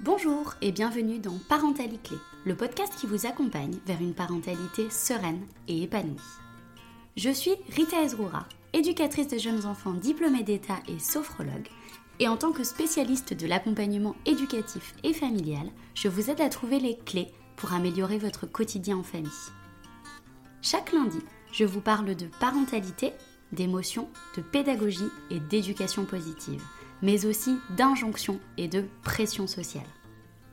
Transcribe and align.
Bonjour 0.00 0.54
et 0.60 0.72
bienvenue 0.72 1.20
dans 1.20 1.38
Parentalité 1.48 2.16
le 2.44 2.56
podcast 2.56 2.92
qui 2.98 3.06
vous 3.06 3.26
accompagne 3.26 3.78
vers 3.86 4.00
une 4.00 4.12
parentalité 4.12 4.90
sereine 4.90 5.46
et 5.68 5.82
épanouie. 5.82 6.20
Je 7.16 7.30
suis 7.30 7.54
Rita 7.74 8.02
Ezroura, 8.02 8.46
éducatrice 8.72 9.28
de 9.28 9.38
jeunes 9.38 9.64
enfants 9.64 9.92
diplômée 9.92 10.42
d'État 10.42 10.80
et 10.88 10.98
sophrologue, 10.98 11.68
et 12.18 12.28
en 12.28 12.36
tant 12.36 12.50
que 12.50 12.64
spécialiste 12.64 13.34
de 13.34 13.46
l'accompagnement 13.46 14.16
éducatif 14.26 14.94
et 15.04 15.14
familial, 15.14 15.70
je 15.94 16.08
vous 16.08 16.28
aide 16.28 16.40
à 16.40 16.48
trouver 16.48 16.80
les 16.80 16.98
clés 16.98 17.32
pour 17.56 17.72
améliorer 17.72 18.18
votre 18.18 18.46
quotidien 18.46 18.98
en 18.98 19.04
famille. 19.04 19.30
Chaque 20.60 20.92
lundi, 20.92 21.20
je 21.52 21.64
vous 21.64 21.80
parle 21.80 22.16
de 22.16 22.26
parentalité, 22.40 23.12
d'émotion, 23.52 24.08
de 24.36 24.42
pédagogie 24.42 25.10
et 25.30 25.38
d'éducation 25.38 26.04
positive, 26.04 26.62
mais 27.04 27.26
aussi 27.26 27.58
d'injonction 27.76 28.40
et 28.56 28.66
de 28.66 28.86
pression 29.02 29.46
sociale. 29.46 29.86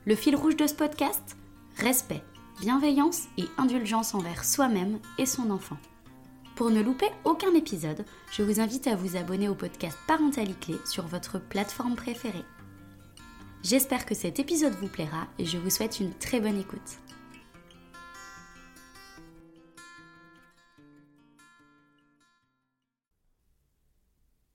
Le 0.04 0.14
fil 0.14 0.36
rouge 0.36 0.54
de 0.54 0.66
ce 0.66 0.74
podcast 0.74 1.36
Respect, 1.78 2.22
bienveillance 2.60 3.22
et 3.38 3.44
indulgence 3.56 4.14
envers 4.14 4.44
soi-même 4.44 4.98
et 5.18 5.24
son 5.24 5.50
enfant. 5.50 5.78
Pour 6.54 6.70
ne 6.70 6.82
louper 6.82 7.08
aucun 7.24 7.54
épisode, 7.54 8.04
je 8.30 8.42
vous 8.42 8.60
invite 8.60 8.86
à 8.86 8.96
vous 8.96 9.16
abonner 9.16 9.48
au 9.48 9.54
podcast 9.54 9.96
Parentalité 10.06 10.74
sur 10.84 11.06
votre 11.06 11.40
plateforme 11.40 11.96
préférée. 11.96 12.44
J'espère 13.62 14.04
que 14.04 14.14
cet 14.14 14.38
épisode 14.38 14.74
vous 14.74 14.88
plaira 14.88 15.28
et 15.38 15.46
je 15.46 15.56
vous 15.56 15.70
souhaite 15.70 16.00
une 16.00 16.12
très 16.12 16.40
bonne 16.40 16.60
écoute. 16.60 16.98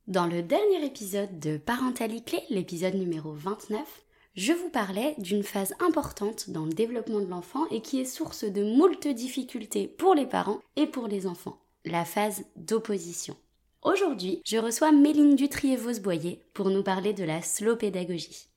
Dans 0.07 0.25
le 0.25 0.41
dernier 0.41 0.85
épisode 0.85 1.37
de 1.37 1.57
Parentalité, 1.57 2.39
l'épisode 2.49 2.93
numéro 2.93 3.33
29, 3.33 3.81
je 4.35 4.53
vous 4.53 4.69
parlais 4.69 5.15
d'une 5.17 5.43
phase 5.43 5.73
importante 5.81 6.49
dans 6.49 6.63
le 6.63 6.71
développement 6.71 7.19
de 7.19 7.27
l'enfant 7.27 7.65
et 7.71 7.81
qui 7.81 7.99
est 7.99 8.05
source 8.05 8.45
de 8.45 8.63
moult 8.63 9.05
difficultés 9.05 9.85
pour 9.85 10.15
les 10.15 10.25
parents 10.25 10.59
et 10.77 10.87
pour 10.87 11.09
les 11.09 11.27
enfants, 11.27 11.59
la 11.83 12.05
phase 12.05 12.45
d'opposition. 12.55 13.35
Aujourd'hui, 13.81 14.41
je 14.45 14.57
reçois 14.57 14.93
Méline 14.93 15.35
Dutrier-Vosboyer 15.35 16.39
pour 16.53 16.69
nous 16.69 16.83
parler 16.83 17.11
de 17.11 17.25
la 17.25 17.41
slow 17.41 17.75
pédagogie. 17.75 18.47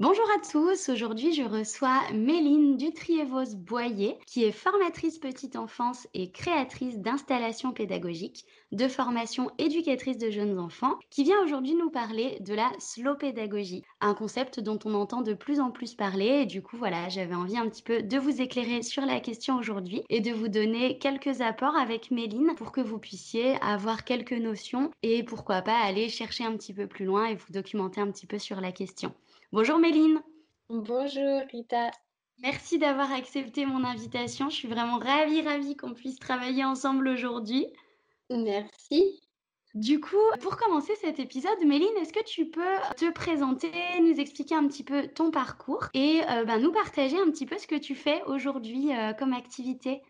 Bonjour 0.00 0.26
à 0.36 0.40
tous, 0.50 0.88
aujourd'hui 0.88 1.32
je 1.34 1.44
reçois 1.44 2.00
Méline 2.12 2.76
Dutrievos-Boyer 2.76 4.18
qui 4.26 4.42
est 4.42 4.50
formatrice 4.50 5.18
petite 5.18 5.54
enfance 5.54 6.08
et 6.14 6.32
créatrice 6.32 6.98
d'installations 6.98 7.70
pédagogiques, 7.70 8.44
de 8.72 8.88
formation 8.88 9.52
éducatrice 9.58 10.18
de 10.18 10.30
jeunes 10.30 10.58
enfants, 10.58 10.98
qui 11.10 11.22
vient 11.22 11.40
aujourd'hui 11.44 11.76
nous 11.76 11.90
parler 11.90 12.38
de 12.40 12.54
la 12.54 12.72
slow 12.80 13.14
pédagogie, 13.14 13.84
un 14.00 14.14
concept 14.14 14.58
dont 14.58 14.80
on 14.84 14.94
entend 14.94 15.22
de 15.22 15.32
plus 15.32 15.60
en 15.60 15.70
plus 15.70 15.94
parler 15.94 16.40
et 16.42 16.46
du 16.46 16.60
coup 16.60 16.76
voilà 16.76 17.08
j'avais 17.08 17.36
envie 17.36 17.56
un 17.56 17.68
petit 17.68 17.84
peu 17.84 18.02
de 18.02 18.18
vous 18.18 18.42
éclairer 18.42 18.82
sur 18.82 19.06
la 19.06 19.20
question 19.20 19.58
aujourd'hui 19.58 20.02
et 20.10 20.20
de 20.20 20.32
vous 20.32 20.48
donner 20.48 20.98
quelques 20.98 21.40
apports 21.40 21.76
avec 21.76 22.10
Méline 22.10 22.56
pour 22.56 22.72
que 22.72 22.80
vous 22.80 22.98
puissiez 22.98 23.62
avoir 23.62 24.02
quelques 24.02 24.32
notions 24.32 24.90
et 25.04 25.22
pourquoi 25.22 25.62
pas 25.62 25.78
aller 25.78 26.08
chercher 26.08 26.42
un 26.42 26.56
petit 26.56 26.74
peu 26.74 26.88
plus 26.88 27.04
loin 27.04 27.26
et 27.26 27.36
vous 27.36 27.52
documenter 27.52 28.00
un 28.00 28.10
petit 28.10 28.26
peu 28.26 28.40
sur 28.40 28.60
la 28.60 28.72
question. 28.72 29.14
Bonjour 29.54 29.78
Méline. 29.78 30.20
Bonjour 30.68 31.42
Rita. 31.52 31.92
Merci 32.42 32.76
d'avoir 32.76 33.12
accepté 33.12 33.66
mon 33.66 33.84
invitation. 33.84 34.50
Je 34.50 34.56
suis 34.56 34.66
vraiment 34.66 34.98
ravie, 34.98 35.42
ravie 35.42 35.76
qu'on 35.76 35.94
puisse 35.94 36.18
travailler 36.18 36.64
ensemble 36.64 37.06
aujourd'hui. 37.06 37.68
Merci. 38.30 39.20
Du 39.74 40.00
coup, 40.00 40.16
pour 40.40 40.56
commencer 40.56 40.96
cet 40.96 41.20
épisode, 41.20 41.64
Méline, 41.64 41.96
est-ce 42.00 42.12
que 42.12 42.24
tu 42.24 42.50
peux 42.50 42.62
te 42.96 43.12
présenter, 43.12 43.70
nous 44.00 44.18
expliquer 44.18 44.56
un 44.56 44.66
petit 44.66 44.82
peu 44.82 45.06
ton 45.06 45.30
parcours 45.30 45.84
et 45.94 46.22
euh, 46.28 46.44
ben, 46.44 46.58
nous 46.58 46.72
partager 46.72 47.20
un 47.20 47.30
petit 47.30 47.46
peu 47.46 47.56
ce 47.56 47.68
que 47.68 47.78
tu 47.78 47.94
fais 47.94 48.24
aujourd'hui 48.24 48.92
euh, 48.92 49.12
comme 49.12 49.32
activité? 49.32 50.02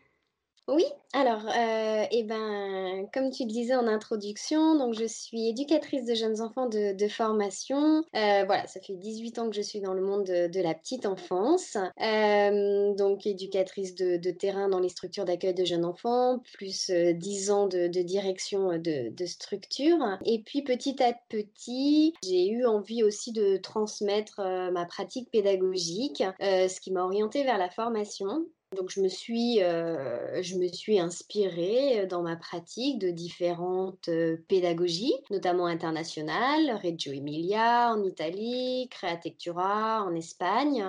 Oui, 0.67 0.85
alors, 1.13 1.47
euh, 1.47 2.07
eh 2.11 2.23
ben, 2.23 3.07
comme 3.13 3.31
tu 3.31 3.45
le 3.45 3.51
disais 3.51 3.75
en 3.75 3.87
introduction, 3.87 4.79
donc 4.79 4.95
je 4.95 5.05
suis 5.05 5.49
éducatrice 5.49 6.07
de 6.07 6.15
jeunes 6.15 6.41
enfants 6.41 6.69
de, 6.69 7.09
formation. 7.09 8.03
Euh, 8.17 8.45
voilà, 8.47 8.67
ça 8.67 8.81
fait 8.81 8.97
18 8.97 9.39
ans 9.39 9.51
que 9.51 9.55
je 9.55 9.61
suis 9.61 9.81
dans 9.81 9.93
le 9.93 10.01
monde 10.01 10.25
de, 10.25 10.61
la 10.63 10.73
petite 10.73 11.05
enfance. 11.05 11.77
Euh, 12.01 12.95
donc, 12.95 13.27
éducatrice 13.27 13.95
de, 13.95 14.31
terrain 14.31 14.71
dans 14.71 14.81
les 14.81 14.89
structures 14.89 15.27
d'accueil 15.27 15.53
de 15.53 15.67
jeunes 15.67 15.85
enfants, 15.85 16.41
plus 16.55 16.91
10 16.91 17.51
ans 17.51 17.67
de, 17.67 17.87
direction 17.87 18.79
de, 18.79 19.27
structure. 19.27 19.99
Et 20.25 20.41
puis, 20.41 20.63
petit 20.63 21.03
à 21.03 21.13
petit, 21.29 22.15
j'ai 22.25 22.49
eu 22.49 22.65
envie 22.65 23.03
aussi 23.05 23.33
de 23.33 23.59
transmettre 23.59 24.41
ma 24.73 24.87
pratique 24.87 25.31
pédagogique, 25.31 26.25
ce 26.41 26.81
qui 26.81 26.91
m'a 26.91 27.05
orientée 27.05 27.45
vers 27.45 27.59
la 27.59 27.69
formation. 27.69 28.47
Donc 28.75 28.91
je 28.91 29.01
me 29.01 29.09
suis, 29.09 29.63
euh, 29.63 30.43
je 30.43 30.57
me 30.57 30.69
suis 30.69 30.99
inspirée 30.99 32.01
euh, 32.01 32.07
dans 32.07 32.23
ma 32.23 32.37
pratique 32.37 32.99
de 32.99 33.11
différentes 33.11 34.09
euh, 34.09 34.37
pédagogies, 34.49 35.15
notamment 35.31 35.67
internationales, 35.67 36.79
Reggio 36.83 37.13
Emilia 37.13 37.93
en 37.93 38.03
Italie, 38.03 38.89
Createctura 38.91 40.03
en 40.05 40.15
Espagne. 40.15 40.89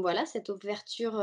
voilà, 0.00 0.24
cette 0.26 0.48
ouverture 0.48 1.22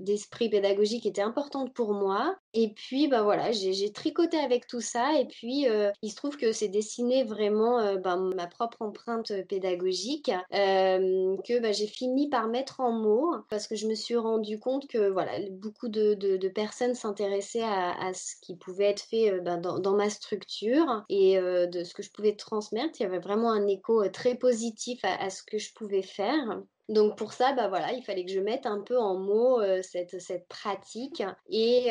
d'esprit 0.00 0.48
pédagogique 0.48 1.06
était 1.06 1.22
importante 1.22 1.72
pour 1.74 1.92
moi. 1.92 2.36
Et 2.58 2.70
puis, 2.70 3.06
bah 3.06 3.20
voilà, 3.20 3.52
j'ai 3.52 3.92
tricoté 3.92 4.38
avec 4.38 4.66
tout 4.66 4.80
ça. 4.80 5.20
Et 5.20 5.26
puis, 5.26 5.66
il 6.00 6.10
se 6.10 6.16
trouve 6.16 6.38
que 6.38 6.52
c'est 6.52 6.68
dessiné 6.68 7.22
vraiment 7.22 7.96
ben, 7.96 8.30
ma 8.34 8.46
propre 8.46 8.80
empreinte 8.80 9.30
pédagogique 9.46 10.30
que 10.50 11.60
bah, 11.60 11.72
j'ai 11.72 11.86
fini 11.86 12.30
par 12.30 12.48
mettre 12.48 12.80
en 12.80 12.92
mots 12.92 13.34
parce 13.50 13.66
que 13.66 13.76
je 13.76 13.86
me 13.86 13.94
suis 13.94 14.16
rendu 14.16 14.58
compte 14.58 14.88
que 14.88 15.10
voilà, 15.10 15.32
beaucoup 15.50 15.88
de, 15.88 16.48
personnes 16.48 16.94
s'intéressaient 16.94 17.62
à, 17.62 18.14
ce 18.14 18.34
qui 18.40 18.56
pouvait 18.56 18.86
être 18.86 19.02
fait 19.02 19.38
ben, 19.40 19.58
dans, 19.58 19.94
ma 19.94 20.08
structure 20.08 21.04
et 21.10 21.36
de 21.38 21.84
ce 21.84 21.92
que 21.92 22.02
je 22.02 22.10
pouvais 22.10 22.36
transmettre. 22.36 22.98
Il 22.98 23.02
y 23.02 23.06
avait 23.06 23.18
vraiment 23.18 23.50
un 23.50 23.66
écho 23.66 24.08
très 24.08 24.34
positif 24.34 25.00
à 25.04 25.28
ce 25.28 25.42
que 25.42 25.58
je 25.58 25.74
pouvais 25.74 26.02
faire. 26.02 26.62
Donc 26.88 27.16
pour 27.16 27.32
ça, 27.32 27.52
bah 27.52 27.68
voilà, 27.68 27.92
il 27.92 28.02
fallait 28.02 28.24
que 28.24 28.30
je 28.30 28.38
mette 28.38 28.64
un 28.64 28.80
peu 28.80 28.96
en 28.98 29.16
mots 29.16 29.60
cette, 29.82 30.20
cette 30.20 30.46
pratique 30.46 31.22
et 31.50 31.88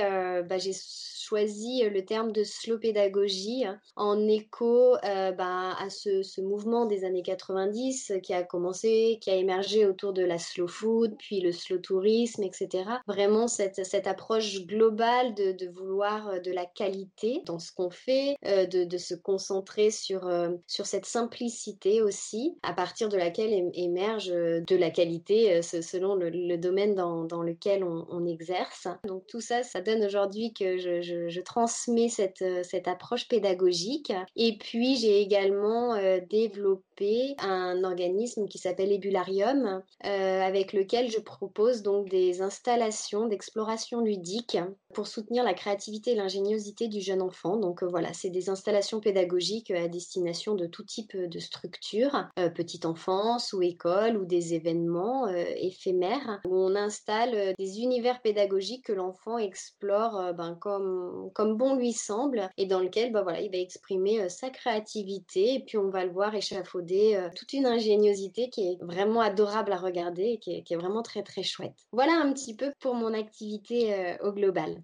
bah, 0.48 0.58
j'ai 0.58 0.72
choisi 0.74 1.84
le 1.84 2.06
terme 2.06 2.32
de 2.32 2.44
slow 2.44 2.78
pédagogie 2.78 3.66
en 3.96 4.28
écho 4.28 4.96
bah, 5.04 5.76
à 5.78 5.90
ce, 5.90 6.24
ce, 6.24 6.40
mouvement 6.40 6.86
des 6.86 7.04
années 7.04 7.24
90 7.24 8.14
qui 8.24 8.34
a 8.34 8.44
commencé, 8.44 9.18
qui 9.22 9.32
a 9.32 9.36
émergé 9.36 9.86
autour 9.86 10.14
de 10.14 10.24
la 10.24 10.38
slow 10.38 10.68
food, 10.68 11.16
puis 11.18 11.42
le 11.42 11.52
slow 11.52 11.80
tourisme, 11.80 12.44
etc. 12.44 12.84
Vraiment 13.08 13.48
cette, 13.48 13.86
cette 13.86 14.08
approche 14.08 14.66
globale 14.66 15.34
de, 15.34 15.52
de, 15.52 15.68
vouloir 15.68 16.42
de 16.42 16.52
la 16.52 16.66
qualité 16.66 17.42
dans 17.46 17.60
ce 17.60 17.72
qu'on 17.72 17.90
fait, 17.90 18.36
de, 18.44 18.86
de, 18.86 18.98
se 18.98 19.16
concentrer 19.16 19.92
sur, 19.92 20.30
sur 20.68 20.86
cette 20.86 21.06
simplicité 21.06 22.02
aussi, 22.02 22.56
à 22.64 22.74
partir 22.74 23.10
de 23.10 23.18
laquelle 23.18 23.72
émerge 23.74 24.28
de 24.28 24.76
la 24.76 24.84
la 24.85 24.91
qualité 24.91 25.51
euh, 25.56 25.62
selon 25.62 26.13
le, 26.13 26.57
domaine 26.57 26.94
dans, 26.94 27.41
lequel 27.41 27.84
on, 27.84 28.25
exerce. 28.25 28.88
Donc 29.07 29.25
tout 29.28 29.41
ça, 29.41 29.63
ça 29.63 29.81
donne 29.81 30.03
aujourd'hui 30.03 30.53
que 30.53 30.78
je, 30.78 31.41
transmets 31.41 32.09
cette, 32.09 32.41
euh, 32.44 32.62
cette, 32.63 32.88
approche 32.88 33.28
pédagogique. 33.28 34.13
Et 34.35 34.57
puis 34.57 34.96
j'ai 34.96 35.22
également 35.22 35.96
euh, 35.96 36.19
développé 36.29 37.35
un 37.40 37.84
organisme 37.84 38.47
qui 38.47 38.57
s'appelle 38.57 38.91
Ebularium, 38.91 39.81
avec 40.01 40.72
lequel 40.72 41.09
je 41.09 41.19
propose 41.19 41.81
donc 41.81 42.09
des 42.09 42.41
installations 42.41 43.28
d'exploration 43.28 44.00
ludique 44.00 44.57
pour 44.96 45.08
soutenir 45.08 45.44
la 45.44 45.54
créativité 45.54 46.14
et 46.14 46.16
l'ingéniosité 46.16 46.88
du 46.88 47.02
jeune 47.02 47.22
enfant. 47.22 47.58
Donc 47.58 47.84
voilà, 47.84 48.14
c'est 48.14 48.30
des 48.30 48.50
installations 48.50 49.00
pédagogiques 49.00 49.72
à 49.72 49.88
destination 49.88 50.56
de 50.56 50.66
tout 50.66 50.84
type 50.84 51.16
de 51.16 51.40
structures, 51.40 52.30
petite 52.56 52.86
enfance 52.86 53.53
ou 53.53 53.62
école 53.62 54.18
ou 54.18 54.26
des 54.26 54.53
événements 54.53 55.28
euh, 55.28 55.46
éphémère 55.58 56.42
où 56.46 56.56
on 56.56 56.76
installe 56.76 57.36
euh, 57.36 57.53
des 57.58 57.80
univers 57.80 58.22
pédagogiques 58.22 58.86
que 58.86 58.94
l'enfant 58.94 59.38
explore 59.38 60.20
euh, 60.20 60.34
ben, 60.34 60.56
comme, 60.56 61.30
comme 61.34 61.58
bon 61.58 61.76
lui 61.76 61.94
semble 61.94 62.50
et 62.58 62.66
dans 62.66 62.80
lequel 62.80 63.12
ben, 63.12 63.24
voilà, 63.24 63.41
il 63.41 63.52
va 63.52 63.58
exprimer 63.58 64.30
sa 64.30 64.50
créativité 64.50 65.56
et 65.56 65.59
puis 65.59 65.78
on 65.78 65.90
va 65.90 66.06
le 66.06 66.12
voir 66.12 66.34
échafauder 66.34 67.30
toute 67.36 67.53
une 67.53 67.66
ingéniosité 67.66 68.50
qui 68.50 68.68
est 68.68 68.78
vraiment 68.82 69.22
adorable 69.22 69.72
à 69.74 69.78
regarder 69.78 70.24
et 70.24 70.38
qui 70.38 70.56
est, 70.56 70.64
qui 70.64 70.74
est 70.74 70.78
vraiment 70.78 71.02
très 71.02 71.24
très 71.24 71.44
chouette. 71.44 71.86
Voilà 71.91 72.14
un 72.14 72.32
petit 72.34 72.56
peu 72.56 72.72
pour 72.80 72.96
mon 72.96 73.14
activité 73.14 74.16
au 74.22 74.32
global. 74.32 74.84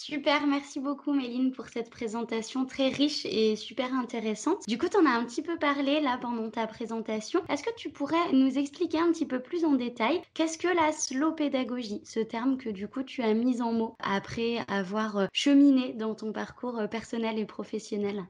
Super, 0.00 0.46
merci 0.46 0.78
beaucoup 0.78 1.12
Méline 1.12 1.50
pour 1.50 1.66
cette 1.66 1.90
présentation 1.90 2.64
très 2.64 2.88
riche 2.88 3.26
et 3.26 3.56
super 3.56 3.92
intéressante. 3.92 4.62
Du 4.68 4.78
coup, 4.78 4.88
tu 4.88 4.96
en 4.96 5.04
as 5.04 5.10
un 5.10 5.24
petit 5.24 5.42
peu 5.42 5.58
parlé 5.58 6.00
là 6.00 6.16
pendant 6.22 6.48
ta 6.50 6.68
présentation. 6.68 7.42
Est-ce 7.48 7.64
que 7.64 7.74
tu 7.76 7.90
pourrais 7.90 8.32
nous 8.32 8.58
expliquer 8.58 9.00
un 9.00 9.10
petit 9.10 9.26
peu 9.26 9.40
plus 9.40 9.64
en 9.64 9.72
détail 9.72 10.22
qu'est-ce 10.34 10.56
que 10.56 10.68
la 10.68 10.92
slow 10.92 11.32
pédagogie, 11.32 12.00
ce 12.04 12.20
terme 12.20 12.58
que 12.58 12.70
du 12.70 12.86
coup 12.86 13.02
tu 13.02 13.22
as 13.22 13.34
mis 13.34 13.60
en 13.60 13.72
mots 13.72 13.96
après 13.98 14.58
avoir 14.68 15.16
euh, 15.16 15.26
cheminé 15.32 15.94
dans 15.94 16.14
ton 16.14 16.32
parcours 16.32 16.78
euh, 16.78 16.86
personnel 16.86 17.36
et 17.36 17.44
professionnel? 17.44 18.24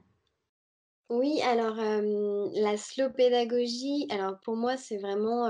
Oui, 1.09 1.41
alors 1.41 1.75
la 2.53 2.77
slow 2.77 3.09
pédagogie, 3.09 4.05
alors 4.11 4.39
pour 4.41 4.55
moi 4.55 4.77
c'est 4.77 4.97
vraiment 4.97 5.49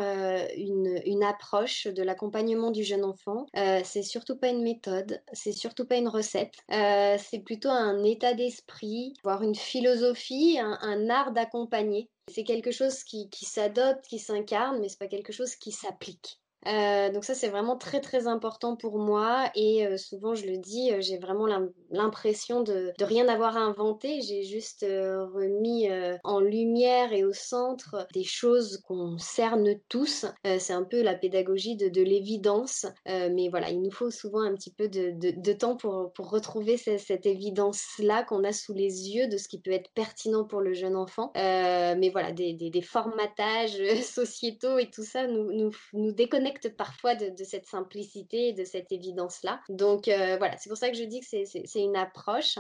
une, 0.56 1.22
approche 1.22 1.88
de 1.88 2.02
l'accompagnement 2.02 2.72
du 2.72 2.84
jeune 2.84 3.04
enfant. 3.04 3.46
c'est 3.84 4.04
surtout 4.04 4.38
pas 4.38 4.48
une 4.48 4.64
méthode, 4.64 5.22
c'est 5.34 5.52
surtout 5.52 5.86
pas 5.86 5.98
une 5.98 6.08
recette, 6.08 6.56
c'est 6.70 7.44
plutôt 7.44 7.70
un 7.70 8.06
état 8.06 8.34
d'esprit, 8.34 9.14
voire 9.22 9.44
une 9.44 9.56
philosophie, 9.56 10.58
un, 10.62 11.10
art 11.10 11.34
d'accompagner. 11.34 12.10
C'est 12.30 12.46
quelque 12.46 12.72
chose 12.72 13.04
qui, 13.04 13.30
qui 13.30 13.44
s'adopte, 13.44 14.06
qui 14.08 14.20
s'incarne, 14.20 14.80
mais 14.80 14.88
c'est 14.88 15.00
pas 15.00 15.08
quelque 15.08 15.34
chose 15.34 15.56
qui 15.56 15.74
s'applique. 15.74 16.39
Euh, 16.68 17.12
donc 17.12 17.24
ça 17.24 17.36
c'est 17.36 17.48
vraiment 17.48 17.78
très 17.78 18.02
très 18.02 18.28
important 18.28 18.76
pour 18.76 19.00
moi 19.00 19.50
et 19.56 19.88
euh, 19.88 19.98
souvent 19.98 20.36
je 20.36 20.46
le 20.46 20.58
dis, 20.58 20.92
euh, 20.92 21.00
j'ai 21.00 21.18
vraiment 21.18 21.48
l'impression 21.90 22.62
de, 22.62 22.92
de, 22.98 23.06
rien 23.06 23.30
avoir 23.30 23.56
inventé, 23.56 24.22
j'ai 24.22 24.44
juste 24.44 24.82
remis 24.82 25.90
en 26.24 26.40
lumière 26.40 27.14
et 27.14 27.24
au 27.24 27.34
centre 27.34 28.08
des 28.14 28.24
choses 28.24 28.82
qu'on 28.88 29.18
cerne 29.18 29.76
tous. 29.88 30.26
c'est 30.44 30.74
un 30.74 30.84
peu 30.84 31.02
la 31.02 31.16
pédagogie 31.16 31.76
de, 31.76 31.90
de 31.90 32.02
l'évidence, 32.02 32.86
mais 33.06 33.50
voilà, 33.50 33.70
il 33.70 33.82
nous 33.82 33.92
faut 33.92 34.12
souvent 34.12 34.42
un 34.42 34.54
petit 34.54 34.72
peu 34.72 34.88
de, 34.88 35.14
de 35.16 35.54
temps 35.54 35.76
pour, 35.76 36.12
pour 36.14 36.30
retrouver 36.30 36.78
cette, 36.78 37.26
évidence-là 37.26 38.24
qu'on 38.24 38.44
a 38.44 38.52
sous 38.52 38.74
les 38.74 39.10
yeux 39.10 39.28
de 39.28 39.38
ce 39.38 39.48
qui 39.48 39.60
peut 39.60 39.72
être 39.72 39.92
pertinent 39.94 40.46
pour 40.46 40.62
le 40.62 40.74
jeune 40.74 40.96
enfant. 40.96 41.32
mais 41.36 42.10
voilà, 42.10 42.32
des, 42.32 42.54
des, 42.54 42.70
des 42.70 42.82
formatages 42.82 43.82
sociétaux 44.04 44.78
et 44.78 44.90
tout 44.90 45.04
ça 45.04 45.28
nous, 45.28 45.52
nous, 45.52 45.72
nous 45.94 46.12
déconnectent 46.12 46.49
parfois 46.76 47.16
de, 47.16 47.44
cette 47.44 47.66
simplicité 47.66 48.50
et 48.50 48.54
de 48.54 48.64
cette 48.64 48.92
évidence-là. 48.92 49.62
Donc 49.70 50.08
euh, 50.08 50.38
voilà, 50.38 50.58
c'est 50.58 50.70
pour 50.70 50.78
ça 50.78 50.90
que 50.90 50.98
je 50.98 51.04
dis 51.04 51.22
que 51.22 51.28
c'est 51.28 51.80
une 51.80 51.96
approche. 51.96 52.58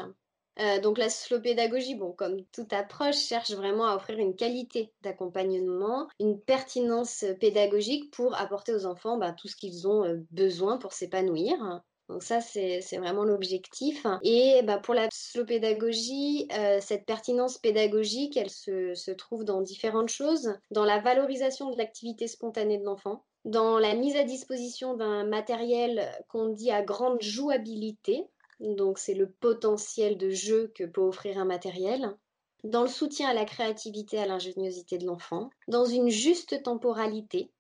Euh, 0.60 0.80
donc 0.82 0.98
la 0.98 1.10
slow 1.10 1.40
pédagogie, 1.40 1.96
bon, 1.96 2.12
comme 2.12 2.44
toute 2.52 2.74
approche, 2.74 3.18
cherche 3.18 3.52
vraiment 3.52 3.86
à 3.88 3.96
offrir 3.96 4.20
une 4.20 4.36
qualité 4.36 4.92
d'accompagnement, 5.02 6.10
une 6.20 6.40
pertinence 6.40 7.24
pédagogique 7.40 8.12
pour 8.12 8.36
apporter 8.36 8.74
aux 8.74 8.86
enfants 8.86 9.18
bah, 9.18 9.32
tout 9.32 9.48
ce 9.48 9.56
qu'ils 9.56 9.88
ont 9.88 10.04
euh, 10.04 10.18
besoin 10.32 10.78
pour 10.78 10.92
s'épanouir. 10.92 11.82
Donc 12.10 12.24
ça, 12.24 12.42
c'est 12.42 12.82
vraiment 12.98 13.24
l'objectif. 13.24 14.04
Et 14.24 14.64
bah, 14.64 14.80
pour 14.80 14.96
la 14.96 15.08
slow 15.14 15.46
pédagogie, 15.46 16.48
cette 16.82 17.06
pertinence 17.06 17.60
pédagogique, 17.60 18.36
elle 18.36 18.50
se, 18.50 19.12
trouve 19.12 19.46
dans 19.46 19.62
différentes 19.62 20.10
choses. 20.10 20.56
Dans 20.72 20.86
la 20.86 21.00
valorisation 21.00 21.70
de 21.70 21.78
l'activité 21.78 22.28
spontanée 22.28 22.80
de 22.80 22.84
l'enfant, 22.84 23.24
dans 23.46 23.80
la 23.80 23.96
mise 23.96 24.16
à 24.16 24.24
disposition 24.24 24.96
d'un 24.96 25.26
matériel 25.26 26.10
qu'on 26.28 26.50
dit 26.50 26.72
à 26.72 26.82
grande 26.82 27.22
jouabilité, 27.22 28.26
donc 28.60 29.00
c'est 29.00 29.14
le 29.14 29.32
potentiel 29.32 30.18
de 30.18 30.30
jeu 30.30 30.72
que 30.76 30.84
peut 30.84 31.02
offrir 31.02 31.38
un 31.38 31.46
matériel, 31.46 32.16
dans 32.64 32.82
le 32.82 32.90
soutien 32.90 33.30
à 33.30 33.34
la 33.34 33.46
créativité, 33.46 34.20
à 34.20 34.26
l'ingéniosité 34.26 34.98
de 34.98 35.06
l'enfant, 35.06 35.50
dans 35.68 35.86
une 35.86 36.10
juste 36.10 36.62
temporalité, 36.64 37.52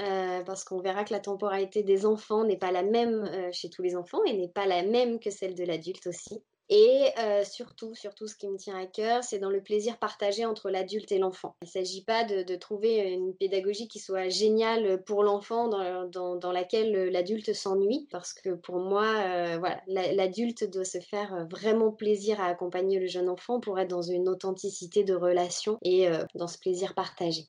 euh, 0.00 0.42
parce 0.44 0.64
qu'on 0.64 0.80
verra 0.80 1.04
que 1.04 1.12
la 1.12 1.20
temporalité 1.20 1.82
des 1.82 2.06
enfants 2.06 2.44
n'est 2.44 2.56
pas 2.56 2.70
la 2.70 2.82
même 2.82 3.24
euh, 3.24 3.50
chez 3.52 3.68
tous 3.68 3.82
les 3.82 3.96
enfants 3.96 4.24
et 4.24 4.32
n'est 4.32 4.48
pas 4.48 4.66
la 4.66 4.82
même 4.82 5.18
que 5.18 5.30
celle 5.30 5.54
de 5.54 5.64
l'adulte 5.64 6.06
aussi. 6.06 6.42
Et 6.70 7.08
euh, 7.18 7.44
surtout, 7.44 7.94
surtout, 7.94 8.26
ce 8.26 8.36
qui 8.36 8.48
me 8.48 8.58
tient 8.58 8.78
à 8.78 8.86
cœur, 8.86 9.24
c'est 9.24 9.38
dans 9.38 9.48
le 9.50 9.62
plaisir 9.62 9.98
partagé 9.98 10.44
entre 10.44 10.70
l'adulte 10.70 11.10
et 11.12 11.18
l'enfant. 11.18 11.56
Il 11.62 11.66
ne 11.66 11.70
s'agit 11.70 12.04
pas 12.04 12.24
de, 12.24 12.56
trouver 12.56 12.98
une 13.10 13.34
pédagogie 13.34 13.88
qui 13.88 13.98
soit 13.98 14.28
géniale 14.28 15.02
pour 15.04 15.22
l'enfant 15.22 15.68
dans, 15.68 16.52
laquelle 16.52 17.10
l'adulte 17.10 17.54
s'ennuie, 17.54 18.06
parce 18.10 18.32
que 18.32 18.50
pour 18.50 18.76
moi, 18.76 19.04
euh, 19.04 19.56
voilà, 19.58 19.80
l'adulte 19.86 20.68
doit 20.70 20.84
se 20.84 20.98
faire 20.98 21.46
vraiment 21.50 21.90
plaisir 21.90 22.40
à 22.40 22.46
accompagner 22.46 22.98
le 22.98 23.06
jeune 23.06 23.28
enfant 23.28 23.60
pour 23.60 23.78
être 23.78 23.88
dans 23.88 24.02
une 24.02 24.28
authenticité 24.28 25.04
de 25.04 25.14
relation 25.14 25.78
et 25.82 26.08
euh, 26.08 26.24
dans 26.34 26.48
ce 26.48 26.58
plaisir 26.58 26.94
partagé. 26.94 27.48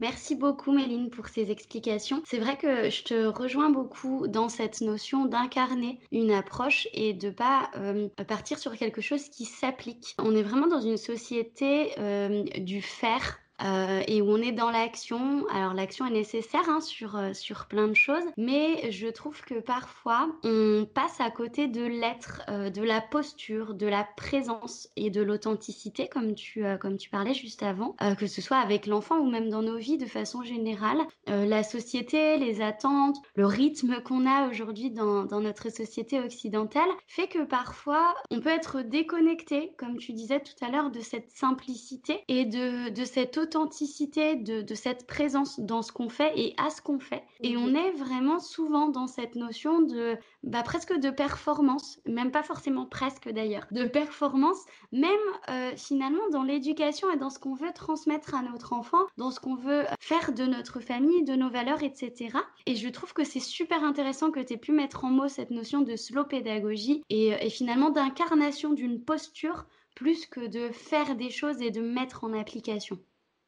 Merci 0.00 0.34
beaucoup 0.34 0.72
Méline 0.72 1.10
pour 1.10 1.28
ces 1.28 1.50
explications. 1.50 2.22
C'est 2.24 2.38
vrai 2.38 2.56
que 2.56 2.88
je 2.88 3.02
te 3.02 3.26
rejoins 3.26 3.68
beaucoup 3.68 4.26
dans 4.28 4.48
cette 4.48 4.80
notion 4.80 5.26
d'incarner 5.26 6.00
une 6.10 6.30
approche 6.30 6.88
et 6.94 7.12
de 7.12 7.28
pas 7.28 7.70
euh, 7.76 8.08
partir 8.26 8.58
sur 8.58 8.74
quelque 8.76 9.02
chose 9.02 9.28
qui 9.28 9.44
s'applique. 9.44 10.14
On 10.18 10.34
est 10.34 10.42
vraiment 10.42 10.68
dans 10.68 10.80
une 10.80 10.96
société 10.96 11.92
euh, 11.98 12.44
du 12.58 12.80
faire 12.80 13.38
euh, 13.62 14.02
et 14.06 14.22
où 14.22 14.30
on 14.30 14.38
est 14.38 14.52
dans 14.52 14.70
l'action. 14.70 15.46
Alors 15.48 15.74
l'action 15.74 16.06
est 16.06 16.10
nécessaire 16.10 16.68
hein, 16.68 16.80
sur, 16.80 17.16
euh, 17.16 17.32
sur 17.34 17.66
plein 17.66 17.88
de 17.88 17.94
choses, 17.94 18.24
mais 18.36 18.90
je 18.90 19.08
trouve 19.08 19.42
que 19.42 19.60
parfois 19.60 20.28
on 20.44 20.86
passe 20.92 21.20
à 21.20 21.30
côté 21.30 21.66
de 21.66 21.84
l'être, 21.84 22.42
euh, 22.48 22.70
de 22.70 22.82
la 22.82 23.00
posture, 23.00 23.74
de 23.74 23.86
la 23.86 24.06
présence 24.16 24.88
et 24.96 25.10
de 25.10 25.20
l'authenticité, 25.20 26.08
comme 26.08 26.34
tu, 26.34 26.64
comme 26.80 26.96
tu 26.96 27.10
parlais 27.10 27.34
juste 27.34 27.62
avant, 27.62 27.96
que 28.18 28.26
ce 28.26 28.40
soit 28.40 28.58
avec 28.58 28.86
l'enfant 28.86 29.18
ou 29.18 29.30
même 29.30 29.50
dans 29.50 29.62
nos 29.62 29.76
vies 29.76 29.98
de 29.98 30.06
façon 30.06 30.42
générale. 30.42 30.98
la 31.26 31.62
société, 31.62 32.38
les 32.38 32.60
attentes, 32.60 33.16
le 33.34 33.46
rythme 33.46 34.00
qu'on 34.02 34.26
a 34.26 34.48
aujourd'hui 34.48 34.90
dans, 34.90 35.24
dans 35.24 35.40
notre 35.40 35.70
société 35.70 36.20
occidentale 36.20 36.88
fait 37.06 37.28
que 37.28 37.44
parfois 37.44 38.14
on 38.30 38.40
peut 38.40 38.50
être 38.50 38.82
déconnecté, 38.82 39.72
comme 39.78 39.96
tu 39.98 40.12
disais 40.12 40.40
tout 40.40 40.64
à 40.64 40.70
l'heure, 40.70 40.90
de 40.90 41.00
cette 41.00 41.30
simplicité 41.30 42.24
et 42.28 42.44
de, 42.44 42.90
de 42.90 43.04
cette 43.04 43.36
authenticité 43.36 43.49
authenticité 43.50 44.36
de, 44.36 44.74
cette 44.74 45.06
présence 45.06 45.58
dans 45.58 45.82
ce 45.82 45.90
qu'on 45.90 46.08
fait 46.08 46.32
et 46.36 46.54
à 46.56 46.70
ce 46.70 46.80
qu'on 46.80 47.00
fait. 47.00 47.24
Et 47.42 47.56
on 47.56 47.74
est 47.74 47.90
vraiment 47.92 48.38
souvent 48.38 48.88
dans 48.88 49.08
cette 49.08 49.34
notion 49.34 49.82
de 49.82 50.16
bah, 50.44 50.62
presque 50.62 50.96
de 50.96 51.10
performance, 51.10 52.00
même 52.06 52.30
pas 52.30 52.44
forcément 52.44 52.86
presque 52.86 53.28
d'ailleurs, 53.28 53.66
de 53.72 53.84
performance, 53.84 54.64
même 54.92 55.10
euh, 55.48 55.72
finalement 55.76 56.28
dans 56.30 56.44
l'éducation 56.44 57.10
et 57.10 57.16
dans 57.16 57.30
ce 57.30 57.40
qu'on 57.40 57.54
veut 57.54 57.72
transmettre 57.74 58.34
à 58.34 58.42
notre 58.42 58.72
enfant, 58.72 59.04
dans 59.16 59.32
ce 59.32 59.40
qu'on 59.40 59.56
veut 59.56 59.84
faire 59.98 60.32
de 60.32 60.44
notre 60.44 60.78
famille, 60.80 61.24
de 61.24 61.34
nos 61.34 61.50
valeurs, 61.50 61.82
etc. 61.82 62.38
Et 62.66 62.76
je 62.76 62.88
trouve 62.88 63.12
que 63.12 63.24
c'est 63.24 63.40
super 63.40 63.82
intéressant 63.82 64.30
que 64.30 64.40
tu 64.40 64.52
aies 64.52 64.58
pu 64.58 64.72
mettre 64.72 65.04
en 65.04 65.10
mots 65.10 65.28
cette 65.28 65.50
notion 65.50 65.80
de 65.80 65.96
slow 65.96 66.24
pédagogie 66.24 67.02
et, 67.10 67.30
et 67.40 67.50
finalement 67.50 67.90
d'incarnation 67.90 68.72
d'une 68.72 69.02
posture 69.02 69.66
plus 69.94 70.26
que 70.26 70.46
de 70.46 70.70
faire 70.70 71.16
des 71.16 71.30
choses 71.30 71.60
et 71.60 71.70
de 71.70 71.80
mettre 71.80 72.24
en 72.24 72.32
application. 72.32 72.98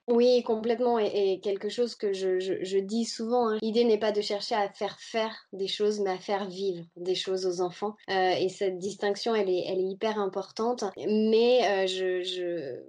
Oui, 0.09 0.43
complètement. 0.43 0.99
Et, 0.99 1.41
quelque 1.43 1.69
chose 1.69 1.95
que 1.95 2.13
je, 2.13 2.79
dis 2.79 3.05
souvent, 3.05 3.49
hein. 3.49 3.59
l'idée 3.63 3.85
n'est 3.85 3.99
pas 3.99 4.13
de 4.13 4.21
chercher 4.21 4.55
à 4.55 4.69
faire 4.69 4.99
faire 4.99 5.35
des 5.53 5.69
choses, 5.69 6.01
mais 6.01 6.11
à 6.11 6.19
faire 6.19 6.49
vivre 6.49 6.85
des 6.97 7.15
choses 7.15 7.47
aux 7.47 7.61
enfants. 7.61 7.97
Euh, 8.11 8.33
et 8.33 8.49
cette 8.49 8.79
distinction, 8.79 9.35
elle 9.35 9.49
est, 9.49 9.65
elle 9.69 9.79
est 9.79 9.91
hyper 9.91 10.19
importante. 10.19 10.85
Mais 10.97 11.61
euh, 11.65 11.87
je 11.87 12.23
je, 12.23 12.81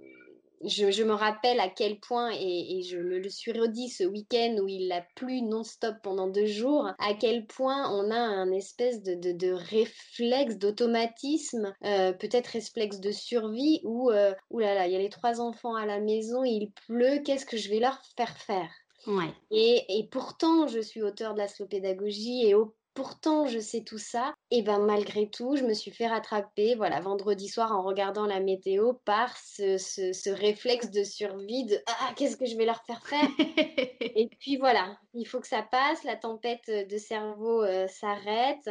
me 0.62 1.12
rappelle 1.12 1.60
à 1.60 1.68
quel 1.68 1.98
point, 2.00 2.30
et, 2.32 2.82
je 2.82 2.98
me 2.98 3.18
le 3.18 3.28
suis 3.28 3.52
redit 3.52 3.88
ce 3.88 4.04
week-end 4.04 4.56
où 4.62 4.68
il 4.68 4.90
a 4.92 5.04
plu 5.16 5.42
non-stop 5.42 5.96
pendant 6.02 6.28
deux 6.28 6.46
jours, 6.46 6.90
à 6.98 7.14
quel 7.14 7.46
point 7.46 7.90
on 7.90 8.10
a 8.10 8.18
un 8.18 8.50
espèce 8.52 9.02
de, 9.02 9.52
réflexe, 9.52 10.56
d'automatisme, 10.56 11.74
euh, 11.84 12.12
peut-être 12.12 12.48
réflexe 12.48 13.00
de 13.00 13.10
survie, 13.10 13.80
où, 13.84 14.10
euh, 14.10 14.34
là, 14.50 14.86
il 14.86 14.92
y 14.92 14.96
a 14.96 15.00
les 15.00 15.10
trois 15.10 15.40
enfants 15.40 15.74
à 15.74 15.86
la 15.86 16.00
maison, 16.00 16.44
il 16.44 16.72
pleut, 16.86 17.20
qu'est-ce 17.24 17.46
que 17.46 17.56
je 17.56 17.70
vais 17.70 17.80
leur 17.80 18.00
faire 18.16 18.36
faire? 18.38 18.70
Ouais. 19.06 19.32
Et, 19.50 19.84
et, 19.98 20.08
pourtant, 20.08 20.66
je 20.66 20.80
suis 20.80 21.02
auteur 21.02 21.34
de 21.34 21.38
la 21.38 21.48
slow 21.48 21.66
pédagogie 21.66 22.46
et 22.46 22.54
au 22.54 22.74
pourtant 22.94 23.46
je 23.46 23.58
sais 23.58 23.82
tout 23.82 23.98
ça, 23.98 24.34
et 24.50 24.62
ben 24.62 24.78
malgré 24.78 25.28
tout, 25.28 25.56
je 25.56 25.64
me 25.64 25.74
suis 25.74 25.90
fait 25.90 26.06
rattraper, 26.06 26.74
voilà, 26.76 27.00
vendredi 27.00 27.48
soir 27.48 27.72
en 27.72 27.82
regardant 27.82 28.26
la 28.26 28.40
météo 28.40 28.94
par 29.04 29.36
ce, 29.36 30.30
réflexe 30.30 30.90
de 30.90 31.04
survie 31.04 31.66
de 31.66 31.78
ah 31.86 32.12
qu'est-ce 32.16 32.36
que 32.36 32.46
je 32.46 32.56
vais 32.56 32.66
leur 32.66 32.82
faire 32.84 33.04
faire? 33.06 33.28
Et 34.16 34.28
puis 34.38 34.56
voilà, 34.56 34.96
il 35.12 35.26
faut 35.26 35.40
que 35.40 35.48
ça 35.48 35.62
passe, 35.62 36.04
la 36.04 36.16
tempête 36.16 36.70
de 36.70 36.98
cerveau 36.98 37.62
euh, 37.62 37.88
s'arrête. 37.88 38.68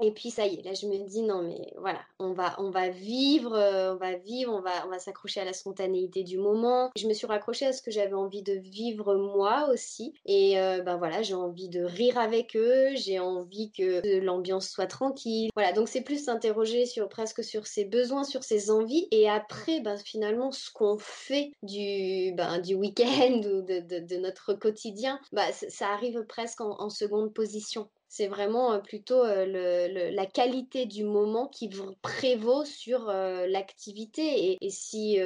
Et 0.00 0.12
puis 0.12 0.30
ça 0.30 0.46
y 0.46 0.54
est, 0.54 0.62
là 0.62 0.74
je 0.74 0.86
me 0.86 1.08
dis 1.08 1.22
non 1.22 1.42
mais 1.42 1.72
voilà, 1.76 2.00
on 2.20 2.32
va 2.32 2.54
on 2.58 2.70
va 2.70 2.88
vivre, 2.88 3.52
euh, 3.54 3.94
on 3.94 3.96
va 3.96 4.14
vivre, 4.14 4.52
on 4.54 4.60
va 4.60 4.86
on 4.86 4.90
va 4.90 5.00
s'accrocher 5.00 5.40
à 5.40 5.44
la 5.44 5.52
spontanéité 5.52 6.22
du 6.22 6.38
moment. 6.38 6.90
Je 6.96 7.08
me 7.08 7.12
suis 7.12 7.26
raccrochée 7.26 7.66
à 7.66 7.72
ce 7.72 7.82
que 7.82 7.90
j'avais 7.90 8.14
envie 8.14 8.42
de 8.42 8.52
vivre 8.52 9.16
moi 9.16 9.68
aussi 9.72 10.14
et 10.24 10.60
euh, 10.60 10.82
ben 10.82 10.96
voilà, 10.98 11.22
j'ai 11.22 11.34
envie 11.34 11.68
de 11.68 11.82
rire 11.82 12.16
avec 12.16 12.54
eux, 12.56 12.94
j'ai 12.94 13.18
envie 13.18 13.72
que 13.72 14.20
l'ambiance 14.20 14.68
soit 14.68 14.86
tranquille. 14.86 15.50
Voilà, 15.56 15.72
donc 15.72 15.88
c'est 15.88 16.02
plus 16.02 16.24
s'interroger 16.24 16.86
sur 16.86 17.08
presque 17.08 17.42
sur 17.42 17.66
ses 17.66 17.84
besoins, 17.84 18.22
sur 18.22 18.44
ses 18.44 18.70
envies 18.70 19.08
et 19.10 19.28
après 19.28 19.80
ben 19.80 19.96
finalement 19.96 20.52
ce 20.52 20.70
qu'on 20.70 20.98
fait 20.98 21.50
du 21.62 22.32
ben 22.36 22.60
du 22.60 22.74
week-end 22.76 23.40
ou 23.44 23.62
de, 23.62 23.80
de, 23.98 24.16
notre 24.16 24.54
quotidien, 24.54 25.18
ben, 25.32 25.46
ça 25.52 25.88
arrive 25.88 26.24
presque 26.28 26.60
en, 26.60 26.80
en 26.80 26.90
seconde 26.90 27.32
position. 27.32 27.88
C'est 28.08 28.26
vraiment 28.26 28.80
plutôt 28.80 29.22
la 29.24 30.26
qualité 30.26 30.86
du 30.86 31.04
moment 31.04 31.46
qui 31.46 31.70
prévaut 32.02 32.64
sur 32.64 33.06
l'activité. 33.06 34.58
Et, 34.60 34.70
si, 34.70 35.18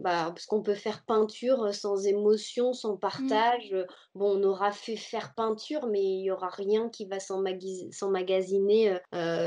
bah, 0.00 0.26
parce 0.34 0.46
qu'on 0.46 0.62
peut 0.62 0.74
faire 0.74 1.04
peinture 1.04 1.74
sans 1.74 2.06
émotion, 2.06 2.72
sans 2.72 2.94
mmh. 2.94 3.00
partage, 3.00 3.76
bon, 4.14 4.38
on 4.38 4.42
aura 4.44 4.72
fait 4.72 4.96
faire 4.96 5.34
peinture, 5.34 5.86
mais 5.86 6.02
il 6.02 6.22
n'y 6.22 6.30
aura 6.30 6.48
rien 6.48 6.88
qui 6.88 7.04
va 7.04 7.18
s'emmagasiner 7.20 8.98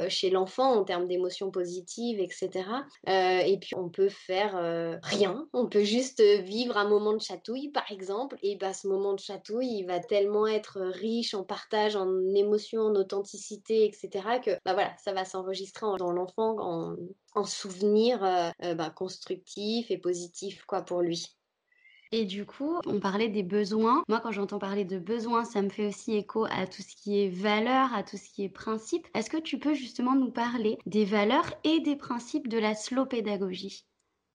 chez 0.10 0.30
l'enfant 0.30 0.74
en 0.74 0.84
termes 0.84 1.08
d'émotions 1.08 1.52
positives, 1.52 2.20
etc. 2.20 2.66
et 3.08 3.58
puis 3.62 3.76
on 3.76 3.90
peut 3.90 4.10
faire 4.10 5.00
rien, 5.02 5.48
on 5.54 5.68
peut 5.68 5.84
juste 5.84 6.22
vivre 6.22 6.78
un 6.78 6.88
moment 6.88 7.14
de 7.14 7.22
chatouille, 7.22 7.70
par 7.70 7.92
exemple, 7.92 8.38
et 8.44 8.56
bah, 8.58 8.74
ce 8.74 8.88
moment 8.88 9.14
de 9.14 9.20
chatouille, 9.20 9.80
il 9.80 9.86
va 9.86 10.00
tellement 10.00 10.48
être 10.48 10.80
riche 10.82 11.34
en 11.34 11.44
partage, 11.44 11.96
en 11.96 12.08
en 12.78 12.96
authenticité, 12.96 13.86
etc., 13.86 14.40
que 14.40 14.52
bah 14.66 14.74
voilà, 14.74 14.96
ça 14.98 15.14
va 15.14 15.26
s'enregistrer 15.26 15.86
dans 15.98 16.12
l'enfant 16.12 16.56
en, 16.60 16.96
en 17.36 17.44
souvenir 17.44 18.24
euh, 18.24 18.50
euh, 18.64 18.76
bah, 18.76 18.90
constructif 18.90 19.90
et 19.92 19.98
positif 19.98 20.64
quoi, 20.66 20.82
pour 20.82 21.02
lui. 21.02 21.36
Et 22.12 22.26
du 22.26 22.46
coup, 22.46 22.78
on 22.86 23.00
parlait 23.00 23.28
des 23.28 23.42
besoins. 23.42 24.04
Moi, 24.08 24.20
quand 24.20 24.32
j'entends 24.32 24.60
parler 24.60 24.86
de 24.86 25.00
besoins, 25.00 25.46
ça 25.46 25.64
me 25.64 25.70
fait 25.70 25.88
aussi 25.88 26.14
écho 26.14 26.46
à 26.46 26.68
tout 26.68 26.84
ce 26.84 26.96
qui 26.96 27.20
est 27.20 27.30
valeur, 27.30 27.92
à 27.92 28.04
tout 28.04 28.18
ce 28.18 28.30
qui 28.30 28.44
est 28.44 28.50
principe. 28.50 29.08
Est-ce 29.16 29.32
que 29.32 29.38
tu 29.38 29.58
peux 29.58 29.74
justement 29.74 30.14
nous 30.16 30.32
parler 30.32 30.78
des 30.86 31.06
valeurs 31.06 31.52
et 31.64 31.80
des 31.80 31.96
principes 31.96 32.48
de 32.48 32.60
la 32.60 32.76
slow 32.76 33.08
pédagogie? 33.08 33.88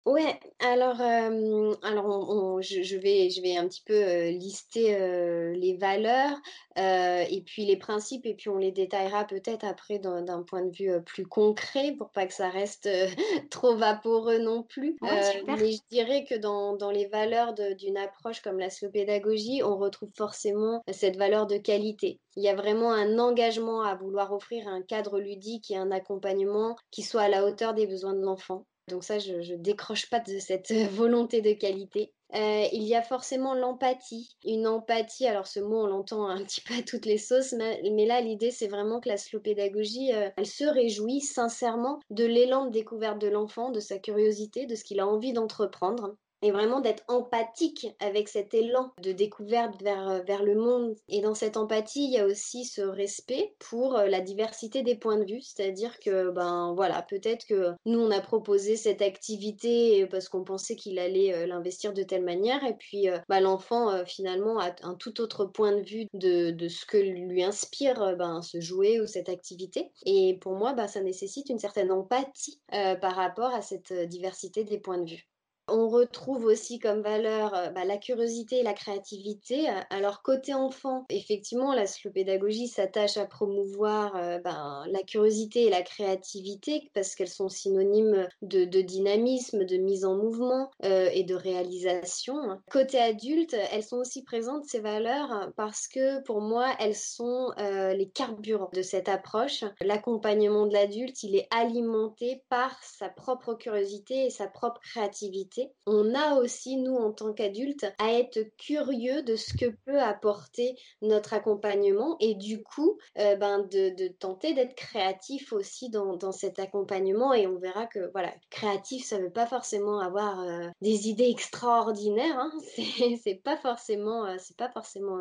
Ouais, 0.08 0.40
alors, 0.58 1.02
euh, 1.02 1.74
alors 1.82 2.62
je, 2.62 2.96
vais, 2.96 3.28
je 3.28 3.42
vais 3.42 3.58
un 3.58 3.68
petit 3.68 3.82
peu 3.84 3.92
euh, 3.92 4.30
lister 4.30 4.96
euh, 4.96 5.52
les 5.52 5.76
valeurs 5.76 6.34
et 6.76 7.42
puis 7.44 7.66
les 7.66 7.76
principes, 7.76 8.24
et 8.24 8.34
puis 8.34 8.48
on 8.48 8.56
les 8.56 8.72
détaillera 8.72 9.26
peut-être 9.26 9.64
après 9.64 9.98
d'un 9.98 10.42
point 10.44 10.64
de 10.64 10.70
vue 10.70 11.02
plus 11.02 11.26
concret 11.26 11.92
pour 11.98 12.08
pas 12.10 12.24
que 12.26 12.32
ça 12.32 12.48
reste 12.48 12.88
trop 13.50 13.76
vaporeux 13.76 14.38
non 14.38 14.62
plus. 14.62 14.96
mais 15.02 15.72
je 15.72 15.80
dirais 15.90 16.24
que 16.24 16.36
dans, 16.36 16.74
dans 16.74 16.90
les 16.90 17.06
valeurs 17.06 17.52
d'une 17.52 17.98
approche 17.98 18.40
comme 18.40 18.58
la 18.58 18.70
slow 18.70 18.88
pédagogie, 18.90 19.60
on 19.62 19.76
retrouve 19.76 20.10
forcément 20.16 20.82
cette 20.90 21.18
valeur 21.18 21.46
de 21.46 21.58
qualité. 21.58 22.18
Il 22.36 22.42
y 22.42 22.48
a 22.48 22.54
vraiment 22.54 22.92
un 22.92 23.18
engagement 23.18 23.82
à 23.82 23.94
vouloir 23.94 24.32
offrir 24.32 24.68
un 24.68 24.80
cadre 24.80 25.20
ludique 25.20 25.70
et 25.70 25.76
un 25.76 25.90
accompagnement 25.90 26.76
qui 26.90 27.02
soit 27.02 27.22
à 27.22 27.28
la 27.28 27.44
hauteur 27.44 27.74
des 27.74 27.86
besoins 27.86 28.14
de 28.14 28.22
l'enfant. 28.22 28.64
Donc 28.88 29.04
ça, 29.04 29.18
je, 29.18 29.54
décroche 29.54 30.09
pas 30.11 30.21
de 30.21 30.38
cette 30.38 30.73
volonté 30.92 31.40
de 31.40 31.52
qualité. 31.52 32.12
Euh, 32.35 32.64
il 32.73 32.83
y 32.83 32.95
a 32.95 33.02
forcément 33.02 33.54
l'empathie. 33.54 34.37
Une 34.45 34.66
empathie, 34.66 35.26
alors 35.26 35.47
ce 35.47 35.61
mot 35.61 35.85
on 35.85 35.87
l'entend 35.87 36.26
un 36.26 36.42
petit 36.45 36.61
peu 36.61 36.75
à 36.75 36.83
toutes 36.83 37.07
les 37.07 37.16
sauces, 37.16 37.54
mais, 37.54 38.07
là 38.07 38.21
l'idée 38.21 38.50
c'est 38.50 38.68
vraiment 38.68 39.00
que 39.00 39.09
la 39.09 39.16
slow 39.16 39.40
pédagogie, 39.40 40.12
euh, 40.12 40.28
elle 40.37 40.47
se 40.47 40.64
réjouit 40.64 41.21
sincèrement 41.21 42.00
de 42.11 42.25
l'élan 42.25 42.66
de 42.66 42.71
découverte 42.71 43.18
de 43.18 43.28
l'enfant, 43.28 43.71
de 43.71 43.80
sa 43.80 43.99
curiosité, 43.99 44.66
de 44.66 44.75
ce 44.75 44.85
qu'il 44.85 45.00
a 45.00 45.07
envie 45.07 45.33
d'entreprendre 45.33 46.16
et 46.42 46.50
vraiment 46.50 46.80
d'être 46.80 47.04
empathique 47.09 47.88
avec 48.00 48.28
cet 48.28 48.54
élan 48.54 48.92
de 49.02 49.12
découverte 49.12 49.83
vers, 49.83 50.09
euh, 50.09 50.21
vers 50.21 50.42
le 50.42 50.54
monde. 50.54 50.95
Et 51.09 51.21
dans 51.21 51.35
cette 51.35 51.57
empathie, 51.57 52.04
il 52.04 52.12
y 52.12 52.18
a 52.18 52.26
aussi 52.26 52.64
ce 52.64 52.83
respect 52.83 53.54
pour 53.59 53.97
euh, 53.97 54.07
la 54.07 54.21
diversité 54.21 54.83
des 54.83 54.95
points 54.95 55.18
de 55.18 55.25
vue, 55.25 55.42
c'est-à-dire 55.42 55.99
que, 56.00 56.30
ben 56.30 56.73
voilà, 56.75 57.02
peut-être 57.02 57.47
que 57.47 57.73
nous, 57.87 57.99
on 57.99 58.11
a 58.11 58.21
proposé 58.21 58.76
cette 58.76 59.02
activité 59.02 60.07
parce 60.07 60.28
qu'on 60.28 60.45
pensait 60.45 60.76
qu'il 60.76 60.99
allait 60.99 61.35
euh, 61.35 61.47
l'investir 61.47 61.92
de 61.92 62.02
telle 62.02 62.25
manière, 62.25 62.64
et 62.64 62.75
puis 62.75 63.09
ben, 63.28 63.40
l'enfant, 63.40 64.04
finalement, 64.04 64.59
a 64.59 64.75
un 64.83 64.95
tout 64.95 65.21
autre 65.21 65.45
point 65.45 65.73
de 65.73 65.83
vue 65.83 66.07
de, 66.14 66.50
de 66.50 66.68
ce 66.68 66.85
que 66.87 66.97
lui 66.97 67.42
inspire 67.42 68.16
ben, 68.16 68.42
ce 68.42 68.61
jouet 68.61 69.00
ou 69.00 69.07
cette 69.07 69.28
activité. 69.28 69.90
Et 70.04 70.38
pour 70.40 70.54
moi, 70.54 70.73
ben, 70.73 70.87
ça 70.87 71.00
nécessite 71.00 71.49
une 71.49 71.59
certaine 71.59 71.90
empathie 71.90 72.61
par 72.71 73.14
rapport 73.14 73.54
à 73.54 73.62
cette 73.62 73.92
diversité 73.92 74.64
des 74.64 74.78
points 74.78 74.99
de 74.99 75.11
vue. 75.11 75.28
On 75.68 75.88
retrouve 75.88 76.44
aussi 76.44 76.78
comme 76.78 77.02
valeur 77.02 77.54
euh, 77.54 77.68
bah, 77.70 77.84
la 77.84 77.98
curiosité 77.98 78.58
et 78.58 78.62
la 78.62 78.72
créativité. 78.72 79.68
Alors 79.90 80.22
côté 80.22 80.54
enfant, 80.54 81.04
effectivement, 81.10 81.75
la 81.75 81.84
pédagogie 82.12 82.68
s'attache 82.68 83.16
à 83.16 83.26
promouvoir 83.26 84.16
euh, 84.16 84.38
ben, 84.38 84.84
la 84.90 85.02
curiosité 85.02 85.64
et 85.64 85.70
la 85.70 85.82
créativité 85.82 86.90
parce 86.94 87.14
qu'elles 87.14 87.28
sont 87.28 87.48
synonymes 87.48 88.28
de, 88.42 88.64
dynamisme, 88.80 89.64
de 89.64 89.76
mise 89.76 90.04
en 90.04 90.16
mouvement 90.16 90.70
euh, 90.84 91.10
et 91.12 91.25
de 91.25 91.34
réalisation. 91.34 92.37
Côté 92.70 92.98
adulte, 92.98 93.54
elles 93.72 93.82
sont 93.82 93.98
aussi 93.98 94.22
présentes, 94.22 94.64
ces 94.64 94.80
valeurs, 94.80 95.50
parce 95.56 95.88
que 95.88 96.22
pour 96.22 96.40
moi, 96.40 96.68
elles 96.78 96.94
sont 96.94 97.52
les 97.58 98.08
carburants 98.08 98.70
de 98.72 98.82
cette 98.82 99.08
approche. 99.08 99.64
L'accompagnement 99.80 100.66
de 100.66 100.72
l'adulte, 100.72 101.22
il 101.22 101.37
est 101.37 101.48
alimenté 101.50 102.42
par 102.48 102.76
sa 102.82 103.08
propre 103.08 103.54
curiosité 103.54 104.26
et 104.26 104.30
sa 104.30 104.46
propre 104.46 104.80
créativité 104.80 105.57
on 105.86 106.14
a 106.14 106.34
aussi, 106.34 106.76
nous, 106.76 106.94
en 106.94 107.12
tant 107.12 107.32
qu'adultes, 107.32 107.86
à 107.98 108.12
être 108.12 108.40
curieux 108.56 109.22
de 109.22 109.36
ce 109.36 109.54
que 109.54 109.66
peut 109.84 110.00
apporter 110.00 110.76
notre 111.02 111.34
accompagnement 111.34 112.16
et 112.20 112.34
du 112.34 112.62
coup, 112.62 112.98
euh, 113.18 113.36
ben, 113.36 113.60
de, 113.70 114.08
tenter 114.18 114.54
d'être 114.54 114.74
créatif 114.74 115.52
aussi 115.52 115.90
dans, 115.90 116.32
cet 116.32 116.58
accompagnement. 116.58 117.32
Et 117.32 117.46
on 117.46 117.58
verra 117.58 117.86
que, 117.86 118.10
voilà, 118.12 118.32
créatif, 118.50 119.04
ça 119.04 119.18
ne 119.18 119.24
veut 119.24 119.32
pas 119.32 119.46
forcément 119.46 120.00
avoir 120.00 120.40
euh, 120.40 120.68
des 120.80 121.08
idées 121.08 121.30
extraordinaires. 121.30 122.38
Hein. 122.38 122.52
C'est 123.22 123.40
pas 123.42 123.56
forcément, 123.56 124.26
euh, 124.26 124.36
c'est 124.38 124.56
pas 124.56 124.70
forcément 124.70 125.18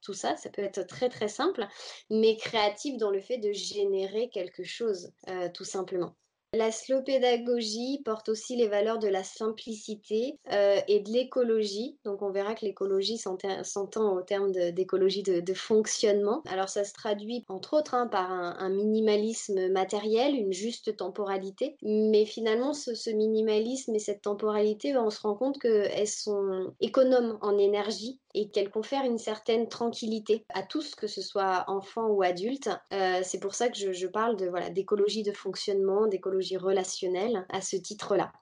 tout 0.00 0.12
ça, 0.14 0.36
ça 0.36 0.50
peut 0.50 0.62
être 0.62 0.82
très 0.86 1.08
très 1.08 1.28
simple, 1.28 1.66
mais 2.10 2.36
créatif 2.36 2.96
dans 2.96 3.10
le 3.10 3.20
fait 3.20 3.38
de 3.38 3.52
générer 3.52 4.30
quelque 4.30 4.64
chose, 4.64 5.12
tout 5.54 5.64
simplement. 5.64 6.14
La 6.54 6.70
slow 6.70 7.00
pédagogie 7.00 8.02
porte 8.04 8.28
aussi 8.28 8.56
les 8.56 8.68
valeurs 8.68 8.98
de 8.98 9.08
la 9.08 9.24
simplicité 9.24 10.38
euh, 10.52 10.78
et 10.86 11.00
de 11.00 11.10
l'écologie. 11.10 11.96
Donc 12.04 12.20
on 12.20 12.30
verra 12.30 12.54
que 12.54 12.66
l'écologie 12.66 13.16
s'entend 13.16 14.14
au 14.14 14.20
terme 14.20 14.52
d'écologie 14.52 15.22
de, 15.22 15.54
fonctionnement. 15.54 16.42
Alors 16.46 16.68
ça 16.68 16.84
se 16.84 16.92
traduit 16.92 17.46
entre 17.48 17.78
autres 17.78 17.94
hein, 17.94 18.06
par 18.06 18.30
un, 18.30 18.68
minimalisme 18.68 19.70
matériel, 19.70 20.34
une 20.34 20.52
juste 20.52 20.94
temporalité. 20.94 21.78
Mais 21.82 22.26
finalement 22.26 22.74
ce, 22.74 23.10
minimalisme 23.10 23.94
et 23.94 23.98
cette 23.98 24.20
temporalité, 24.20 24.94
on 24.94 25.08
se 25.08 25.22
rend 25.22 25.34
compte 25.34 25.58
qu'elles 25.58 26.06
sont 26.06 26.74
économes 26.80 27.38
en 27.40 27.56
énergie 27.56 28.20
et 28.34 28.48
qu'elles 28.50 28.70
confèrent 28.70 29.04
une 29.04 29.18
certaine 29.18 29.68
tranquillité 29.68 30.44
à 30.50 30.62
tous, 30.62 30.94
que 30.94 31.06
ce 31.06 31.22
soit 31.22 31.64
enfants 31.68 32.08
ou 32.08 32.22
adultes. 32.22 32.70
Euh, 32.92 33.20
c'est 33.22 33.40
pour 33.40 33.54
ça 33.54 33.68
que 33.68 33.92
je, 33.92 34.06
parle 34.06 34.36
de 34.36 34.46
voilà 34.46 34.70
d'écologie 34.70 35.22
de 35.22 35.32
fonctionnement, 35.32 36.06
d'écologie 36.06 36.56
relationnelle 36.56 37.46
à 37.48 37.60
ce 37.60 37.76
titre-là. 37.76 38.32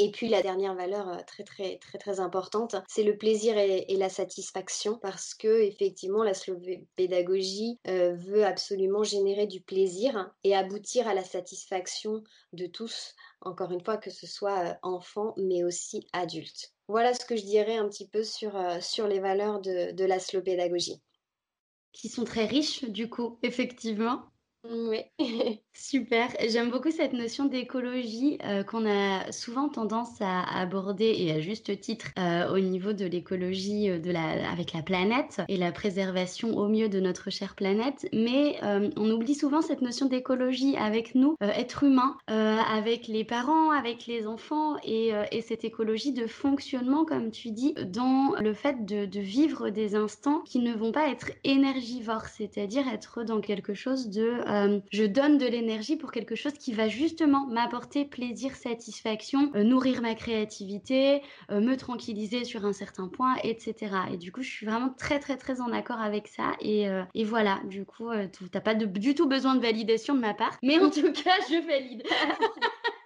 Et 0.00 0.12
puis 0.12 0.28
la 0.28 0.42
dernière 0.42 0.76
valeur 0.76 1.08
euh, 1.08 1.18
très 1.26 1.42
très 1.42 1.78
très 1.78 1.98
très 1.98 2.20
importante, 2.20 2.76
c'est 2.88 3.02
le 3.02 3.16
plaisir 3.16 3.58
et, 3.58 3.96
la 3.96 4.08
satisfaction 4.08 4.96
parce 4.98 5.34
que 5.34 5.62
effectivement 5.62 6.22
la 6.22 6.32
pédagogie 6.94 7.80
euh, 7.88 8.14
veut 8.14 8.44
absolument 8.44 9.02
générer 9.02 9.48
du 9.48 9.60
plaisir 9.60 10.32
et 10.44 10.54
aboutir 10.54 11.08
à 11.08 11.14
la 11.14 11.24
satisfaction 11.24 12.22
de 12.52 12.66
tous, 12.66 13.14
encore 13.40 13.72
une 13.72 13.84
fois 13.84 13.96
que 13.96 14.10
ce 14.10 14.26
soit 14.26 14.78
enfants 14.82 15.34
mais 15.36 15.64
aussi 15.64 16.06
adultes. 16.12 16.72
Voilà 16.88 17.14
ce 17.14 17.24
que 17.24 17.36
je 17.36 17.44
dirais 17.44 17.76
un 17.76 17.88
petit 17.88 18.08
peu 18.08 18.24
sur, 18.24 18.56
sur 18.80 19.06
les 19.06 19.20
valeurs 19.20 19.60
de, 19.60 19.92
de 19.92 20.04
la 20.04 20.18
pédagogie. 20.42 21.02
Qui 21.92 22.08
sont 22.08 22.24
très 22.24 22.46
riches 22.46 22.84
du 22.84 23.08
coup, 23.08 23.38
effectivement. 23.42 24.24
Oui. 24.64 24.98
Super. 25.72 26.28
J'aime 26.48 26.70
beaucoup 26.70 26.90
cette 26.90 27.12
notion 27.12 27.44
d'écologie 27.44 28.38
euh, 28.44 28.64
qu'on 28.64 28.84
a 28.84 29.30
souvent 29.30 29.68
tendance 29.68 30.20
à 30.20 30.42
aborder 30.58 31.14
et 31.16 31.30
à 31.30 31.38
juste 31.38 31.80
titre 31.80 32.08
euh, 32.18 32.52
au 32.52 32.58
niveau 32.58 32.92
de 32.92 33.04
l'écologie 33.04 33.88
euh, 33.88 34.00
de 34.00 34.10
la 34.10 34.50
avec 34.50 34.72
la 34.72 34.82
planète 34.82 35.40
et 35.48 35.56
la 35.56 35.70
préservation 35.70 36.56
au 36.56 36.66
mieux 36.66 36.88
de 36.88 36.98
notre 36.98 37.30
chère 37.30 37.54
planète. 37.54 38.08
Mais 38.12 38.58
on 38.62 39.10
oublie 39.10 39.34
souvent 39.34 39.62
cette 39.62 39.82
notion 39.82 40.06
d'écologie 40.06 40.76
avec 40.76 41.14
nous, 41.14 41.36
êtres 41.40 41.84
humains, 41.84 42.16
avec 42.26 43.06
les 43.06 43.24
parents, 43.24 43.70
avec 43.70 44.06
les 44.06 44.26
enfants 44.26 44.76
et, 44.82 45.12
et, 45.30 45.42
cette 45.42 45.64
écologie 45.64 46.12
de 46.12 46.26
fonctionnement, 46.26 47.04
comme 47.04 47.30
tu 47.30 47.50
dis, 47.50 47.74
dans 47.86 48.34
le 48.40 48.52
fait 48.52 48.84
de 48.84 49.20
vivre 49.20 49.70
des 49.70 49.94
instants 49.94 50.40
qui 50.40 50.58
ne 50.58 50.74
vont 50.74 50.92
pas 50.92 51.08
être 51.08 51.30
énergivores, 51.44 52.26
c'est-à-dire 52.26 52.88
être 52.88 53.22
dans 53.24 53.40
quelque 53.40 53.74
chose 53.74 54.08
de 54.08 54.40
euh, 54.48 54.80
je 54.90 55.04
donne 55.04 55.38
de 55.38 55.46
l'énergie 55.46 55.96
pour 55.96 56.10
quelque 56.10 56.34
chose 56.34 56.54
qui 56.54 56.72
va 56.72 56.88
justement 56.88 57.46
m'apporter 57.46 58.04
plaisir, 58.04 58.54
satisfaction, 58.54 59.50
euh, 59.54 59.62
nourrir 59.62 60.02
ma 60.02 60.14
créativité, 60.14 61.22
euh, 61.50 61.60
me 61.60 61.76
tranquilliser 61.76 62.44
sur 62.44 62.64
un 62.64 62.72
certain 62.72 63.08
point, 63.08 63.36
etc. 63.42 63.74
Et 64.12 64.16
du 64.16 64.32
coup, 64.32 64.42
je 64.42 64.50
suis 64.50 64.66
vraiment 64.66 64.90
très 64.90 65.18
très 65.18 65.36
très 65.36 65.60
en 65.60 65.72
accord 65.72 66.00
avec 66.00 66.28
ça. 66.28 66.52
Et, 66.60 66.86
et 67.14 67.24
voilà, 67.24 67.60
du 67.64 67.84
coup, 67.84 68.10
tu 68.32 68.44
n'as 68.52 68.60
pas 68.60 68.74
du 68.74 69.14
tout 69.14 69.28
besoin 69.28 69.54
de 69.54 69.60
validation 69.60 70.14
de 70.14 70.20
ma 70.20 70.34
part, 70.34 70.56
mais 70.62 70.78
en 70.78 70.90
tout 70.90 71.12
cas, 71.12 71.36
je 71.48 71.66
valide. 71.66 72.02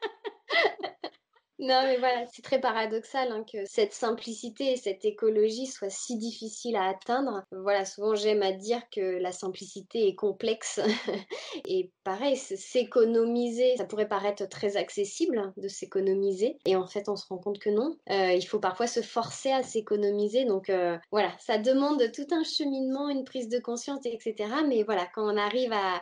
Non, 1.62 1.82
mais 1.84 1.96
voilà, 1.98 2.24
c'est 2.32 2.42
très 2.42 2.60
paradoxal 2.60 3.30
hein, 3.30 3.44
que 3.50 3.64
cette 3.66 3.92
simplicité 3.92 4.72
et 4.72 4.76
cette 4.76 5.04
écologie 5.04 5.66
soient 5.66 5.90
si 5.90 6.16
difficiles 6.16 6.74
à 6.74 6.88
atteindre. 6.88 7.44
Voilà, 7.52 7.84
souvent 7.84 8.16
j'aime 8.16 8.42
à 8.42 8.50
dire 8.50 8.82
que 8.90 9.00
la 9.20 9.30
simplicité 9.30 10.08
est 10.08 10.16
complexe. 10.16 10.80
et 11.68 11.92
pareil, 12.02 12.36
s'économiser, 12.36 13.76
ça 13.76 13.84
pourrait 13.84 14.08
paraître 14.08 14.48
très 14.48 14.76
accessible 14.76 15.38
hein, 15.38 15.54
de 15.56 15.68
s'économiser. 15.68 16.58
Et 16.66 16.74
en 16.74 16.88
fait, 16.88 17.08
on 17.08 17.14
se 17.14 17.28
rend 17.28 17.38
compte 17.38 17.60
que 17.60 17.70
non. 17.70 17.94
Euh, 18.10 18.32
il 18.32 18.42
faut 18.42 18.58
parfois 18.58 18.88
se 18.88 19.00
forcer 19.00 19.52
à 19.52 19.62
s'économiser. 19.62 20.44
Donc 20.44 20.68
euh, 20.68 20.98
voilà, 21.12 21.30
ça 21.38 21.58
demande 21.58 22.10
tout 22.10 22.26
un 22.32 22.42
cheminement, 22.42 23.08
une 23.08 23.22
prise 23.22 23.48
de 23.48 23.60
conscience, 23.60 24.00
etc. 24.04 24.34
Mais 24.66 24.82
voilà, 24.82 25.06
quand 25.14 25.32
on 25.32 25.36
arrive 25.36 25.72
à, 25.72 26.00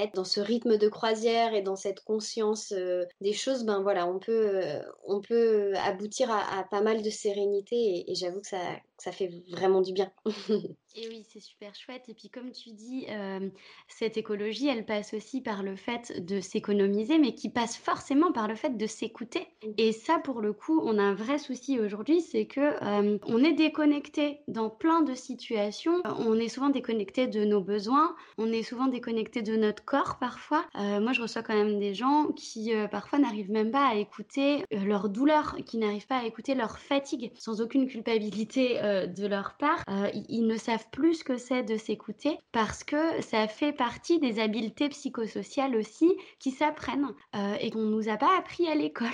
être 0.00 0.14
dans 0.14 0.24
ce 0.24 0.40
rythme 0.40 0.76
de 0.76 0.88
croisière 0.88 1.52
et 1.52 1.62
dans 1.62 1.74
cette 1.74 1.98
conscience 2.04 2.72
euh, 2.76 3.06
des 3.20 3.32
choses, 3.32 3.64
ben 3.64 3.82
voilà, 3.82 4.06
on 4.06 4.20
peut 4.20 4.62
on 5.06 5.20
peut 5.20 5.74
aboutir 5.76 6.30
à, 6.30 6.64
pas 6.70 6.82
mal 6.82 7.02
de 7.02 7.10
sérénité 7.10 8.04
et, 8.10 8.14
j'avoue 8.14 8.40
que 8.40 8.48
ça, 8.48 8.58
ça 9.00 9.12
fait 9.12 9.30
vraiment 9.48 9.80
du 9.80 9.92
bien. 9.92 10.12
Et 10.96 11.06
oui, 11.08 11.24
c'est 11.28 11.40
super 11.40 11.72
chouette. 11.74 12.08
Et 12.08 12.14
puis 12.14 12.30
comme 12.30 12.50
tu 12.50 12.70
dis, 12.72 13.06
euh, 13.10 13.48
cette 13.86 14.16
écologie, 14.16 14.66
elle 14.66 14.84
passe 14.84 15.14
aussi 15.14 15.40
par 15.40 15.62
le 15.62 15.76
fait 15.76 16.24
de 16.24 16.40
s'économiser, 16.40 17.18
mais 17.18 17.34
qui 17.34 17.48
passe 17.48 17.76
forcément 17.76 18.32
par 18.32 18.48
le 18.48 18.56
fait 18.56 18.76
de 18.76 18.86
s'écouter. 18.86 19.46
Et 19.78 19.92
ça, 19.92 20.18
pour 20.18 20.40
le 20.40 20.52
coup, 20.52 20.80
on 20.82 20.98
a 20.98 21.02
un 21.02 21.14
vrai 21.14 21.38
souci 21.38 21.78
aujourd'hui, 21.78 22.20
c'est 22.20 22.46
que 22.46 22.60
euh, 22.60 23.18
on 23.24 23.44
est 23.44 23.52
déconnecté 23.52 24.40
dans 24.48 24.68
plein 24.68 25.02
de 25.02 25.14
situations. 25.14 26.02
On 26.18 26.34
est 26.38 26.48
souvent 26.48 26.70
déconnecté 26.70 27.28
de 27.28 27.44
nos 27.44 27.60
besoins, 27.60 28.16
on 28.36 28.50
est 28.50 28.64
souvent 28.64 28.88
déconnecté 28.88 29.42
de 29.42 29.54
notre 29.54 29.84
corps 29.84 30.18
parfois. 30.18 30.66
Euh, 30.74 31.00
moi, 31.00 31.12
je 31.12 31.22
reçois 31.22 31.42
quand 31.42 31.54
même 31.54 31.78
des 31.78 31.94
gens 31.94 32.26
qui 32.34 32.72
parfois 32.90 33.20
n'arrivent 33.20 33.52
même 33.52 33.70
pas 33.70 33.90
à 33.90 33.94
écouter 33.94 34.64
leur 34.72 35.08
douleur, 35.08 35.56
qui 35.66 35.78
n'arrivent 35.78 36.08
pas 36.08 36.18
à 36.18 36.24
écouter 36.24 36.56
leur 36.56 36.80
fatigue, 36.80 37.30
sans 37.36 37.60
aucune 37.60 37.86
culpabilité 37.86 38.80
de 39.06 39.26
leur 39.26 39.54
part. 39.54 39.84
ils 40.28 40.46
ne 40.46 40.56
savent 40.56 40.86
plus 40.90 41.14
ce 41.14 41.24
que 41.24 41.36
c'est 41.36 41.62
de 41.62 41.76
s'écouter 41.76 42.38
parce 42.52 42.84
que 42.84 43.20
ça 43.22 43.48
fait 43.48 43.72
partie 43.72 44.18
des 44.18 44.40
habiletés 44.40 44.88
psychosociales 44.88 45.76
aussi 45.76 46.10
qui 46.38 46.50
s'apprennent 46.50 47.08
euh, 47.34 47.54
et 47.60 47.70
qu'on 47.70 47.82
nous 47.82 48.08
a 48.08 48.16
pas 48.16 48.36
appris 48.38 48.66
à 48.68 48.74
l'école. 48.74 49.08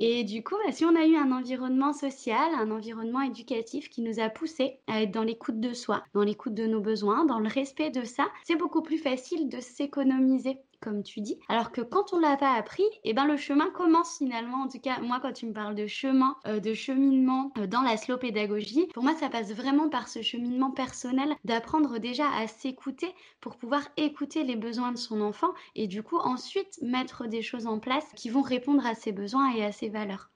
Et 0.00 0.24
du 0.24 0.42
coup, 0.42 0.56
bah, 0.64 0.72
si 0.72 0.84
on 0.84 0.96
a 0.96 1.06
eu 1.06 1.16
un 1.16 1.32
environnement 1.32 1.92
social, 1.92 2.52
un 2.58 2.70
environnement 2.70 3.22
éducatif 3.22 3.88
qui 3.88 4.02
nous 4.02 4.20
a 4.20 4.28
poussé 4.28 4.78
à 4.86 5.02
être 5.02 5.12
dans 5.12 5.22
l'écoute 5.22 5.60
de 5.60 5.72
soi, 5.72 6.02
dans 6.14 6.22
l'écoute 6.22 6.54
de 6.54 6.66
nos 6.66 6.80
besoins, 6.80 7.24
dans 7.24 7.38
le 7.38 7.48
respect 7.48 7.90
de 7.90 8.04
ça, 8.04 8.28
c'est 8.44 8.56
beaucoup 8.56 8.82
plus 8.82 8.98
facile 8.98 9.48
de 9.48 9.60
s'économiser 9.60 10.58
comme 10.82 11.02
tu 11.02 11.20
dis. 11.20 11.38
Alors 11.48 11.72
que 11.72 11.80
quand 11.80 12.12
on 12.12 12.18
l'a 12.18 12.36
pas 12.36 12.54
appris, 12.54 12.84
eh 13.04 13.14
ben 13.14 13.26
le 13.26 13.36
chemin 13.36 13.70
commence 13.70 14.18
finalement. 14.18 14.62
En 14.62 14.68
tout 14.68 14.80
cas, 14.80 15.00
moi, 15.00 15.20
quand 15.22 15.32
tu 15.32 15.46
me 15.46 15.52
parles 15.52 15.74
de 15.74 15.86
chemin, 15.86 16.36
euh, 16.46 16.60
de 16.60 16.74
cheminement 16.74 17.52
euh, 17.58 17.66
dans 17.66 17.82
la 17.82 17.96
slow 17.96 18.18
pédagogie, 18.18 18.88
pour 18.92 19.02
moi, 19.02 19.14
ça 19.14 19.28
passe 19.28 19.52
vraiment 19.52 19.88
par 19.88 20.08
ce 20.08 20.22
cheminement 20.22 20.70
personnel 20.70 21.30
d'apprendre 21.44 21.98
déjà 21.98 22.28
à 22.36 22.46
s'écouter 22.46 23.14
pour 23.40 23.56
pouvoir 23.56 23.82
écouter 23.96 24.44
les 24.44 24.56
besoins 24.56 24.92
de 24.92 24.98
son 24.98 25.20
enfant 25.20 25.52
et 25.74 25.86
du 25.86 26.02
coup 26.02 26.18
ensuite 26.18 26.78
mettre 26.82 27.26
des 27.26 27.42
choses 27.42 27.66
en 27.66 27.78
place 27.78 28.06
qui 28.16 28.30
vont 28.30 28.42
répondre 28.42 28.84
à 28.86 28.94
ses 28.94 29.12
besoins 29.12 29.54
et 29.54 29.64
à 29.64 29.72
ses 29.72 29.88
valeurs. 29.88 30.30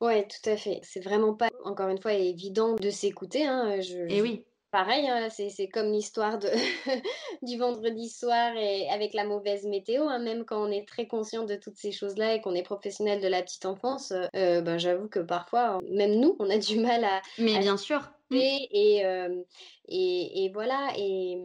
Ouais, 0.00 0.26
tout 0.26 0.50
à 0.50 0.56
fait. 0.56 0.80
C'est 0.82 1.04
vraiment 1.04 1.34
pas, 1.34 1.50
encore 1.64 1.88
une 1.88 2.00
fois, 2.00 2.14
évident 2.14 2.74
de 2.74 2.90
s'écouter. 2.90 3.46
Hein. 3.46 3.78
et 4.08 4.20
oui 4.20 4.44
pareil, 4.72 5.06
hein, 5.06 5.28
c'est 5.30 5.68
comme 5.68 5.92
l'histoire 5.92 6.38
du 7.42 7.56
vendredi 7.58 8.08
soir 8.08 8.56
et 8.56 8.88
avec 8.88 9.14
la 9.14 9.24
mauvaise 9.24 9.64
météo. 9.66 10.08
Hein, 10.08 10.18
même 10.18 10.44
quand 10.44 10.66
on 10.66 10.72
est 10.72 10.88
très 10.88 11.06
conscient 11.06 11.44
de 11.44 11.54
toutes 11.54 11.76
ces 11.76 11.92
choses-là 11.92 12.34
et 12.34 12.40
qu'on 12.40 12.54
est 12.54 12.64
professionnel 12.64 13.20
de 13.20 13.28
la 13.28 13.42
petite 13.42 13.66
enfance, 13.66 14.12
euh, 14.34 14.60
ben, 14.62 14.78
j'avoue 14.78 15.08
que 15.08 15.20
parfois, 15.20 15.78
même 15.90 16.18
nous, 16.18 16.34
on 16.40 16.50
a 16.50 16.58
du 16.58 16.80
mal 16.80 17.04
à. 17.04 17.22
Mais 17.38 17.58
bien 17.60 17.76
sûr. 17.76 18.10
Et, 18.34 19.04
euh, 19.04 19.42
et, 19.88 20.44
et, 20.44 20.48
voilà, 20.48 20.88
et, 20.96 21.36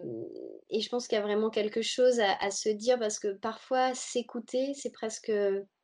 et 0.69 0.79
je 0.79 0.87
pense 0.87 1.09
qu'il 1.09 1.17
y 1.17 1.19
a 1.19 1.23
vraiment 1.23 1.49
quelque 1.49 1.81
chose 1.81 2.21
à, 2.21 2.33
à 2.39 2.49
se 2.49 2.69
dire 2.69 2.97
parce 2.97 3.19
que 3.19 3.27
parfois 3.27 3.93
s'écouter, 3.93 4.73
c'est 4.73 4.91
presque 4.91 5.29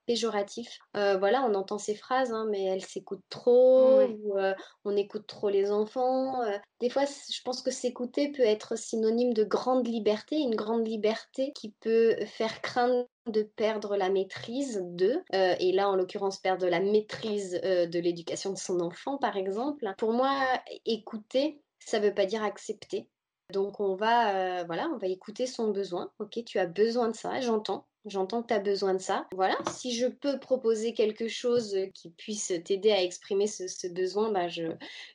péjoratif. 0.06 0.80
Euh, 0.96 1.18
voilà, 1.18 1.44
on 1.44 1.54
entend 1.56 1.78
ces 1.78 1.96
phrases, 1.96 2.32
hein, 2.32 2.48
mais 2.50 2.64
elles 2.64 2.84
s'écoutent 2.84 3.24
trop, 3.30 4.02
ou, 4.02 4.38
euh, 4.38 4.54
on 4.86 4.96
écoute 4.96 5.28
trop 5.28 5.50
les 5.50 5.72
enfants. 5.72 6.42
Euh. 6.44 6.58
Des 6.80 6.90
fois, 6.90 7.04
je 7.06 7.42
pense 7.44 7.62
que 7.62 7.72
s'écouter 7.72 8.32
peut 8.32 8.44
être 8.44 8.78
synonyme 8.78 9.34
de 9.34 9.44
grande 9.44 9.88
liberté, 9.88 10.38
une 10.38 10.56
grande 10.56 10.88
liberté 10.88 11.54
qui 11.54 11.72
peut 11.80 12.16
faire 12.26 12.62
craindre 12.62 13.06
de 13.28 13.44
perdre 13.44 13.96
la 13.96 14.10
maîtrise 14.10 14.82
de, 14.84 15.22
et 15.32 15.72
là 15.72 15.90
en 15.90 15.96
l'occurrence 15.96 16.40
perdre 16.40 16.68
la 16.68 16.82
maîtrise 16.82 17.54
de 17.54 18.00
l'éducation 18.00 18.52
de 18.52 18.58
son 18.58 18.82
enfant 18.82 19.18
par 19.18 19.38
exemple. 19.38 19.94
Pour 19.98 20.12
moi, 20.12 20.46
écouter, 20.86 21.62
ça 21.80 22.00
ne 22.00 22.06
veut 22.06 22.14
pas 22.14 22.26
dire 22.26 22.44
accepter. 22.44 23.08
Donc 23.54 23.80
on 23.80 23.96
va, 23.96 24.66
voilà, 24.66 24.90
on 24.94 24.98
va 24.98 25.08
écouter 25.08 25.48
son 25.48 25.70
besoin. 25.70 26.12
Ok, 26.20 26.44
tu 26.46 26.60
as 26.60 26.68
besoin 26.68 27.08
de 27.08 27.16
ça, 27.16 27.40
j'entends. 27.40 27.88
J'entends 28.06 28.42
que 28.42 28.48
tu 28.48 28.54
as 28.54 28.60
besoin 28.60 28.94
de 28.94 29.00
ça. 29.00 29.28
Voilà, 29.34 29.56
si 29.72 29.94
je 29.96 30.08
peux 30.08 30.38
proposer 30.38 30.94
quelque 30.94 31.30
chose 31.30 31.78
qui 31.94 32.10
puisse 32.10 32.52
t'aider 32.66 32.92
à 32.92 33.02
exprimer 33.02 33.48
ce, 33.48 33.88
besoin, 33.88 34.32
bah 34.32 34.50
je, 34.50 34.64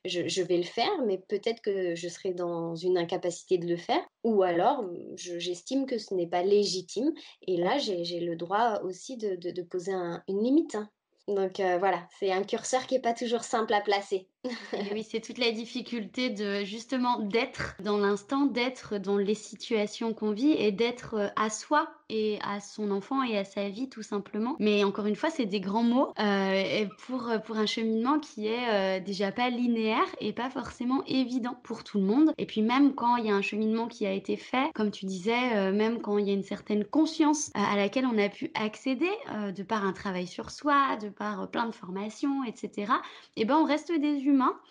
je, 0.04 0.42
vais 0.42 0.56
le 0.56 0.62
faire, 0.62 0.90
mais 1.06 1.18
peut-être 1.18 1.60
que 1.60 1.94
je 1.94 2.08
serai 2.08 2.32
dans 2.32 2.74
une 2.74 2.96
incapacité 2.96 3.58
de 3.58 3.66
le 3.66 3.76
faire. 3.76 4.00
Ou 4.24 4.42
alors, 4.42 4.84
j'estime 5.16 5.84
que 5.84 5.98
ce 5.98 6.14
n'est 6.14 6.26
pas 6.26 6.42
légitime. 6.42 7.12
Et 7.46 7.56
là, 7.56 7.76
j'ai 7.78 8.20
le 8.20 8.36
droit 8.36 8.80
aussi 8.82 9.16
de, 9.16 9.36
de, 9.36 9.62
poser 9.62 9.92
une 10.26 10.42
limite. 10.42 10.74
Hein. 10.74 10.88
Donc 11.28 11.60
euh, 11.60 11.76
voilà, 11.78 12.08
c'est 12.18 12.32
un 12.32 12.42
curseur 12.42 12.86
qui 12.86 12.94
n'est 12.94 13.02
pas 13.02 13.12
toujours 13.12 13.44
simple 13.44 13.74
à 13.74 13.82
placer. 13.82 14.26
oui, 14.92 15.04
c'est 15.08 15.20
toute 15.20 15.38
la 15.38 15.50
difficulté 15.50 16.30
de 16.30 16.64
justement 16.64 17.18
d'être 17.18 17.74
dans 17.82 17.98
l'instant, 17.98 18.46
d'être 18.46 18.98
dans 18.98 19.16
les 19.16 19.34
situations 19.34 20.14
qu'on 20.14 20.30
vit 20.30 20.52
et 20.52 20.70
d'être 20.70 21.14
euh, 21.14 21.28
à 21.34 21.50
soi 21.50 21.88
et 22.08 22.38
à 22.42 22.60
son 22.60 22.90
enfant 22.90 23.22
et 23.22 23.36
à 23.36 23.44
sa 23.44 23.68
vie 23.68 23.88
tout 23.88 24.02
simplement. 24.02 24.56
Mais 24.60 24.84
encore 24.84 25.06
une 25.06 25.16
fois, 25.16 25.28
c'est 25.28 25.44
des 25.44 25.60
grands 25.60 25.82
mots 25.82 26.14
euh, 26.18 26.86
pour, 27.06 27.30
pour 27.44 27.58
un 27.58 27.66
cheminement 27.66 28.18
qui 28.18 28.46
est 28.46 29.00
déjà 29.00 29.30
pas 29.30 29.50
linéaire 29.50 30.06
et 30.18 30.32
pas 30.32 30.48
forcément 30.48 31.04
évident 31.06 31.58
pour 31.64 31.84
tout 31.84 31.98
le 31.98 32.04
monde. 32.04 32.32
Et 32.38 32.46
puis 32.46 32.62
même 32.62 32.94
quand 32.94 33.16
il 33.16 33.26
y 33.26 33.30
a 33.30 33.34
un 33.34 33.42
cheminement 33.42 33.88
qui 33.88 34.06
a 34.06 34.12
été 34.12 34.36
fait, 34.36 34.70
comme 34.74 34.90
tu 34.90 35.04
disais, 35.04 35.70
même 35.70 36.00
quand 36.00 36.16
il 36.16 36.26
y 36.26 36.30
a 36.30 36.32
une 36.32 36.42
certaine 36.42 36.82
conscience 36.82 37.50
à 37.52 37.76
laquelle 37.76 38.06
on 38.06 38.16
a 38.16 38.30
pu 38.30 38.50
accéder 38.54 39.10
de 39.54 39.62
par 39.62 39.84
un 39.84 39.92
travail 39.92 40.26
sur 40.26 40.50
soi, 40.50 40.96
de 40.96 41.10
par 41.10 41.50
plein 41.50 41.66
de 41.66 41.74
formations, 41.74 42.42
etc., 42.44 42.90
et 43.36 43.42
eh 43.42 43.44
ben 43.44 43.56
on 43.56 43.64
reste 43.64 43.92
des 43.92 44.18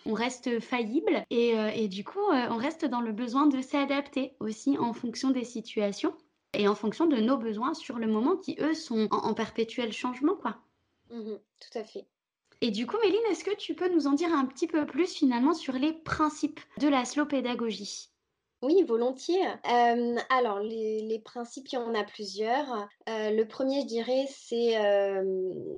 on 0.06 0.12
reste 0.12 0.60
faillible 0.60 1.24
et, 1.30 1.58
euh, 1.58 1.70
et 1.74 1.88
du 1.88 2.04
coup 2.04 2.18
euh, 2.18 2.46
on 2.50 2.56
reste 2.56 2.84
dans 2.84 3.00
le 3.00 3.12
besoin 3.12 3.46
de 3.46 3.60
s'adapter 3.60 4.32
aussi 4.40 4.76
en 4.78 4.92
fonction 4.92 5.30
des 5.30 5.44
situations 5.44 6.14
et 6.54 6.68
en 6.68 6.74
fonction 6.74 7.06
de 7.06 7.16
nos 7.16 7.36
besoins 7.36 7.74
sur 7.74 7.98
le 7.98 8.06
moment 8.06 8.36
qui 8.36 8.56
eux 8.60 8.74
sont 8.74 9.08
en, 9.10 9.34
perpétuel 9.34 9.92
changement 9.92 10.34
quoi. 10.34 10.56
Mmh 11.10 11.34
tout 11.60 11.78
à 11.78 11.84
fait. 11.84 12.06
Et 12.60 12.70
du 12.72 12.86
coup, 12.86 12.96
Méline, 13.02 13.20
est-ce 13.30 13.44
que 13.44 13.54
tu 13.54 13.74
peux 13.74 13.88
nous 13.88 14.08
en 14.08 14.12
dire 14.12 14.32
un 14.32 14.44
petit 14.44 14.66
peu 14.66 14.84
plus 14.84 15.12
finalement 15.12 15.54
sur 15.54 15.74
les 15.74 15.92
principes 15.92 16.60
de 16.80 16.88
la 16.88 17.04
slow 17.04 17.24
pédagogie? 17.24 18.10
Oui, 18.60 18.82
volontiers. 18.82 19.46
alors, 19.62 20.58
les, 20.60 21.22
principes, 21.24 21.68
il 21.72 21.76
y 21.76 21.78
en 21.78 21.94
a 21.94 22.02
plusieurs. 22.02 22.88
Euh, 23.08 23.30
le 23.30 23.46
premier, 23.46 23.82
je 23.82 23.86
dirais, 23.86 24.26
c'est 24.28 24.74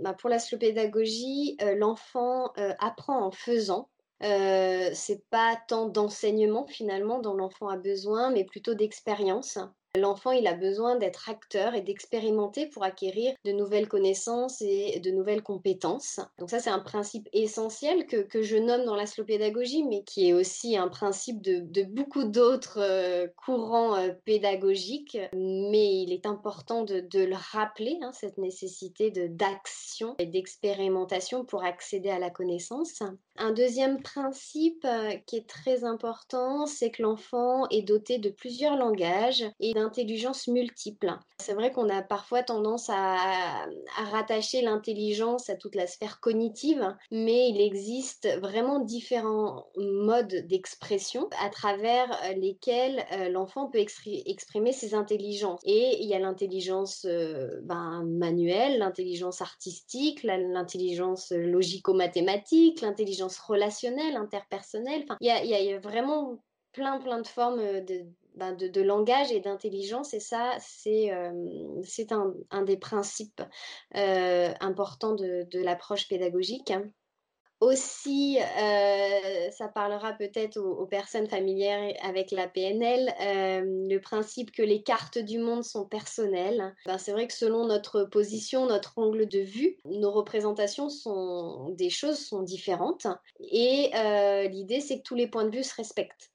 bah, 0.01 0.15
pour 0.15 0.31
la 0.31 0.39
slow 0.39 0.59
pédagogie, 0.59 1.57
euh, 1.63 1.75
l'enfant 1.75 2.53
euh, 2.59 2.73
apprend 2.79 3.23
en 3.23 3.31
faisant. 3.31 3.91
c'est 4.21 5.23
pas 5.31 5.59
tant 5.69 5.87
d'enseignement 5.87 6.67
finalement 6.67 7.21
dont 7.21 7.35
l'enfant 7.35 7.69
a 7.69 7.77
besoin, 7.77 8.31
mais 8.31 8.45
plutôt 8.45 8.75
d'expérience. 8.75 9.59
L'enfant, 9.99 10.31
il 10.31 10.47
a 10.47 10.55
besoin 10.55 10.97
d'être 10.97 11.29
acteur 11.29 11.75
et 11.75 11.81
d'expérimenter 11.81 12.67
pour 12.67 12.85
acquérir 12.85 13.35
de 13.45 13.51
nouvelles 13.51 13.89
connaissances 13.89 14.63
et 14.63 15.01
de 15.01 15.11
nouvelles 15.11 15.43
compétences. 15.43 16.21
Donc 16.39 16.49
ça, 16.51 16.61
c'est 16.61 16.71
un 16.71 16.79
principe 16.79 17.29
essentiel 17.33 18.07
que, 18.07 18.19
que, 18.19 18.43
je 18.43 18.57
nomme 18.57 18.85
dans 18.85 18.95
la 18.95 19.07
pédagogie, 19.27 19.83
mais 19.83 20.05
qui 20.05 20.29
est 20.29 20.33
aussi 20.33 20.77
un 20.77 20.87
principe 20.87 21.43
de, 21.43 21.83
beaucoup 21.83 22.23
d'autres 22.23 22.79
euh, 22.81 23.27
courants 23.45 23.97
euh, 23.97 24.13
pédagogiques. 24.25 25.19
Mais 25.35 26.03
il 26.03 26.13
est 26.13 26.25
important 26.25 26.85
de, 26.85 27.01
de 27.01 27.25
le 27.25 27.37
rappeler, 27.37 27.99
hein, 28.01 28.13
cette 28.13 28.39
nécessité 28.39 29.11
d'action 29.11 30.15
et 30.21 30.27
d'expérimentation 30.27 31.45
pour 31.45 31.65
accéder 31.65 32.11
à 32.11 32.21
la 32.21 32.31
connaissance. 32.31 33.03
Un 33.37 33.53
deuxième 33.53 34.03
principe 34.03 34.85
euh, 34.85 35.15
qui 35.27 35.37
est 35.37 35.49
très 35.49 35.85
important, 35.85 36.67
c'est 36.67 36.91
que 36.91 37.03
l'enfant 37.03 37.67
est 37.71 37.83
doté 37.83 38.19
de 38.19 38.29
plusieurs 38.29 38.77
langages 38.77 39.45
et 39.61 39.73
d'intelligence 39.73 40.49
multiple. 40.49 41.17
C'est 41.39 41.55
vrai 41.55 41.71
qu'on 41.71 41.89
a 41.89 42.03
parfois 42.03 42.43
tendance 42.43 42.91
à, 42.91 43.67
rattacher 43.97 44.63
l'intelligence 44.63 45.49
à 45.49 45.57
toute 45.57 45.75
la 45.75 45.87
sphère 45.87 46.21
cognitive, 46.21 46.95
mais 47.11 47.49
il 47.49 47.61
existe 47.61 48.29
vraiment 48.41 48.81
différents 48.81 49.67
modes 49.77 50.47
d'expression 50.47 51.29
à 51.43 51.49
travers 51.49 52.09
lesquels 52.37 53.05
euh, 53.13 53.29
l'enfant 53.31 53.69
peut 53.69 53.79
exprimer 53.79 54.73
ses 54.73 54.95
intelligences. 54.95 55.61
Et 55.65 56.03
il 56.03 56.09
y 56.09 56.15
a 56.15 56.19
l'intelligence 56.19 57.07
euh, 57.09 57.61
ben, 57.63 58.05
manuelle, 58.05 58.79
l'intelligence 58.79 59.41
artistique, 59.41 60.23
l'intelligence 60.25 61.31
logico-mathématique, 61.31 62.81
l'intelligence 62.81 63.30
relationnelle, 63.39 64.17
interpersonnelle. 64.17 65.03
Enfin, 65.05 65.17
il 65.21 65.27
y 65.27 65.73
a 65.73 65.79
vraiment 65.79 66.39
plein, 66.73 66.99
plein 66.99 67.21
de 67.21 67.27
formes 67.27 67.61
euh, 67.61 67.85
ben, 68.35 68.55
de, 68.55 68.81
langage 68.81 69.33
et 69.33 69.41
d'intelligence. 69.41 70.15
Et 70.15 70.21
ça, 70.21 70.57
c'est 70.61 71.13
euh, 71.13 71.83
un, 72.51 72.63
des 72.63 72.77
principes 72.77 73.43
euh, 73.97 74.53
importants 74.61 75.15
de 75.15 75.63
l'approche 75.63 76.09
pédagogique. 76.09 76.73
Aussi, 77.61 78.39
ça 79.53 79.69
parlera 79.69 80.15
peut-être 80.15 80.59
aux, 80.59 80.87
personnes 80.87 81.29
familières 81.29 81.95
avec 82.03 82.31
la 82.31 82.49
PNL, 82.49 83.13
le 83.21 83.99
principe 83.99 84.51
que 84.51 84.63
les 84.63 84.83
cartes 84.83 85.19
du 85.19 85.39
monde 85.39 85.63
sont 85.63 85.85
personnelles. 85.85 86.75
Ben, 86.87 86.97
c'est 86.97 87.13
vrai 87.13 87.27
que 87.27 87.35
selon 87.35 87.67
notre 87.67 88.05
position, 88.05 88.67
notre 88.67 88.99
angle 88.99 89.29
de 89.29 89.41
vue, 89.41 89.79
nos 89.85 90.11
représentations 90.11 90.89
sont 90.89 91.69
des 91.71 91.91
choses 91.91 92.19
sont 92.19 92.43
différentes. 92.43 93.07
Et 93.41 93.91
l'idée, 94.51 94.81
c'est 94.81 94.99
que 94.99 95.05
tous 95.05 95.15
les 95.15 95.27
points 95.27 95.45
de 95.45 95.55
vue 95.55 95.65
se 95.65 95.75
respectent. 95.75 96.31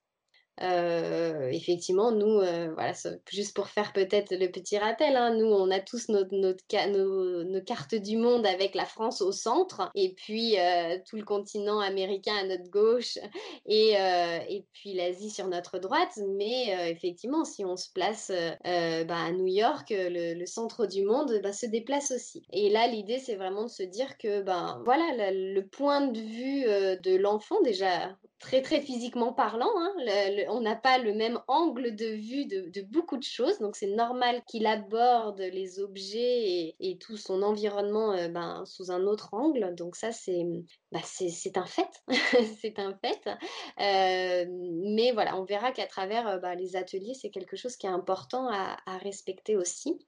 Euh, 0.61 1.49
effectivement, 1.49 2.11
nous, 2.11 2.39
euh, 2.39 2.71
voilà, 2.73 2.93
juste 3.29 3.55
pour 3.55 3.67
faire 3.67 3.91
peut-être 3.91 4.33
le 4.33 4.47
petit 4.47 4.77
rappel, 4.77 5.15
hein, 5.17 5.35
nous, 5.35 5.47
on 5.47 5.69
a 5.69 5.79
tous 5.79 6.07
notre, 6.07 6.33
notre, 6.33 6.63
nos, 7.43 7.61
cartes 7.61 7.95
du 7.95 8.15
monde 8.17 8.45
avec 8.45 8.73
la 8.73 8.85
France 8.85 9.21
au 9.21 9.31
centre, 9.31 9.91
et 9.95 10.13
puis 10.13 10.57
euh, 10.57 10.97
tout 11.07 11.17
le 11.17 11.23
continent 11.23 11.79
américain 11.79 12.35
à 12.41 12.45
notre 12.45 12.69
gauche, 12.69 13.17
et, 13.65 13.93
et 13.93 14.65
puis 14.73 14.93
l'Asie 14.93 15.29
sur 15.29 15.47
notre 15.47 15.79
droite. 15.79 16.19
Mais 16.37 16.89
effectivement, 16.89 17.43
si 17.43 17.65
on 17.65 17.75
se 17.75 17.91
place 17.91 18.31
bah, 18.63 19.17
à 19.17 19.31
New 19.31 19.47
York, 19.47 19.87
le, 19.89 20.45
centre 20.45 20.85
du 20.85 21.03
monde 21.03 21.39
bah, 21.43 21.53
se 21.53 21.65
déplace 21.65 22.11
aussi. 22.11 22.43
Et 22.53 22.69
là, 22.69 22.87
l'idée, 22.87 23.19
c'est 23.19 23.35
vraiment 23.35 23.63
de 23.63 23.69
se 23.69 23.83
dire 23.83 24.17
que, 24.17 24.41
ben, 24.41 24.81
voilà, 24.85 25.31
le 25.31 25.61
point 25.61 26.07
de 26.07 26.19
vue 26.19 26.63
de 26.63 27.15
l'enfant, 27.15 27.61
déjà, 27.63 28.15
très 28.39 28.61
très 28.61 28.81
physiquement 28.81 29.33
parlant. 29.33 29.71
Hein, 29.75 29.93
on 30.49 30.61
n'a 30.61 30.75
pas 30.75 30.97
le 30.97 31.13
même 31.13 31.39
angle 31.47 31.95
de 31.95 32.07
vue 32.07 32.45
de, 32.45 32.81
beaucoup 32.81 33.17
de 33.17 33.23
choses, 33.23 33.59
donc 33.59 33.75
c'est 33.75 33.87
normal 33.87 34.41
qu'il 34.47 34.67
aborde 34.67 35.39
les 35.39 35.79
objets 35.79 36.75
et, 36.79 36.97
tout 36.99 37.17
son 37.17 37.41
environnement 37.41 38.13
euh, 38.13 38.27
ben, 38.29 38.63
sous 38.65 38.91
un 38.91 39.03
autre 39.05 39.33
angle. 39.33 39.75
Donc 39.75 39.95
ça 39.95 40.11
c'est 40.11 40.43
bah, 40.91 40.99
un 41.57 41.65
fait. 41.65 43.29
Euh, 43.79 44.45
mais 44.95 45.11
voilà, 45.11 45.37
on 45.37 45.43
verra 45.43 45.71
qu'à 45.71 45.87
travers 45.87 46.27
euh, 46.27 46.37
bah, 46.37 46.55
les 46.55 46.75
ateliers, 46.75 47.13
c'est 47.13 47.29
quelque 47.29 47.55
chose 47.55 47.75
qui 47.77 47.87
est 47.87 47.89
important 47.89 48.49
à 48.49 48.97
respecter 48.97 49.55
aussi. 49.55 49.99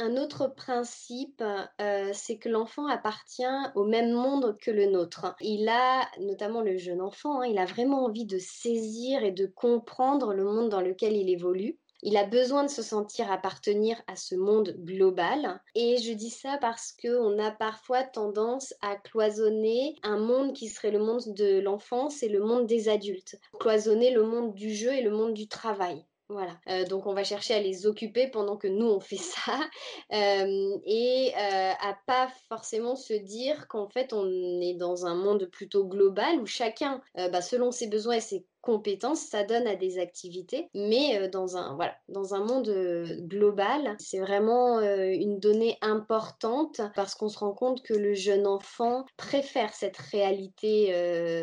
Un 0.00 0.16
autre 0.16 0.46
principe, 0.46 1.42
euh, 1.80 2.10
c'est 2.12 2.38
que 2.38 2.48
l'enfant 2.48 2.86
appartient 2.86 3.42
au 3.74 3.84
même 3.84 4.12
monde 4.12 4.56
que 4.60 4.70
le 4.70 4.86
nôtre. 4.86 5.34
Il 5.40 5.68
a, 5.68 6.08
notamment 6.20 6.60
le 6.60 6.76
jeune 6.76 7.00
enfant, 7.00 7.40
hein, 7.40 7.46
il 7.46 7.58
a 7.58 7.64
vraiment 7.64 8.04
envie 8.04 8.24
de 8.24 8.38
saisir 8.38 9.24
et 9.24 9.32
de 9.32 9.46
comprendre 9.46 10.34
le 10.34 10.44
monde 10.44 10.68
dans 10.68 10.80
lequel 10.80 11.16
il 11.16 11.28
évolue. 11.28 11.80
Il 12.02 12.16
a 12.16 12.22
besoin 12.22 12.62
de 12.62 12.70
se 12.70 12.80
sentir 12.80 13.32
appartenir 13.32 14.00
à 14.06 14.14
ce 14.14 14.36
monde 14.36 14.76
global. 14.84 15.60
Et 15.74 15.96
je 15.96 16.12
dis 16.12 16.30
ça 16.30 16.58
parce 16.60 16.92
qu'on 16.92 17.36
a 17.40 17.50
parfois 17.50 18.04
tendance 18.04 18.72
à 18.82 18.94
cloisonner 18.94 19.96
un 20.04 20.18
monde 20.18 20.52
qui 20.52 20.68
serait 20.68 20.92
le 20.92 21.00
monde 21.00 21.34
de 21.34 21.58
l'enfance 21.58 22.22
et 22.22 22.28
le 22.28 22.40
monde 22.40 22.68
des 22.68 22.88
adultes. 22.88 23.36
Cloisonner 23.58 24.12
le 24.12 24.22
monde 24.22 24.54
du 24.54 24.72
jeu 24.72 24.92
et 24.92 25.02
le 25.02 25.10
monde 25.10 25.34
du 25.34 25.48
travail. 25.48 26.06
Voilà, 26.30 26.60
euh, 26.68 26.84
donc 26.84 27.06
on 27.06 27.14
va 27.14 27.24
chercher 27.24 27.54
à 27.54 27.60
les 27.60 27.86
occuper 27.86 28.28
pendant 28.28 28.58
que 28.58 28.68
nous 28.68 28.86
on 28.86 29.00
fait 29.00 29.16
ça. 29.16 29.52
Euh, 30.10 30.78
et 30.86 31.32
euh, 31.36 31.72
à 31.80 31.98
pas 32.06 32.28
forcément 32.48 32.96
se 32.96 33.12
dire 33.12 33.68
qu'en 33.68 33.88
fait 33.88 34.14
on 34.14 34.26
est 34.62 34.72
dans 34.72 35.04
un 35.04 35.14
monde 35.14 35.44
plutôt 35.46 35.86
global 35.86 36.40
où 36.40 36.46
chacun, 36.46 37.02
bah, 37.14 37.42
selon 37.42 37.70
ses 37.70 37.88
besoins 37.88 38.14
et 38.14 38.20
ses 38.20 38.46
compétences 38.60 39.20
ça 39.20 39.44
donne 39.44 39.66
à 39.66 39.76
des 39.76 39.98
activités. 39.98 40.68
Mais 40.74 41.18
euh, 41.18 41.28
dans, 41.28 41.56
un, 41.56 41.74
voilà, 41.74 41.94
dans 42.08 42.34
un 42.34 42.44
monde 42.44 42.68
euh, 42.68 43.04
global, 43.20 43.96
c'est 43.98 44.18
vraiment 44.18 44.78
euh, 44.78 45.10
une 45.10 45.38
donnée 45.38 45.78
importante 45.80 46.80
parce 46.94 47.14
qu'on 47.14 47.28
se 47.28 47.38
rend 47.38 47.52
compte 47.52 47.82
que 47.82 47.94
le 47.94 48.14
jeune 48.14 48.46
enfant 48.46 49.04
préfère 49.16 49.74
cette 49.74 49.96
réalité, 49.96 50.88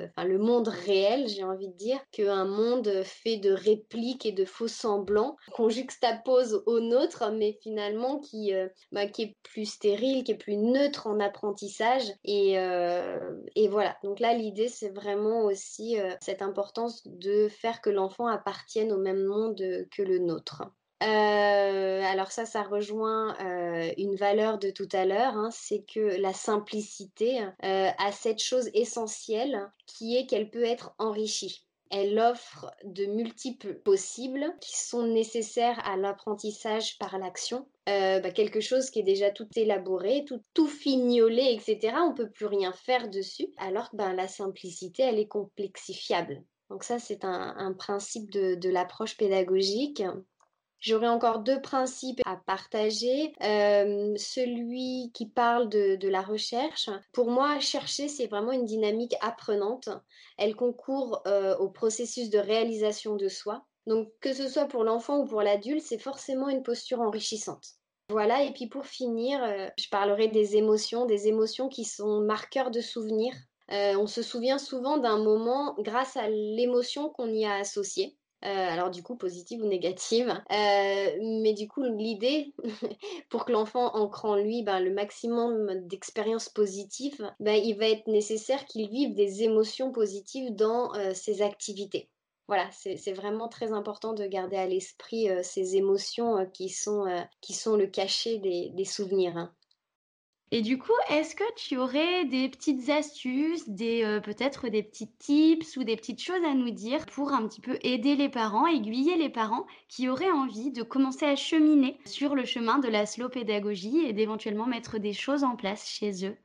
enfin, 0.10 0.28
le 0.28 0.38
monde 0.38 0.68
réel, 0.68 1.28
j'ai 1.28 1.44
envie 1.44 1.68
de 1.68 1.78
dire, 1.78 2.00
qu'un 2.12 2.46
monde 2.46 3.04
fait 3.04 3.38
de 3.38 3.52
répliques 3.52 4.26
et 4.26 4.32
de 4.32 4.46
faux 4.46 4.68
semblants 4.68 5.36
qu'on 5.54 5.70
juxtapose 5.70 6.64
au 6.66 6.80
nôtre, 6.80 7.32
mais 7.32 7.58
finalement 7.62 8.20
qui, 8.20 8.54
bah, 8.92 9.08
qui 9.08 9.24
est 9.24 9.36
plus 9.44 9.66
stérile, 9.66 10.24
qui 10.24 10.32
est 10.32 10.38
plus 10.38 10.58
neutre 10.58 11.08
en 11.08 11.20
apprentissage. 11.20 12.04
Et, 12.24 12.54
et 13.56 13.68
voilà, 13.68 13.98
donc 14.04 14.20
là, 14.20 14.34
l'idée, 14.34 14.68
c'est 14.68 14.90
vraiment 14.90 15.44
aussi 15.46 15.98
cette 16.22 16.42
importance 16.42 17.05
de 17.08 17.48
faire 17.50 17.82
que 17.82 17.90
l'enfant 17.90 18.28
appartienne 18.28 18.92
au 18.92 18.98
même 18.98 19.24
monde 19.24 19.62
que 19.92 20.02
le 20.02 20.20
nôtre. 20.20 20.64
Euh, 21.04 22.02
alors 22.04 22.32
ça, 22.32 22.46
ça 22.46 22.64
rejoint 22.64 23.36
euh, 23.42 23.92
une 23.98 24.16
valeur 24.16 24.58
de 24.58 24.70
tout 24.70 24.88
à 24.94 25.06
l'heure, 25.06 25.36
hein, 25.36 25.50
c'est 25.52 25.84
que 25.84 26.00
la 26.22 26.34
simplicité 26.34 27.42
euh, 27.64 27.90
a 27.98 28.12
cette 28.12 28.42
chose 28.42 28.70
essentielle 28.74 29.70
qui 29.86 30.16
est 30.16 30.26
qu'elle 30.26 30.50
peut 30.50 30.64
être 30.64 30.96
enrichie. 30.98 31.66
Elle 31.92 32.18
offre 32.18 32.72
de 32.84 33.06
multiples 33.06 33.76
possibles 33.76 34.56
qui 34.60 34.76
sont 34.78 35.06
nécessaires 35.06 35.80
à 35.86 35.98
l'apprentissage 35.98 36.98
par 36.98 37.20
l'action. 37.20 37.68
Bah, 37.86 38.32
quelque 38.32 38.60
chose 38.60 38.90
qui 38.90 39.00
est 39.00 39.04
déjà 39.04 39.30
tout 39.30 39.48
élaboré, 39.56 40.26
tout, 40.26 40.42
tout 40.56 40.68
fignolé, 40.68 41.54
etc. 41.54 41.96
On 42.00 42.16
peut 42.16 42.32
plus 42.32 42.48
rien 42.48 42.74
faire 42.74 43.10
dessus. 43.10 43.54
Alors 43.58 43.92
que 43.92 43.98
ben, 43.98 44.14
la 44.14 44.28
simplicité, 44.28 45.04
elle 45.04 45.20
est 45.20 45.28
complexifiable. 45.28 46.44
Donc 46.70 46.84
ça, 46.84 47.00
c'est 47.00 47.24
un, 47.24 47.74
principe 47.74 48.32
de, 48.32 48.70
l'approche 48.70 49.18
pédagogique. 49.18 50.04
J'aurais 50.80 51.08
encore 51.08 51.40
deux 51.40 51.62
principes 51.62 52.22
à 52.26 52.38
partager. 52.38 53.34
Euh, 53.42 54.14
celui 54.18 55.12
qui 55.14 55.28
parle 55.28 55.70
de, 55.70 56.08
la 56.08 56.22
recherche. 56.22 56.90
Pour 57.12 57.30
moi, 57.30 57.60
chercher, 57.60 58.08
c'est 58.08 58.28
vraiment 58.28 58.52
une 58.52 58.66
dynamique 58.66 59.16
apprenante. 59.22 59.90
Elle 60.38 60.56
concourt 60.56 61.22
euh, 61.28 61.56
au 61.58 61.70
processus 61.70 62.30
de 62.30 62.40
réalisation 62.40 63.16
de 63.16 63.30
soi. 63.30 63.66
Donc, 63.88 64.10
que 64.20 64.34
ce 64.34 64.48
soit 64.50 64.66
pour 64.66 64.84
l'enfant 64.84 65.20
ou 65.20 65.26
pour 65.26 65.44
l'adulte, 65.44 65.84
c'est 65.84 66.00
forcément 66.00 66.50
une 66.50 66.64
posture 66.64 67.02
enrichissante. 67.02 67.76
Voilà, 68.10 68.44
et 68.44 68.54
puis 68.54 68.68
pour 68.68 68.86
finir, 68.86 69.44
euh, 69.44 69.68
je 69.80 69.90
parlerai 69.90 70.28
des 70.28 70.58
émotions, 70.58 71.06
des 71.06 71.28
émotions 71.28 71.70
qui 71.70 71.86
sont 71.86 72.22
marqueurs 72.22 72.70
de 72.70 72.82
souvenirs 72.82 73.36
euh, 73.72 73.96
on 73.98 74.08
se 74.08 74.22
souvient 74.22 74.60
souvent 74.60 74.98
d'un 74.98 75.18
moment 75.18 75.76
grâce 75.80 76.18
à 76.18 76.30
l'émotion 76.30 77.10
qu'on 77.10 77.30
y 77.30 77.46
a 77.46 77.56
associée. 77.56 78.16
Euh, 78.44 78.48
alors 78.48 78.92
du 78.92 79.02
coup 79.02 79.16
positive 79.16 79.64
ou 79.64 79.68
négative. 79.68 80.30
Euh, 80.30 81.18
mais 81.42 81.54
du 81.54 81.68
coup 81.68 81.84
l'idée 81.84 82.54
pour 83.30 83.46
que 83.46 83.52
l'enfant 83.52 83.96
ancre 83.96 84.26
en 84.26 84.36
lui 84.36 84.62
ben, 84.62 84.80
le 84.80 84.94
maximum 84.94 85.88
d'expériences 85.88 86.50
positives, 86.50 87.34
ben, 87.40 87.56
il 87.56 87.76
va 87.78 87.88
être 87.88 88.08
nécessaire 88.08 88.66
qu'il 88.66 88.90
vive 88.90 89.16
des 89.16 89.42
émotions 89.44 89.92
positives 89.92 90.54
dans 90.54 90.92
ses 91.14 91.42
activités. 91.42 92.10
Voilà, 92.48 92.70
c'est 92.72 93.14
vraiment 93.14 93.48
très 93.48 93.72
important 93.72 94.14
de 94.14 94.28
garder 94.28 94.58
à 94.58 94.68
l'esprit 94.68 95.28
ces 95.42 95.78
émotions 95.78 96.48
qui, 96.54 96.70
sont, 96.70 97.06
qui 97.42 97.54
sont 97.54 97.76
le 97.76 97.88
cachet 97.88 98.38
des, 98.38 98.86
souvenirs. 98.86 99.36
Hein. 99.36 99.52
Et 100.58 100.62
du 100.62 100.78
coup, 100.78 100.94
est-ce 101.10 101.36
que 101.36 101.44
tu 101.58 101.76
aurais 101.76 102.24
des 102.24 102.48
petites 102.48 102.88
astuces, 102.90 103.68
des 103.68 104.06
euh, 104.06 104.22
peut-être 104.22 104.70
des 104.70 104.84
petits 104.84 105.12
tips 105.20 105.76
ou 105.76 105.84
des 105.84 105.98
petites 105.98 106.22
choses 106.22 106.46
à 106.46 106.54
nous 106.54 106.70
dire 106.70 107.06
pour 107.08 107.34
un 107.34 107.46
petit 107.46 107.60
peu 107.60 107.78
aider 107.82 108.16
les 108.16 108.30
parents, 108.30 108.66
aiguiller 108.66 109.18
les 109.18 109.30
parents 109.30 109.66
qui 109.90 110.08
auraient 110.08 110.32
envie 110.32 110.72
de 110.72 110.82
commencer 110.82 111.26
à 111.26 111.36
cheminer 111.36 112.00
sur 112.06 112.36
le 112.36 112.46
chemin 112.46 112.80
de 112.80 112.88
la 112.88 113.06
slow 113.06 113.28
pédagogie 113.28 114.06
et 114.06 114.14
d'éventuellement 114.14 114.66
mettre 114.66 114.98
des 114.98 115.12
choses 115.12 115.44
en 115.44 115.58
place 115.58 115.90
chez 115.90 116.26
eux? 116.26 116.38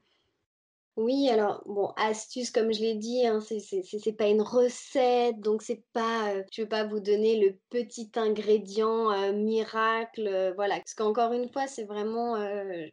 Oui, 1.01 1.31
alors 1.31 1.63
bon, 1.65 1.93
astuce 1.97 2.51
comme 2.51 2.73
je 2.75 2.81
l'ai 2.81 2.95
dit, 2.95 3.27
hein, 3.27 3.41
c'est 3.41 4.13
pas 4.13 4.27
une 4.29 4.43
recette, 4.43 5.41
donc 5.41 5.63
c'est 5.63 5.83
pas, 5.95 6.35
euh, 6.35 6.43
je 6.53 6.61
veux 6.63 6.69
pas 6.69 6.85
vous 6.85 7.01
donner 7.01 7.41
le 7.41 7.57
petit 7.71 8.11
ingrédient 8.17 9.11
euh, 9.11 9.33
miracle, 9.33 10.29
euh, 10.29 10.53
voilà. 10.55 10.77
Parce 10.77 10.93
qu'encore 10.93 11.33
une 11.33 11.49
fois, 11.49 11.67
c'est 11.67 11.85
vraiment, 11.85 12.37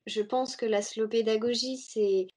je 0.06 0.22
pense 0.22 0.56
que 0.56 0.65
la 0.65 0.82
slow 0.82 1.10
pédagogie, 1.10 1.78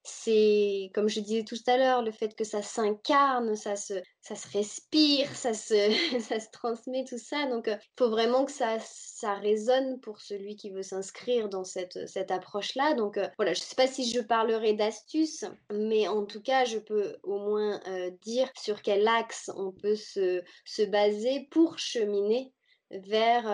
c'est 0.03 0.91
comme 0.93 1.09
je 1.09 1.21
disais 1.21 1.45
tout 1.45 1.57
à 1.69 1.77
l'heure, 1.77 2.03
le 2.03 2.11
fait 2.11 2.35
que 2.35 2.45
ça 2.45 2.63
s'incarne, 2.63 3.55
ça 3.55 3.77
se, 3.77 3.95
ça 4.23 4.35
se 4.35 4.49
respire, 4.51 5.35
ça 5.35 5.55
se, 5.55 5.75
ça 6.21 6.41
se 6.41 6.51
transmet, 6.51 7.05
tout 7.05 7.19
ça. 7.19 7.47
Donc, 7.47 7.67
il 7.69 7.79
faut 7.99 8.11
vraiment 8.11 8.45
que 8.45 8.53
ça, 8.53 8.79
ça 8.81 9.35
résonne 9.35 10.01
pour 10.01 10.21
celui 10.21 10.57
qui 10.57 10.71
veut 10.71 10.83
s'inscrire 10.83 11.49
dans 11.49 11.65
cette, 11.65 12.09
cette 12.09 12.31
approche-là. 12.31 12.95
Donc, 12.95 13.19
voilà, 13.37 13.55
je 13.55 13.61
ne 13.61 13.65
sais 13.65 13.77
pas 13.77 13.87
si 13.87 14.11
je 14.11 14.21
parlerai 14.21 14.75
d'astuces, 14.75 15.45
mais 15.73 16.09
en 16.09 16.25
tout 16.25 16.43
cas, 16.43 16.65
je 16.65 16.79
peux 16.79 17.17
au 17.23 17.39
moins 17.39 17.81
dire 18.23 18.49
sur 18.57 18.83
quel 18.83 19.07
axe 19.09 19.51
on 19.57 19.73
peut 19.73 19.97
se, 19.97 20.43
se 20.65 20.83
baser 20.83 21.49
pour 21.51 21.79
cheminer 21.79 22.53
vers, 22.91 23.45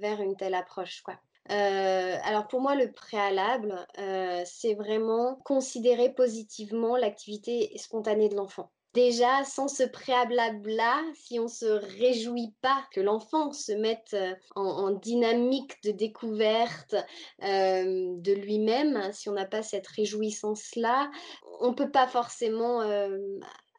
vers 0.00 0.20
une 0.20 0.36
telle 0.36 0.54
approche. 0.54 1.02
Quoi. 1.02 1.18
Euh, 1.50 2.16
alors 2.24 2.48
pour 2.48 2.60
moi, 2.60 2.74
le 2.74 2.90
préalable, 2.90 3.86
euh, 3.98 4.42
c'est 4.44 4.74
vraiment 4.74 5.36
considérer 5.44 6.12
positivement 6.12 6.96
l'activité 6.96 7.72
spontanée 7.76 8.28
de 8.28 8.34
l'enfant. 8.34 8.70
Déjà, 8.96 9.44
sans 9.44 9.68
ce 9.68 9.82
préalable-là, 9.82 11.02
si 11.12 11.38
on 11.38 11.48
se 11.48 11.66
réjouit 11.66 12.54
pas 12.62 12.82
que 12.92 13.00
l'enfant 13.02 13.52
se 13.52 13.72
mette 13.72 14.14
euh, 14.14 14.32
en, 14.54 14.90
dynamique 14.90 15.82
de 15.84 15.90
découverte 15.90 16.94
de 17.42 18.32
lui-même, 18.32 19.12
si 19.12 19.28
on 19.28 19.32
n'a 19.32 19.44
pas 19.44 19.62
cette 19.62 19.86
réjouissance-là, 19.86 21.10
on 21.60 21.74
peut 21.74 21.90
pas 21.90 22.06
forcément 22.06 22.80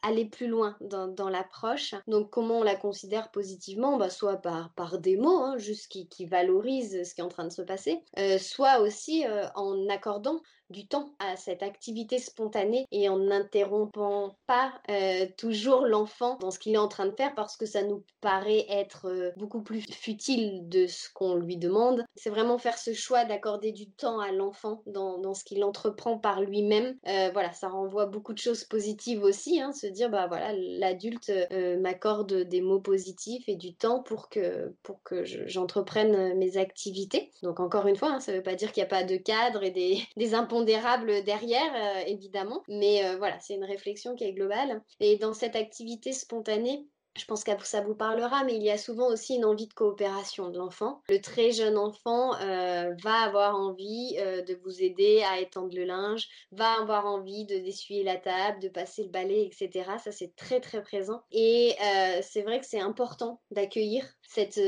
aller 0.01 0.25
plus 0.25 0.47
loin 0.47 0.75
dans, 0.82 1.30
l'approche. 1.30 1.95
Donc 2.08 2.30
comment 2.30 2.60
on 2.60 2.63
la 2.63 2.75
considère 2.75 3.32
positivement? 3.32 3.97
Bah, 3.97 4.10
Soit 4.10 4.38
par, 4.38 4.73
par 4.73 4.99
des 4.99 5.17
mots, 5.17 5.39
hein, 5.39 5.58
juste 5.58 5.88
qui, 5.89 6.25
valorisent 6.25 7.03
ce 7.03 7.13
qui 7.13 7.21
est 7.21 7.23
en 7.23 7.30
train 7.30 7.45
de 7.45 7.51
se 7.51 7.62
passer, 7.62 8.01
euh, 8.17 8.38
soit 8.38 8.80
aussi 8.80 9.25
euh, 9.25 9.45
en 9.56 9.88
accordant 9.89 10.39
du 10.69 10.88
temps 10.88 11.10
à 11.19 11.36
cette 11.36 11.63
activité 11.63 12.19
spontanée 12.19 12.86
et 12.91 13.10
en 13.10 13.17
n'interrompant 13.17 14.38
pas 14.45 14.73
euh, 14.89 15.25
toujours 15.38 15.86
l'enfant 15.86 16.38
dans 16.39 16.51
ce 16.51 16.60
qu'il 16.60 16.73
est 16.75 16.80
en 16.80 16.88
train 16.88 17.08
de 17.08 17.15
faire 17.15 17.34
parce 17.36 17.58
que 17.58 17.65
ça 17.65 17.84
nous 17.84 18.03
paraît 18.21 18.65
être 18.69 19.34
beaucoup 19.38 19.62
plus 19.62 19.82
futile 19.82 20.69
de 20.69 20.88
ce 20.88 21.10
qu'on 21.13 21.36
lui 21.36 21.58
demande. 21.58 22.03
C'est 22.15 22.30
vraiment 22.30 22.58
faire 22.58 22.77
ce 22.77 22.93
choix 22.93 23.25
d'accorder 23.25 23.71
du 23.71 23.89
temps 23.89 24.19
à 24.19 24.32
l'enfant 24.32 24.84
dans, 24.86 25.17
dans, 25.17 25.34
ce 25.34 25.43
qu'il 25.43 25.63
entreprend 25.63 26.17
par 26.17 26.41
lui-même. 26.41 26.95
voilà, 27.03 27.51
ça 27.53 27.67
renvoie 27.67 28.06
beaucoup 28.06 28.34
de 28.34 28.39
choses 28.39 28.63
positives 28.63 29.23
aussi, 29.23 29.60
hein, 29.60 29.71
dire 29.91 30.10
bah 30.10 30.27
voilà 30.27 30.53
l'adulte 30.53 31.32
euh, 31.51 31.80
m'accorde 31.80 32.34
des 32.34 32.62
mots 32.62 32.80
positifs 32.80 33.47
et 33.47 33.56
du 33.56 33.75
temps 33.75 34.01
pour 34.01 34.30
que 34.30 34.73
pour 34.84 35.01
que 35.03 35.23
j'entreprenne 35.23 36.38
mes 36.38 36.58
activités 36.58 37.32
donc 37.43 37.60
encore 37.60 37.88
une 37.88 37.95
fois 37.95 38.13
hein, 38.13 38.19
ça 38.19 38.32
ne 38.32 38.38
veut 38.38 38.43
pas 38.43 38.56
dire 38.56 38.71
qu'il 38.71 38.82
n'y 38.82 38.88
a 38.88 38.89
pas 38.89 39.03
de 39.03 39.17
cadre 39.17 39.63
et 39.63 39.71
des, 39.71 39.99
des 40.17 40.34
impondérables 40.57 41.23
derrière 41.23 41.73
euh, 41.75 42.03
évidemment 42.07 42.63
mais 42.67 43.05
euh, 43.05 43.17
voilà 43.17 43.39
c'est 43.39 43.55
une 43.55 43.63
réflexion 43.63 44.15
qui 44.15 44.23
est 44.23 44.33
globale 44.33 44.81
et 44.99 45.17
dans 45.17 45.33
cette 45.33 45.55
activité 45.55 46.13
spontanée 46.13 46.87
je 47.15 47.25
pense 47.25 47.43
que 47.43 47.51
ça 47.63 47.81
vous 47.81 47.95
parlera, 47.95 48.43
mais 48.43 48.55
il 48.55 48.61
y 48.61 48.69
a 48.69 48.77
souvent 48.77 49.07
aussi 49.07 49.37
une 49.37 49.45
envie 49.45 49.65
de 49.65 49.73
coopération 49.73 50.51
de 50.51 50.59
l'enfant. 50.59 51.01
Le 51.09 51.19
très 51.19 51.51
jeune 51.51 51.75
enfant 51.75 52.35
euh, 52.35 52.93
va 53.01 53.21
avoir 53.23 53.55
envie 53.55 54.17
de 54.17 54.53
vous 54.63 54.83
aider 54.83 55.23
à 55.23 55.39
étendre 55.39 55.75
le 55.75 55.83
linge, 55.83 56.27
va 56.51 56.79
avoir 56.79 57.07
envie 57.07 57.45
de 57.45 57.57
d'essuyer 57.57 58.03
la 58.03 58.17
table, 58.17 58.59
de 58.59 58.69
passer 58.69 59.01
le 59.01 59.09
balai, 59.09 59.47
etc. 59.47 59.89
Ça, 59.97 60.11
c'est 60.11 60.35
très 60.35 60.59
très 60.59 60.83
présent. 60.83 61.23
Et 61.31 61.75
c'est 62.21 62.43
vrai 62.43 62.59
que 62.59 62.67
c'est 62.67 62.81
important 62.81 63.41
d'accueillir 63.49 64.05
cette, 64.27 64.59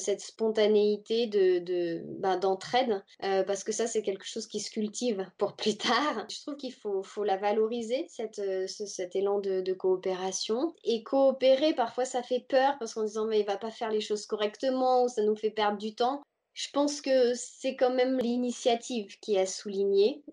cette 0.00 0.20
spontanéité 0.20 1.26
de, 1.26 2.02
ben, 2.18 2.38
d'entraide, 2.38 3.02
parce 3.20 3.64
que 3.64 3.72
ça, 3.72 3.86
c'est 3.86 4.02
quelque 4.02 4.26
chose 4.26 4.46
qui 4.46 4.60
se 4.60 4.70
cultive 4.70 5.26
pour 5.38 5.54
plus 5.56 5.76
tard. 5.76 6.26
Je 6.30 6.40
trouve 6.40 6.56
qu'il 6.56 6.72
faut, 6.72 7.24
la 7.24 7.36
valoriser, 7.36 8.06
cette, 8.08 8.40
cet 8.68 9.16
élan 9.16 9.40
de, 9.40 9.72
coopération. 9.72 10.74
Et 10.84 11.02
coopérer, 11.02 11.74
parfois, 11.74 12.04
ça 12.04 12.22
fait 12.22 12.44
peur 12.48 12.76
parce 12.78 12.94
qu'en 12.94 13.04
disant 13.04 13.26
mais 13.26 13.40
il 13.40 13.46
va 13.46 13.56
pas 13.56 13.70
faire 13.70 13.90
les 13.90 14.00
choses 14.00 14.26
correctement 14.26 15.04
ou 15.04 15.08
ça 15.08 15.22
nous 15.22 15.36
fait 15.36 15.50
perdre 15.50 15.78
du 15.78 15.94
temps. 15.94 16.22
Je 16.58 16.68
pense 16.72 17.00
que 17.00 17.34
c'est 17.34 17.76
quand 17.76 17.94
même 17.94 18.18
l'initiative 18.18 19.16
qui 19.20 19.36
est 19.36 19.42
à 19.42 19.70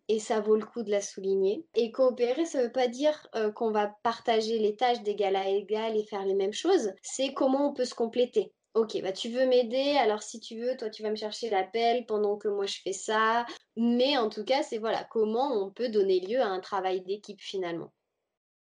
et 0.08 0.20
ça 0.20 0.40
vaut 0.40 0.56
le 0.56 0.66
coup 0.66 0.82
de 0.82 0.90
la 0.90 1.00
souligner. 1.00 1.64
Et 1.76 1.92
coopérer, 1.92 2.46
ça 2.46 2.64
veut 2.64 2.72
pas 2.72 2.88
dire 2.88 3.28
euh, 3.36 3.52
qu'on 3.52 3.70
va 3.70 3.96
partager 4.02 4.58
les 4.58 4.76
tâches 4.76 5.04
d'égal 5.04 5.36
à 5.36 5.48
égal 5.48 5.96
et 5.96 6.04
faire 6.04 6.26
les 6.26 6.34
mêmes 6.34 6.52
choses. 6.52 6.94
C'est 7.04 7.36
comment 7.36 7.70
on 7.70 7.74
peut 7.76 7.86
se 7.86 7.94
compléter. 7.94 8.52
Ok, 8.76 9.02
bah 9.02 9.14
tu 9.14 9.30
veux 9.30 9.46
m'aider, 9.48 9.96
alors 9.98 10.22
si 10.22 10.42
tu 10.42 10.60
veux, 10.60 10.76
toi 10.76 10.90
tu 10.90 11.02
vas 11.02 11.10
me 11.10 11.16
chercher 11.16 11.50
l'appel 11.50 12.06
pendant 12.06 12.38
que 12.38 12.50
moi 12.50 12.66
je 12.66 12.78
fais 12.84 12.92
ça. 12.94 13.46
Mais 13.78 14.18
en 14.18 14.30
tout 14.30 14.44
cas, 14.44 14.64
c'est 14.64 14.80
voilà 14.80 15.06
comment 15.06 15.52
on 15.66 15.72
peut 15.72 15.88
donner 15.90 16.20
lieu 16.20 16.42
à 16.42 16.48
un 16.48 16.60
travail 16.60 17.02
d'équipe 17.02 17.40
finalement. 17.42 17.94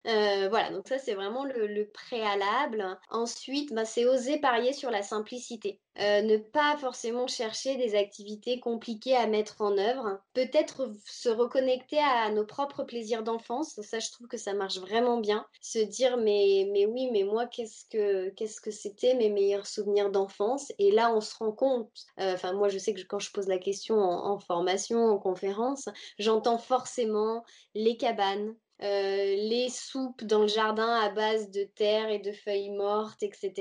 Euh, 0.07 0.47
voilà, 0.49 0.71
donc 0.71 0.87
ça 0.87 0.97
c'est 0.97 1.13
vraiment 1.13 1.45
le, 1.45 1.89
préalable. 1.91 2.97
Ensuite, 3.09 3.73
bah, 3.73 3.85
c'est 3.85 4.05
oser 4.05 4.39
parier 4.39 4.73
sur 4.73 4.89
la 4.89 5.03
simplicité. 5.03 5.79
Euh, 5.99 6.21
ne 6.21 6.37
pas 6.37 6.77
forcément 6.77 7.27
chercher 7.27 7.75
des 7.75 7.95
activités 7.95 8.59
compliquées 8.59 9.15
à 9.15 9.27
mettre 9.27 9.61
en 9.61 9.77
œuvre. 9.77 10.19
Peut-être 10.33 10.89
se 11.05 11.29
reconnecter 11.29 11.99
à 11.99 12.31
nos 12.31 12.45
propres 12.45 12.83
plaisirs 12.83 13.23
d'enfance. 13.23 13.79
Ça, 13.81 13.99
je 13.99 14.09
trouve 14.09 14.27
que 14.27 14.37
ça 14.37 14.53
marche 14.53 14.79
vraiment 14.79 15.19
bien. 15.19 15.45
Se 15.61 15.79
dire 15.79 16.17
mais 16.17 16.67
mais 16.71 16.85
oui, 16.85 17.09
mais 17.11 17.23
moi 17.23 17.45
qu'est-ce 17.45 17.85
que 17.89 18.29
qu'est-ce 18.29 18.61
que 18.61 18.71
c'était 18.71 19.15
mes 19.15 19.29
meilleurs 19.29 19.67
souvenirs 19.67 20.09
d'enfance? 20.09 20.71
Et 20.79 20.91
là, 20.91 21.13
on 21.13 21.21
se 21.21 21.35
rend 21.35 21.51
compte. 21.51 21.91
Euh, 22.19 22.33
enfin, 22.33 22.53
moi, 22.53 22.69
je 22.69 22.77
sais 22.77 22.93
que 22.93 23.01
quand 23.03 23.19
je 23.19 23.31
pose 23.31 23.47
la 23.47 23.59
question 23.59 23.97
en 23.99 24.39
formation, 24.39 25.05
en 25.05 25.19
conférence, 25.19 25.89
j'entends 26.17 26.57
forcément 26.57 27.43
les 27.75 27.97
cabanes, 27.97 28.55
euh, 28.83 29.35
les 29.35 29.69
soupes 29.69 30.23
dans 30.23 30.41
le 30.41 30.47
jardin 30.47 30.89
à 30.95 31.09
base 31.09 31.51
de 31.51 31.63
terre 31.63 32.09
et 32.09 32.19
de 32.19 32.31
feuilles 32.31 32.71
mortes, 32.71 33.21
etc. 33.21 33.51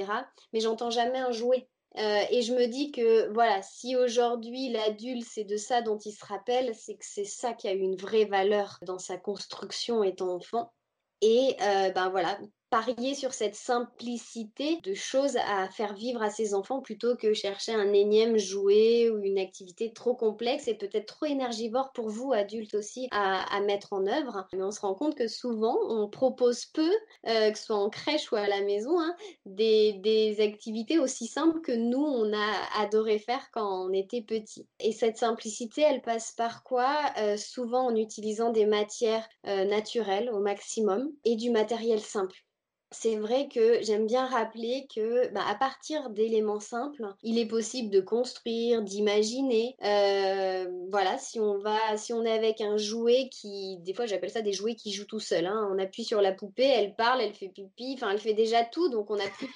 Mais 0.53 0.61
j'entends 0.61 0.91
jamais 0.91 1.19
un 1.19 1.33
jouet. 1.33 1.69
Euh, 1.99 2.23
et 2.31 2.43
je 2.43 2.55
me 2.55 2.67
dis 2.67 2.93
que 2.93 3.33
voilà, 3.33 3.63
si 3.63 3.97
aujourd'hui 3.97 4.69
l'adulte 4.71 5.27
c'est 5.29 5.45
de 5.45 5.57
ça 5.57 5.83
dont 5.83 5.99
il 5.99 6.13
se 6.13 6.25
rappelle, 6.25 6.75
c'est 6.75 6.95
que 6.95 7.05
c'est 7.05 7.25
ça 7.25 7.53
qui 7.53 7.67
a 7.67 7.73
une 7.73 7.97
vraie 7.97 8.27
valeur 8.27 8.79
dans 8.83 8.99
sa 8.99 9.17
construction 9.17 10.05
étant 10.05 10.35
enfant. 10.37 10.73
Et 11.21 11.57
euh, 11.61 11.91
ben 11.91 12.09
voilà, 12.11 12.39
parier 12.71 13.15
sur 13.15 13.35
cette 13.35 13.57
simplicité 13.57 14.79
de 14.85 14.95
choses 14.95 15.37
à 15.37 15.69
faire 15.69 15.95
vivre 15.95 16.23
à 16.23 16.31
ses 16.31 16.55
enfants 16.55 16.81
plutôt 16.81 17.17
que 17.17 17.35
chercher 17.35 17.73
un 17.73 17.93
énième 17.93 18.39
jouet 18.39 19.11
ou 19.11 19.19
une 19.19 19.39
activité 19.39 19.93
trop 19.93 20.15
complexe 20.15 20.69
et 20.69 20.75
peut-être 20.75 21.07
trop 21.07 21.27
énergivore 21.27 21.93
pour 21.93 22.09
vous, 22.09 22.33
adultes 22.33 22.75
aussi, 22.75 23.09
à, 23.11 23.61
mettre 23.61 23.93
en 23.93 24.07
œuvre. 24.07 24.47
Mais 24.53 24.63
on 24.63 24.71
se 24.71 24.81
rend 24.81 24.95
compte 24.95 25.17
que 25.17 25.27
souvent, 25.27 25.77
on 25.89 26.09
propose 26.09 26.65
peu, 26.67 26.91
euh, 27.27 27.51
que 27.51 27.59
ce 27.59 27.65
soit 27.65 27.77
en 27.77 27.91
crèche 27.91 28.31
ou 28.33 28.37
à 28.37 28.47
la 28.47 28.63
maison, 28.63 28.99
hein, 29.01 29.15
des, 29.45 30.37
activités 30.41 30.99
aussi 30.99 31.27
simples 31.27 31.61
que 31.61 31.73
nous, 31.73 31.99
on 32.03 32.33
a 32.33 32.81
adoré 32.81 33.19
faire 33.19 33.51
quand 33.53 33.87
on 33.87 33.93
était 33.93 34.23
petit. 34.23 34.67
Et 34.79 34.93
cette 34.93 35.17
simplicité, 35.17 35.83
elle 35.83 36.03
passe 36.03 36.33
par 36.33 36.63
quoi? 36.63 36.97
Euh, 37.19 37.37
Souvent 37.37 37.87
en 37.87 37.97
utilisant 37.97 38.51
des 38.53 38.67
matières 38.67 39.27
euh, 39.47 39.65
naturelles 39.65 40.31
au 40.31 40.39
maximum 40.39 41.11
et 41.25 41.37
du 41.37 41.51
matériel 41.51 42.01
simple 42.01 42.45
c'est 42.93 43.17
vrai 43.17 43.49
que 43.49 43.83
j'aime 43.83 44.07
bien 44.07 44.27
rappeler 44.27 44.87
que 44.93 45.33
bah, 45.33 45.45
à 45.49 45.55
partir 45.55 46.11
d'éléments 46.11 46.59
simples, 46.59 47.05
il 47.23 47.39
est 47.39 47.47
possible 47.47 47.91
de 47.91 48.01
construire, 48.01 48.83
d'imaginer. 48.83 49.77
Euh, 49.85 50.67
voilà, 50.91 51.17
si 51.19 51.39
on 51.39 51.59
va, 51.59 51.97
si 51.97 52.13
on 52.13 52.25
est 52.25 52.33
avec 52.33 52.61
un 52.61 52.77
jouet 52.77 53.29
qui, 53.31 53.79
des 53.79 53.95
fois 53.95 54.07
j'appelle 54.07 54.31
ça 54.31 54.43
des 54.43 54.53
jouets 54.53 54.75
qui 54.75 54.93
jouent 54.93 55.07
tout 55.07 55.21
seul. 55.21 55.47
Hein. 55.47 55.69
On 55.73 55.79
appuie 55.79 56.05
sur 56.05 56.21
la 56.21 56.33
poupée, 56.33 56.67
elle 56.67 56.97
parle, 56.97 57.21
elle 57.21 57.35
fait 57.35 57.49
pipi, 57.49 57.93
enfin 57.95 58.11
elle 58.11 58.19
fait 58.19 58.35
déjà 58.35 58.65
tout, 58.65 58.89
donc 58.89 59.11
on 59.11 59.17
n'a 59.17 59.29
plus, 59.29 59.49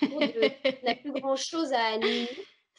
plus 1.02 1.12
grand 1.12 1.36
chose 1.36 1.72
à 1.72 1.94
animer. 1.94 2.28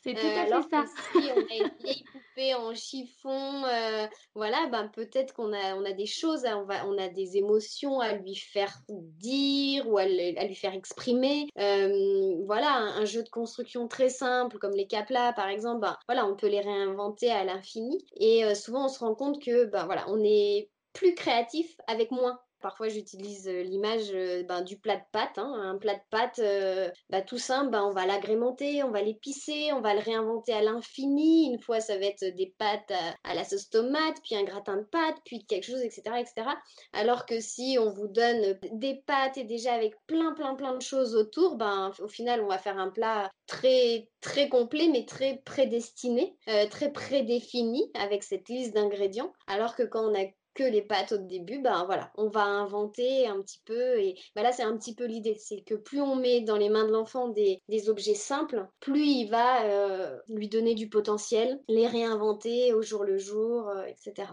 C'est 0.05 0.13
tout 0.13 0.19
à 0.19 0.43
euh, 0.43 0.61
fait 0.61 0.69
ça. 0.69 0.85
Si 1.13 1.31
on 1.35 1.39
a 1.39 1.65
une 1.65 1.71
vieille 1.83 2.03
poupée 2.11 2.53
en 2.53 2.75
chiffon, 2.75 3.63
euh, 3.65 4.05
voilà, 4.35 4.67
ben 4.71 4.87
peut-être 4.89 5.33
qu'on 5.33 5.51
a, 5.51 5.75
on 5.75 5.83
a 5.83 5.93
des 5.93 6.05
choses, 6.05 6.45
on, 6.45 6.63
va, 6.63 6.85
on 6.85 6.95
a 6.99 7.07
des 7.07 7.37
émotions 7.37 8.01
à 8.01 8.13
lui 8.13 8.35
faire 8.35 8.71
dire 8.87 9.89
ou 9.89 9.97
à, 9.97 10.05
lui 10.05 10.53
faire 10.53 10.75
exprimer. 10.75 11.47
Euh, 11.57 12.35
voilà, 12.45 12.75
un, 12.75 13.05
jeu 13.05 13.23
de 13.23 13.29
construction 13.29 13.87
très 13.87 14.09
simple 14.09 14.59
comme 14.59 14.75
les 14.75 14.85
caplas 14.85 15.33
par 15.33 15.47
exemple, 15.47 15.81
ben, 15.81 15.97
voilà, 16.07 16.27
on 16.27 16.35
peut 16.35 16.49
les 16.49 16.61
réinventer 16.61 17.31
à 17.31 17.43
l'infini. 17.43 18.05
Et 18.17 18.53
souvent 18.53 18.85
on 18.85 18.89
se 18.89 18.99
rend 18.99 19.15
compte 19.15 19.41
que 19.41 19.65
ben, 19.65 19.85
voilà, 19.85 20.05
on 20.07 20.23
est 20.23 20.69
plus 20.93 21.15
créatif 21.15 21.75
avec 21.87 22.11
moins. 22.11 22.39
Parfois, 22.65 22.87
j'utilise 22.87 23.47
euh, 23.47 23.61
l'image 23.61 24.09
euh, 24.11 24.41
ben, 24.41 24.63
du 24.63 24.79
plat 24.79 24.95
de 24.95 25.03
pâtes. 25.11 25.37
Hein. 25.37 25.53
Un 25.53 25.77
plat 25.77 25.93
de 25.93 26.01
pâtes, 26.09 26.39
euh, 26.39 26.89
ben, 27.11 27.23
tout 27.23 27.37
simple, 27.37 27.69
ben, 27.69 27.83
on 27.83 27.91
va 27.91 28.07
l'agrémenter, 28.07 28.81
on 28.81 28.89
va 28.89 29.03
l'épicer, 29.03 29.71
on 29.71 29.81
va 29.81 29.93
le 29.93 29.99
réinventer 29.99 30.51
à 30.51 30.63
l'infini. 30.63 31.51
Une 31.53 31.61
fois, 31.61 31.79
ça 31.79 31.95
va 31.99 32.05
être 32.05 32.25
des 32.35 32.55
pâtes 32.57 32.91
à, 33.23 33.35
la 33.35 33.43
sauce 33.43 33.69
tomate, 33.69 34.15
puis 34.23 34.35
un 34.35 34.41
gratin 34.41 34.77
de 34.77 34.81
pâtes, 34.81 35.17
puis 35.25 35.45
quelque 35.45 35.65
chose, 35.65 35.81
etc., 35.81 36.01
etc. 36.17 36.49
Alors 36.91 37.27
que 37.27 37.39
si 37.39 37.77
on 37.79 37.91
vous 37.91 38.07
donne 38.07 38.57
des 38.71 38.95
pâtes 39.05 39.37
et 39.37 39.43
déjà 39.43 39.75
avec 39.75 39.93
plein, 40.07 40.33
plein, 40.33 40.55
plein 40.55 40.75
de 40.75 40.81
choses 40.81 41.15
autour, 41.15 41.57
ben, 41.57 41.91
au 41.99 42.07
final, 42.07 42.41
on 42.41 42.47
va 42.47 42.57
faire 42.57 42.79
un 42.79 42.89
plat 42.89 43.29
très, 43.45 44.09
très 44.21 44.49
complet, 44.49 44.89
mais 44.91 45.05
très 45.05 45.39
prédestiné, 45.45 46.35
très 46.71 46.91
prédéfini 46.91 47.91
avec 47.93 48.23
cette 48.23 48.49
liste 48.49 48.73
d'ingrédients. 48.73 49.31
Alors 49.45 49.75
que 49.75 49.83
quand 49.83 50.09
on 50.09 50.15
a 50.15 50.25
que 50.55 50.63
les 50.63 50.81
pâtes 50.81 51.11
au 51.11 51.17
début, 51.17 51.59
ben 51.59 51.83
voilà, 51.85 52.11
on 52.15 52.29
va 52.29 52.43
inventer 52.43 53.27
un 53.27 53.41
petit 53.41 53.61
peu. 53.65 53.99
Et 53.99 54.15
ben 54.35 54.41
là, 54.41 54.51
c'est 54.51 54.63
un 54.63 54.75
petit 54.77 54.95
peu 54.95 55.05
l'idée, 55.05 55.35
c'est 55.37 55.61
que 55.61 55.75
plus 55.75 56.01
on 56.01 56.15
met 56.15 56.41
dans 56.41 56.57
les 56.57 56.69
mains 56.69 56.85
de 56.85 56.91
l'enfant 56.91 57.27
des, 57.27 57.61
objets 57.89 58.15
simples, 58.15 58.67
plus 58.79 59.05
il 59.05 59.29
va 59.29 59.65
euh, 59.65 60.17
lui 60.29 60.49
donner 60.49 60.73
du 60.73 60.89
potentiel, 60.89 61.61
les 61.67 61.87
réinventer 61.87 62.73
au 62.73 62.81
jour 62.81 63.03
le 63.03 63.17
jour, 63.17 63.69
euh, 63.69 63.85
etc. 63.85 64.29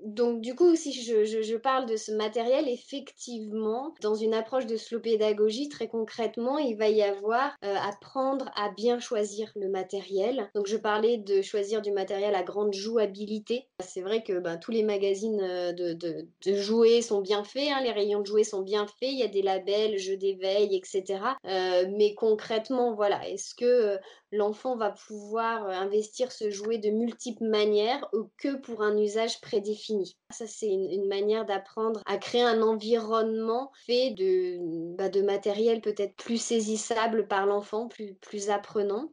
Donc 0.00 0.40
du 0.40 0.54
coup, 0.54 0.76
si 0.76 0.92
je, 0.92 1.56
parle 1.56 1.86
de 1.86 1.96
ce 1.96 2.12
matériel, 2.12 2.68
effectivement, 2.68 3.94
dans 4.00 4.14
une 4.14 4.34
approche 4.34 4.66
de 4.66 4.76
slow 4.76 5.00
pédagogie, 5.00 5.68
très 5.68 5.88
concrètement, 5.88 6.58
il 6.58 6.76
va 6.76 6.88
y 6.88 7.02
avoir 7.02 7.56
euh, 7.64 7.74
apprendre 7.74 8.50
à 8.54 8.70
bien 8.70 9.00
choisir 9.00 9.50
le 9.56 9.68
matériel. 9.68 10.50
Donc 10.54 10.66
je 10.66 10.76
parlais 10.76 11.18
de 11.18 11.42
choisir 11.42 11.82
du 11.82 11.90
matériel 11.90 12.34
à 12.34 12.42
grande 12.42 12.74
jouabilité. 12.74 13.66
C'est 13.80 14.02
vrai 14.02 14.22
que 14.22 14.38
ben, 14.38 14.56
tous 14.56 14.70
les 14.70 14.84
magazines 14.84 15.40
euh, 15.42 15.72
de, 15.72 16.54
jouets 16.54 17.02
sont 17.02 17.20
bien 17.20 17.42
faits, 17.42 17.68
hein, 17.70 17.80
les 17.82 17.92
rayons 17.92 18.20
de 18.20 18.26
jouets 18.26 18.44
sont 18.44 18.62
bien 18.62 18.86
faits, 18.86 19.10
il 19.10 19.18
y 19.18 19.24
a 19.24 19.28
des 19.28 19.42
labels, 19.42 19.98
jeux 19.98 20.16
d'éveil, 20.16 20.76
etc. 20.76 21.20
Euh, 21.44 21.86
mais 21.96 22.14
concrètement, 22.14 22.94
voilà, 22.94 23.28
est-ce 23.28 23.54
que 23.54 23.98
l'enfant 24.30 24.76
va 24.76 24.90
pouvoir 24.90 25.66
investir 25.66 26.30
ce 26.32 26.50
jouet 26.50 26.78
de 26.78 26.90
multiples 26.90 27.44
manières 27.44 28.06
ou 28.12 28.28
que 28.36 28.56
pour 28.56 28.82
un 28.82 28.96
usage 28.96 29.40
prédéfini? 29.40 29.87
Ça, 30.30 30.46
c'est 30.46 30.68
une, 30.68 31.08
manière 31.08 31.44
d'apprendre 31.46 32.02
à 32.06 32.18
créer 32.18 32.42
un 32.42 32.62
environnement 32.62 33.72
fait 33.86 34.10
de, 34.10 34.58
bah, 34.96 35.08
de 35.08 35.22
matériel 35.22 35.80
peut-être 35.80 36.16
plus 36.16 36.40
saisissable 36.40 37.26
par 37.26 37.46
l'enfant, 37.46 37.88
plus, 37.88 38.14
plus 38.14 38.50
apprenant. 38.50 39.12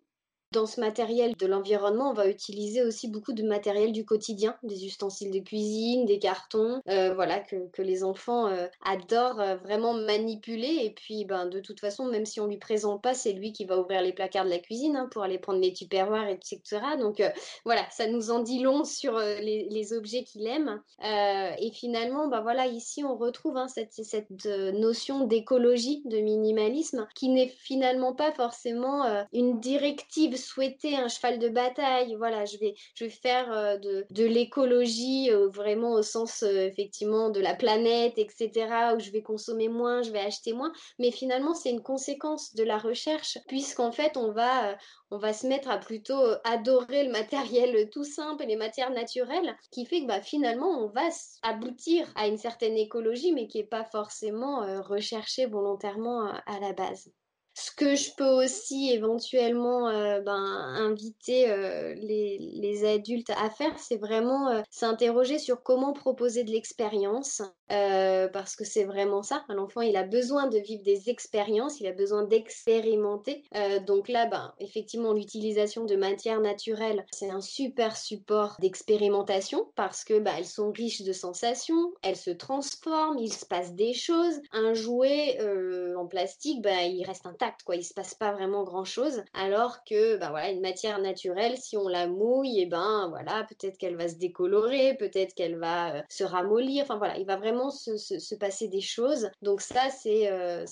Dans 0.55 0.65
ce 0.65 0.79
matériel 0.79 1.35
de 1.35 1.47
l'environnement, 1.47 2.11
on 2.11 2.13
va 2.13 2.29
utiliser 2.29 2.81
aussi 2.81 3.09
beaucoup 3.09 3.33
de 3.33 3.43
matériel 3.43 3.91
du 3.91 4.05
quotidien, 4.05 4.55
des 4.63 4.85
ustensiles 4.85 5.29
de 5.29 5.39
cuisine, 5.39 6.05
des 6.05 6.17
cartons, 6.17 6.81
euh, 6.87 7.13
voilà, 7.13 7.41
que, 7.41 7.81
les 7.81 8.05
enfants 8.05 8.47
euh, 8.47 8.67
adorent 8.85 9.41
euh, 9.41 9.57
vraiment 9.57 9.93
manipuler. 9.93 10.79
Et 10.83 10.91
puis, 10.91 11.25
ben, 11.25 11.45
de 11.47 11.59
toute 11.59 11.81
façon, 11.81 12.05
même 12.05 12.25
si 12.25 12.39
on 12.39 12.47
lui 12.47 12.55
présente 12.55 13.03
pas, 13.03 13.13
c'est 13.13 13.33
lui 13.33 13.51
qui 13.51 13.65
va 13.65 13.77
ouvrir 13.77 14.01
les 14.01 14.13
placards 14.13 14.45
de 14.45 14.49
la 14.49 14.59
cuisine 14.59 14.95
hein, 14.95 15.09
pour 15.11 15.23
aller 15.23 15.39
prendre 15.39 15.59
les 15.59 15.73
tupperwares, 15.73 16.29
etc. 16.29 16.61
Donc, 17.01 17.21
voilà, 17.65 17.81
ça 17.91 18.07
nous 18.07 18.31
en 18.31 18.39
dit 18.39 18.59
long 18.59 18.85
sur 18.85 19.19
les, 19.19 19.67
les, 19.69 19.91
objets 19.91 20.23
qu'il 20.23 20.47
aime. 20.47 20.81
et 21.03 21.71
finalement, 21.73 22.29
ben, 22.29 22.39
voilà, 22.39 22.65
ici, 22.65 23.03
on 23.03 23.17
retrouve 23.17 23.57
hein, 23.57 23.67
cette, 23.67 23.91
cette 23.91 24.29
notion 24.73 25.27
d'écologie, 25.27 26.01
de 26.05 26.19
minimalisme, 26.19 27.07
qui 27.13 27.27
n'est 27.27 27.49
finalement 27.49 28.15
pas 28.15 28.31
forcément 28.31 29.03
une 29.33 29.59
directive 29.59 30.37
souhaiter 30.45 30.95
un 30.95 31.07
cheval 31.07 31.39
de 31.39 31.49
bataille. 31.49 32.15
Voilà, 32.15 32.45
je 32.45 32.57
vais, 32.57 32.75
je 32.95 33.05
vais 33.05 33.09
faire 33.09 33.51
euh, 33.51 33.77
de, 33.77 34.05
de 34.09 34.25
l'écologie 34.25 35.31
euh, 35.31 35.49
vraiment 35.49 35.93
au 35.93 36.01
sens 36.01 36.43
euh, 36.43 36.67
effectivement 36.67 37.29
de 37.29 37.39
la 37.39 37.55
planète, 37.55 38.13
etc. 38.17 38.93
Où 38.95 38.99
je 38.99 39.11
vais 39.11 39.21
consommer 39.21 39.67
moins, 39.69 40.01
je 40.01 40.11
vais 40.11 40.19
acheter 40.19 40.53
moins. 40.53 40.71
Mais 40.99 41.11
finalement, 41.11 41.53
c'est 41.53 41.71
une 41.71 41.83
conséquence 41.83 42.53
de 42.55 42.63
la 42.63 42.77
recherche, 42.77 43.37
puisqu'en 43.47 43.91
fait, 43.91 44.17
on 44.17 44.31
va, 44.31 44.77
on 45.11 45.17
va 45.17 45.33
se 45.33 45.47
mettre 45.47 45.69
à 45.69 45.77
plutôt 45.77 46.21
adorer 46.43 47.03
le 47.03 47.11
matériel 47.11 47.89
tout 47.89 48.03
simple 48.03 48.43
et 48.43 48.47
les 48.47 48.55
matières 48.55 48.91
naturelles, 48.91 49.55
qui 49.71 49.85
fait 49.85 50.01
que 50.01 50.07
bah, 50.07 50.21
finalement, 50.21 50.69
on 50.69 50.87
va 50.89 51.09
aboutir 51.43 52.11
à 52.15 52.27
une 52.27 52.37
certaine 52.37 52.77
écologie, 52.77 53.33
mais 53.33 53.47
qui 53.47 53.57
n'est 53.57 53.67
pas 53.67 53.85
forcément 53.85 54.81
recherchée 54.83 55.45
volontairement 55.45 56.25
à 56.45 56.59
la 56.59 56.73
base. 56.73 57.09
Ce 57.57 57.71
que 57.71 57.95
je 57.95 58.11
peux 58.17 58.43
aussi 58.43 58.91
éventuellement 58.91 59.87
euh, 59.87 60.19
ben, 60.19 60.33
inviter 60.33 61.49
euh, 61.49 61.93
les, 61.95 62.83
adultes 62.83 63.29
à 63.29 63.49
faire, 63.49 63.79
c'est 63.79 63.95
vraiment 63.95 64.49
euh, 64.49 64.61
s'interroger 64.69 65.39
sur 65.39 65.63
comment 65.63 65.93
proposer 65.93 66.43
de 66.43 66.51
l'expérience, 66.51 67.41
parce 67.69 68.55
que 68.55 68.65
c'est 68.65 68.83
vraiment 68.83 69.23
ça. 69.23 69.43
L'enfant, 69.47 69.81
il 69.81 69.95
a 69.95 70.03
besoin 70.03 70.47
de 70.47 70.59
vivre 70.59 70.83
des 70.83 71.09
expériences, 71.09 71.79
il 71.79 71.87
a 71.87 71.93
besoin 71.93 72.23
d'expérimenter. 72.23 73.43
donc 73.87 74.09
là, 74.09 74.27
ben, 74.27 74.53
effectivement, 74.59 75.13
l'utilisation 75.13 75.85
de 75.85 75.95
matières 75.95 76.41
naturelles, 76.41 77.05
c'est 77.11 77.29
un 77.29 77.41
super 77.41 77.95
support 77.95 78.57
d'expérimentation, 78.59 79.71
parce 79.75 80.03
que 80.03 80.19
ben, 80.19 80.33
elles 80.37 80.45
sont 80.45 80.71
riches 80.71 81.03
de 81.03 81.13
sensations, 81.13 81.93
elles 82.03 82.17
se 82.17 82.31
transforment, 82.31 83.17
il 83.17 83.33
se 83.33 83.45
passe 83.45 83.73
des 83.73 83.93
choses. 83.93 84.41
Un 84.51 84.73
jouet 84.73 85.39
en 85.97 86.05
plastique, 86.05 86.61
ben, 86.61 86.91
il 86.91 87.03
reste 87.05 87.25
intact 87.45 87.63
quoi. 87.63 87.75
Il 87.75 87.83
se 87.83 87.93
passe 87.93 88.13
pas 88.13 88.31
vraiment 88.31 88.63
grand 88.63 88.85
chose. 88.85 89.23
Alors 89.33 89.83
que, 89.83 90.17
ben 90.17 90.29
voilà, 90.29 90.49
une 90.49 90.61
matière 90.61 90.99
naturelle, 90.99 91.57
si 91.57 91.77
on 91.77 91.87
la 91.87 92.07
mouille, 92.07 92.59
et 92.59 92.63
eh 92.63 92.65
ben 92.65 93.07
voilà, 93.09 93.45
peut-être 93.49 93.77
qu'elle 93.77 93.95
va 93.95 94.07
se 94.07 94.15
décolorer, 94.15 94.95
peut-être 94.95 95.33
qu'elle 95.33 95.57
va 95.57 95.95
euh, 95.95 96.01
se 96.09 96.23
ramollir. 96.23 96.83
Enfin 96.83 96.97
voilà, 96.97 97.17
il 97.17 97.25
va 97.25 97.37
vraiment 97.37 97.69
se, 97.69 98.35
passer 98.35 98.67
des 98.67 98.81
choses. 98.81 99.29
Donc 99.41 99.61
ça, 99.61 99.89
c'est 99.89 100.31
euh, 100.31 100.65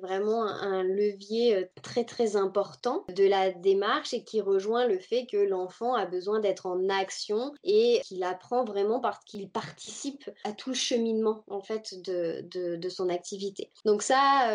vraiment 0.00 0.44
un, 0.44 0.82
levier 0.82 1.56
euh, 1.56 1.64
très 1.82 2.04
très 2.04 2.36
important 2.36 3.04
de 3.14 3.24
la 3.24 3.50
démarche 3.50 4.14
et 4.14 4.24
qui 4.24 4.40
rejoint 4.40 4.86
le 4.86 4.98
fait 4.98 5.26
que 5.26 5.36
l'enfant 5.36 5.94
a 5.94 6.06
besoin 6.06 6.40
d'être 6.40 6.66
en 6.66 6.88
action 6.88 7.52
et 7.64 8.00
qu'il 8.04 8.22
apprend 8.22 8.64
vraiment 8.64 9.00
parce 9.00 9.22
qu'il 9.24 9.48
participe 9.50 10.30
à 10.44 10.52
tout 10.52 10.70
le 10.70 10.74
cheminement 10.74 11.44
en 11.48 11.60
fait 11.60 12.00
de, 12.02 12.42
de, 12.76 12.88
son 12.88 13.08
activité. 13.08 13.70
Donc 13.84 14.02
ça, 14.02 14.48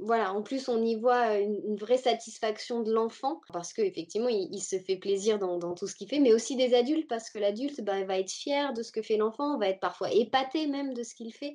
voilà, 0.00 0.32
en 0.32 0.42
plus 0.42 0.68
on 0.68 0.73
y 0.82 0.96
voit 0.96 1.38
une, 1.38 1.76
vraie 1.76 1.98
satisfaction 1.98 2.82
de 2.82 2.92
l'enfant 2.92 3.40
parce 3.52 3.72
qu'effectivement, 3.72 4.28
il, 4.28 4.48
il, 4.52 4.60
se 4.60 4.78
fait 4.78 4.96
plaisir 4.96 5.38
dans, 5.38 5.74
tout 5.74 5.86
ce 5.86 5.94
qu'il 5.94 6.08
fait, 6.08 6.20
mais 6.20 6.32
aussi 6.32 6.56
des 6.56 6.74
adultes 6.74 7.08
parce 7.08 7.30
que 7.30 7.38
l'adulte 7.38 7.80
bah, 7.82 8.04
va 8.04 8.18
être 8.18 8.30
fier 8.30 8.72
de 8.72 8.82
ce 8.82 8.92
que 8.92 9.02
fait 9.02 9.16
l'enfant, 9.16 9.58
va 9.58 9.68
être 9.68 9.80
parfois 9.80 10.10
épaté 10.12 10.66
même 10.66 10.94
de 10.94 11.02
ce 11.02 11.14
qu'il 11.14 11.32
fait. 11.32 11.54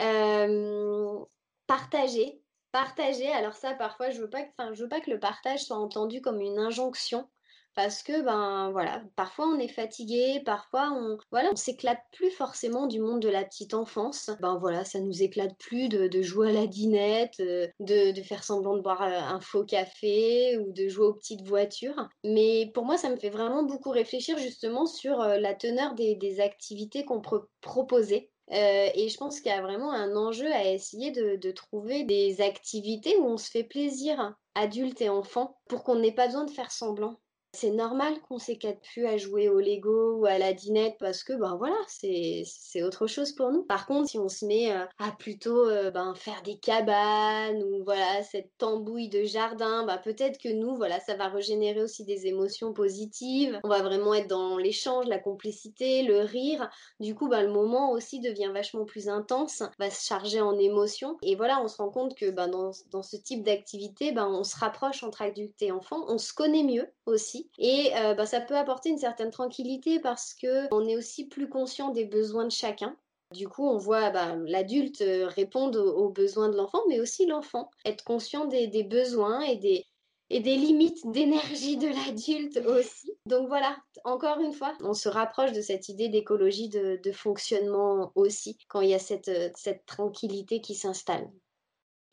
Euh, 0.00 1.18
partager, 1.66 2.40
partager. 2.72 3.28
Alors 3.28 3.54
ça, 3.54 3.74
parfois, 3.74 4.10
je 4.10 4.20
veux 4.20 4.30
pas, 4.30 4.44
enfin, 4.58 4.74
je 4.74 4.82
veux 4.82 4.88
pas 4.88 5.00
que 5.00 5.10
le 5.10 5.20
partage 5.20 5.64
soit 5.64 5.76
entendu 5.76 6.20
comme 6.20 6.40
une 6.40 6.58
injonction 6.58 7.28
parce 7.74 8.02
que 8.02 8.22
ben 8.22 8.70
voilà, 8.70 9.02
parfois 9.16 9.46
on 9.46 9.58
est 9.58 9.68
fatigué, 9.68 10.42
parfois 10.44 10.90
on 10.92 11.18
voilà, 11.30 11.50
on 11.52 11.56
s'éclate 11.56 12.00
plus 12.12 12.30
forcément 12.30 12.86
du 12.86 13.00
monde 13.00 13.20
de 13.20 13.28
la 13.28 13.44
petite 13.44 13.74
enfance. 13.74 14.30
Ben 14.40 14.58
voilà, 14.58 14.84
ça 14.84 15.00
nous 15.00 15.22
éclate 15.22 15.56
plus 15.58 15.88
de, 15.88 16.22
jouer 16.22 16.50
à 16.50 16.52
la 16.52 16.66
dinette, 16.66 17.40
euh, 17.40 17.68
de, 17.80 18.12
faire 18.22 18.44
semblant 18.44 18.76
de 18.76 18.82
boire 18.82 19.02
euh, 19.02 19.18
un 19.18 19.40
faux 19.40 19.64
café 19.64 20.58
ou 20.58 20.72
de 20.72 20.88
jouer 20.88 21.06
aux 21.06 21.14
petites 21.14 21.46
voitures. 21.46 22.08
Mais 22.24 22.70
pour 22.74 22.84
moi, 22.84 22.98
ça 22.98 23.10
me 23.10 23.16
fait 23.16 23.30
vraiment 23.30 23.62
beaucoup 23.62 23.90
réfléchir 23.90 24.38
justement 24.38 24.86
sur 24.86 25.20
euh, 25.20 25.38
la 25.38 25.54
teneur 25.54 25.94
des, 25.94 26.40
activités 26.40 27.04
qu'on 27.04 27.20
peut 27.20 27.42
proposer 27.60 28.30
et 28.50 29.08
je 29.08 29.16
pense 29.16 29.40
qu'il 29.40 29.50
y 29.50 29.54
a 29.54 29.60
vraiment 29.60 29.92
un 29.92 30.14
enjeu 30.16 30.50
à 30.50 30.70
essayer 30.70 31.10
de, 31.10 31.36
de, 31.36 31.50
trouver 31.50 32.04
des 32.04 32.40
activités 32.40 33.16
où 33.16 33.26
on 33.26 33.36
se 33.36 33.50
fait 33.50 33.64
plaisir, 33.64 34.34
adultes 34.54 35.00
et 35.00 35.08
enfants, 35.08 35.56
pour 35.68 35.84
qu'on 35.84 35.96
n'ait 35.96 36.14
pas 36.14 36.26
besoin 36.26 36.44
de 36.44 36.50
faire 36.50 36.70
semblant. 36.70 37.18
C'est 37.54 37.70
normal 37.70 38.14
qu'on 38.22 38.38
s'éclate 38.38 38.80
plus 38.80 39.06
à 39.06 39.18
jouer 39.18 39.50
au 39.50 39.60
Lego 39.60 40.16
ou 40.16 40.24
à 40.24 40.38
la 40.38 40.54
dinette 40.54 40.96
parce 40.98 41.22
que 41.22 41.34
ben 41.34 41.56
voilà, 41.56 41.76
c'est 41.86 42.82
autre 42.82 43.06
chose 43.06 43.32
pour 43.32 43.50
nous. 43.52 43.62
Par 43.64 43.86
contre, 43.86 44.08
si 44.08 44.18
on 44.18 44.30
se 44.30 44.46
met 44.46 44.72
euh, 44.72 44.86
à 44.98 45.12
plutôt 45.12 45.68
euh, 45.68 45.90
ben, 45.90 46.14
faire 46.14 46.42
des 46.42 46.58
cabanes 46.58 47.62
ou 47.62 47.84
voilà, 47.84 48.22
cette 48.22 48.50
tambouille 48.56 49.10
de 49.10 49.24
jardin, 49.24 49.84
ben, 49.84 49.98
peut-être 49.98 50.40
que 50.40 50.48
nous, 50.48 50.76
voilà, 50.76 50.98
ça 51.00 51.14
va 51.14 51.28
régénérer 51.28 51.82
aussi 51.82 52.06
des 52.06 52.26
émotions 52.26 52.72
positives. 52.72 53.60
On 53.64 53.68
va 53.68 53.82
vraiment 53.82 54.14
être 54.14 54.28
dans 54.28 54.56
l'échange, 54.56 55.06
la 55.06 55.18
complicité, 55.18 56.02
le 56.04 56.20
rire. 56.20 56.70
Du 57.00 57.14
coup, 57.14 57.28
ben, 57.28 57.42
le 57.42 57.52
moment 57.52 57.92
aussi 57.92 58.18
devient 58.20 58.50
vachement 58.52 58.86
plus 58.86 59.10
intense, 59.10 59.62
va 59.78 59.90
se 59.90 60.06
charger 60.06 60.40
en 60.40 60.58
émotions. 60.58 61.18
Et 61.22 61.36
voilà, 61.36 61.60
on 61.62 61.68
se 61.68 61.76
rend 61.76 61.90
compte 61.90 62.14
que 62.16 62.30
ben, 62.30 62.48
dans, 62.48 62.70
dans 62.90 63.02
ce 63.02 63.16
type 63.16 63.44
d'activité, 63.44 64.12
ben, 64.12 64.26
on 64.26 64.42
se 64.42 64.56
rapproche 64.56 65.02
entre 65.02 65.20
adultes 65.20 65.60
et 65.60 65.70
enfants, 65.70 66.06
on 66.08 66.16
se 66.16 66.32
connaît 66.32 66.64
mieux 66.64 66.88
aussi 67.06 67.50
et 67.58 67.90
euh, 67.96 68.14
bah, 68.14 68.26
ça 68.26 68.40
peut 68.40 68.56
apporter 68.56 68.90
une 68.90 68.98
certaine 68.98 69.30
tranquillité 69.30 70.00
parce 70.00 70.34
qu'on 70.34 70.86
est 70.86 70.96
aussi 70.96 71.26
plus 71.26 71.48
conscient 71.48 71.90
des 71.90 72.04
besoins 72.04 72.44
de 72.44 72.52
chacun. 72.52 72.96
Du 73.32 73.48
coup, 73.48 73.66
on 73.66 73.78
voit 73.78 74.10
bah, 74.10 74.36
l'adulte 74.44 75.00
euh, 75.00 75.26
répondre 75.26 75.80
aux, 75.80 76.10
besoins 76.10 76.50
de 76.50 76.56
l'enfant, 76.56 76.82
mais 76.88 77.00
aussi 77.00 77.26
l'enfant, 77.26 77.70
être 77.84 78.04
conscient 78.04 78.44
des, 78.44 78.84
besoins 78.84 79.40
et 79.40 79.56
des, 79.56 79.86
limites 80.30 81.10
d'énergie 81.10 81.78
de 81.78 81.88
l'adulte 81.88 82.58
aussi. 82.66 83.12
Donc 83.26 83.48
voilà, 83.48 83.76
encore 84.04 84.38
une 84.40 84.52
fois, 84.52 84.74
on 84.80 84.92
se 84.92 85.08
rapproche 85.08 85.52
de 85.52 85.62
cette 85.62 85.88
idée 85.88 86.08
d'écologie 86.08 86.68
de, 86.68 87.12
fonctionnement 87.12 88.12
aussi, 88.14 88.58
quand 88.68 88.82
il 88.82 88.90
y 88.90 88.94
a 88.94 88.98
cette, 88.98 89.30
cette 89.56 89.86
tranquillité 89.86 90.60
qui 90.60 90.74
s'installe. 90.74 91.30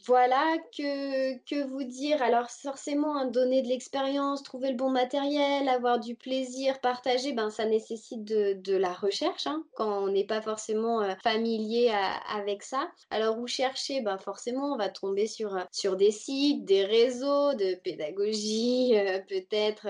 Voilà, 0.06 0.56
que, 0.78 1.38
que 1.40 1.68
vous 1.68 1.84
dire? 1.84 2.22
Alors 2.22 2.50
forcément, 2.50 3.18
hein, 3.18 3.26
donner 3.26 3.62
de 3.62 3.68
l'expérience, 3.68 4.44
trouver 4.44 4.70
le 4.70 4.78
bon 4.78 4.90
matériel, 4.90 5.68
avoir 5.68 6.00
du 6.00 6.16
plaisir, 6.16 6.80
partager, 6.80 7.34
ben, 7.34 7.50
ça 7.50 7.66
nécessite 7.66 8.24
de, 8.24 8.54
de 8.54 8.78
la 8.78 8.94
recherche, 8.94 9.46
hein, 9.46 9.64
quand 9.76 10.04
on 10.04 10.08
n'est 10.08 10.24
pas 10.24 10.42
forcément 10.42 11.02
euh, 11.02 11.16
familier 11.22 11.92
avec 12.34 12.64
ça. 12.64 12.90
Alors 13.10 13.40
où 13.40 13.48
chercher? 13.48 14.00
Ben, 14.00 14.18
forcément, 14.18 14.74
on 14.74 14.78
va 14.78 14.88
tomber 14.88 15.28
sur, 15.28 15.56
euh, 15.56 15.64
sur 15.72 15.98
des 15.98 16.12
sites, 16.12 16.64
des 16.64 16.86
réseaux 16.86 17.54
de 17.54 17.76
pédagogie, 17.76 18.94
euh, 18.96 19.20
peut-être 19.28 19.88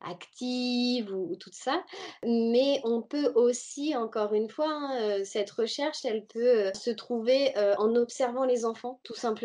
active 0.00 1.14
ou, 1.14 1.36
tout 1.36 1.50
ça. 1.52 1.82
Mais 2.24 2.80
on 2.84 3.02
peut 3.02 3.32
aussi, 3.36 3.94
encore 3.94 4.34
une 4.34 4.50
fois, 4.50 4.68
hein, 4.68 5.24
cette 5.24 5.50
recherche, 5.52 6.04
elle 6.04 6.24
peut 6.26 6.72
se 6.74 6.90
trouver 6.90 7.52
en 7.78 7.94
observant 7.94 8.44
les 8.44 8.64
enfants, 8.64 9.00
tout 9.04 9.14
simplement 9.14 9.43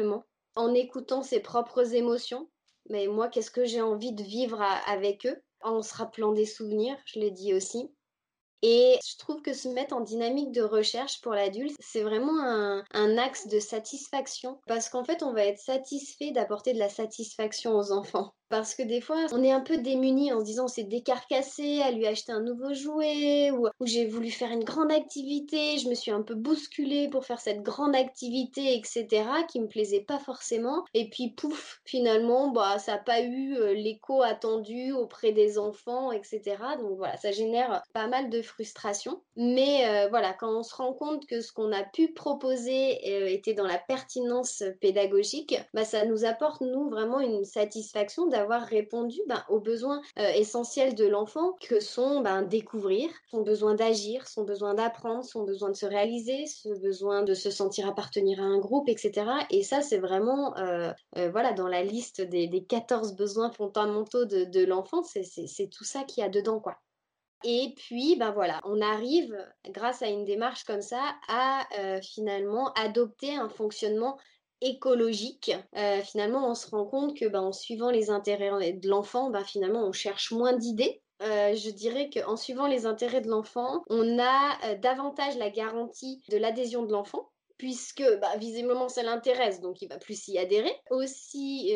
en 0.56 0.74
écoutant 0.74 1.24
ses 1.24 1.40
propres 1.40 1.94
émotions. 1.94 2.50
Mais 2.90 3.08
moi, 3.08 3.30
qu'est-ce 3.30 3.52
que 3.52 3.66
j'ai 3.66 3.82
envie 3.82 4.14
de 4.14 4.24
vivre 4.24 4.62
avec 4.88 5.26
eux? 5.26 5.42
En 5.62 5.82
se 5.82 5.94
rappelant 5.94 6.32
des 6.32 6.46
souvenirs, 6.46 6.98
je 7.06 7.20
l'ai 7.20 7.32
dit 7.32 7.54
aussi. 7.54 7.92
Et 8.62 9.00
je 9.08 9.18
trouve 9.18 9.42
que 9.42 9.54
se 9.54 9.70
mettre 9.70 9.96
en 9.96 10.02
dynamique 10.02 10.52
de 10.52 10.62
recherche 10.62 11.22
pour 11.22 11.34
l'adulte, 11.34 11.76
c'est 11.80 12.02
vraiment 12.02 12.42
un, 12.42 13.18
axe 13.18 13.48
de 13.48 13.60
satisfaction. 13.60 14.60
Parce 14.68 14.90
qu'en 14.90 15.04
fait, 15.04 15.24
on 15.24 15.34
va 15.34 15.46
être 15.46 15.60
satisfait 15.60 16.32
d'apporter 16.32 16.74
de 16.74 16.80
la 16.80 16.90
satisfaction 16.90 17.76
aux 17.76 17.92
enfants. 17.92 18.34
Parce 18.50 18.74
que 18.74 18.82
des 18.82 19.00
fois, 19.00 19.28
on 19.32 19.44
est 19.44 19.52
un 19.52 19.62
peu 19.62 19.78
démuni 19.78 20.34
en 20.34 20.40
se 20.40 20.46
disant 20.46 20.68
c'est 20.68 20.84
décarcassé 20.84 21.82
à 21.82 21.92
lui 21.92 22.08
acheter 22.08 22.32
un 22.32 22.42
nouveau 22.42 22.74
jouet 22.74 23.52
ou, 23.52 23.68
j'ai 23.86 24.08
voulu 24.08 24.32
faire 24.32 24.52
une 24.52 24.64
grande 24.64 24.92
activité, 24.92 25.78
je 25.78 25.88
me 25.88 25.94
suis 25.94 26.12
un 26.12 26.24
peu 26.24 26.34
bousculée 26.36 27.10
pour 27.10 27.26
faire 27.26 27.40
cette 27.40 27.62
grande 27.62 27.96
activité, 27.96 28.76
etc., 28.76 29.24
qui 29.48 29.60
me 29.60 29.68
plaisait 29.68 30.02
pas 30.02 30.18
forcément. 30.18 30.84
Et 30.94 31.10
puis 31.10 31.30
pouf, 31.30 31.80
finalement, 31.86 32.50
bah, 32.50 32.80
ça 32.80 32.94
n'a 32.94 32.98
pas 32.98 33.22
eu 33.22 33.56
euh, 33.56 33.74
l'écho 33.74 34.24
attendu 34.24 34.92
auprès 34.94 35.32
des 35.32 35.60
enfants, 35.60 36.12
etc. 36.12 36.58
Donc 36.80 36.98
voilà, 36.98 37.18
ça 37.18 37.32
génère 37.32 37.84
pas 37.94 38.08
mal 38.08 38.30
de 38.30 38.42
frustration. 38.42 39.22
Mais 39.36 39.88
euh, 39.88 40.08
voilà, 40.10 40.34
quand 40.34 40.52
on 40.52 40.64
se 40.64 40.76
rend 40.76 40.94
compte 40.94 41.28
que 41.28 41.42
ce 41.42 41.54
qu'on 41.54 41.72
a 41.72 41.84
pu 41.84 42.14
proposer 42.14 43.00
euh, 43.08 43.28
était 43.28 43.54
dans 43.54 43.68
la 43.68 43.78
pertinence 43.78 44.64
pédagogique, 44.82 45.56
bah, 45.74 45.86
ça 45.86 46.06
nous 46.06 46.26
apporte, 46.26 46.62
nous, 46.62 46.90
vraiment 46.90 47.20
une 47.20 47.46
satisfaction 47.46 48.28
avoir 48.40 48.64
répondu 48.64 49.20
ben, 49.28 49.44
aux 49.50 49.60
besoins 49.60 50.02
euh, 50.18 50.30
essentiels 50.30 50.96
de 50.96 51.06
l'enfant 51.06 51.54
que 51.62 51.80
sont 51.80 52.22
ben, 52.22 52.42
découvrir, 52.42 53.10
son 53.30 53.42
besoin 53.42 53.76
d'agir, 53.76 54.28
son 54.28 54.44
besoin 54.44 54.74
d'apprendre, 54.74 55.24
son 55.24 55.44
besoin 55.44 55.70
de 55.70 55.76
se 55.76 55.86
réaliser, 55.86 56.46
ce 56.48 56.70
besoin 56.80 57.24
de 57.24 57.34
se 57.34 57.52
sentir 57.52 57.88
appartenir 57.88 58.40
à 58.42 58.46
un 58.46 58.58
groupe, 58.58 58.90
etc. 58.90 59.26
Et 59.50 59.64
ça, 59.64 59.82
c'est 59.82 59.98
vraiment, 59.98 60.58
euh, 60.58 60.92
euh, 61.18 61.30
voilà, 61.30 61.54
dans 61.54 61.68
la 61.68 61.84
liste 61.84 62.22
des, 62.22 62.48
des 62.48 62.64
14 62.64 63.16
besoins 63.16 63.52
fondamentaux 63.52 64.26
de, 64.26 64.46
de 64.46 64.66
l'enfant, 64.66 65.04
c'est 65.04 65.70
tout 65.70 65.84
ça 65.84 66.04
qu'il 66.04 66.22
y 66.24 66.26
a 66.26 66.30
dedans, 66.30 66.60
quoi. 66.60 66.78
Et 67.46 67.74
puis, 67.78 68.18
ben 68.18 68.32
voilà, 68.32 68.60
on 68.66 68.82
arrive, 68.82 69.34
grâce 69.70 70.02
à 70.02 70.08
une 70.08 70.26
démarche 70.26 70.66
comme 70.66 70.82
ça, 70.82 71.02
à 71.30 71.66
finalement 72.02 72.74
adopter 72.74 73.34
un 73.34 73.48
fonctionnement 73.48 74.18
écologique, 74.62 75.52
euh, 75.78 76.02
finalement, 76.02 76.50
on 76.50 76.56
se 76.56 76.70
rend 76.70 76.86
compte 76.86 77.18
que 77.18 77.26
ben, 77.26 77.42
en 77.42 77.52
suivant 77.52 77.90
les 77.90 78.10
intérêts 78.10 78.74
de 78.74 78.88
l'enfant, 78.88 79.32
finalement, 79.44 79.84
on 79.84 79.92
cherche 79.92 80.32
moins 80.32 80.54
d'idées. 80.54 81.02
Euh, 81.22 81.54
je 81.54 81.70
dirais 81.70 82.10
qu'en 82.10 82.38
suivant 82.38 82.68
les 82.68 82.86
intérêts 82.86 83.22
de 83.22 83.30
l'enfant, 83.30 83.84
on 83.90 84.20
a 84.20 84.58
euh, 84.66 84.76
davantage 84.76 85.38
la 85.38 85.50
garantie 85.50 86.24
de 86.30 86.38
l'adhésion 86.38 86.84
de 86.84 86.92
l'enfant 86.92 87.30
puisque 87.58 88.06
bah, 88.22 88.38
visiblement 88.38 88.88
ça 88.88 89.04
l'intéresse, 89.04 89.60
donc 89.60 89.82
il 89.82 89.90
va 89.90 89.98
plus 89.98 90.30
y 90.30 90.38
adhérer. 90.38 90.72
Aussi 90.92 91.74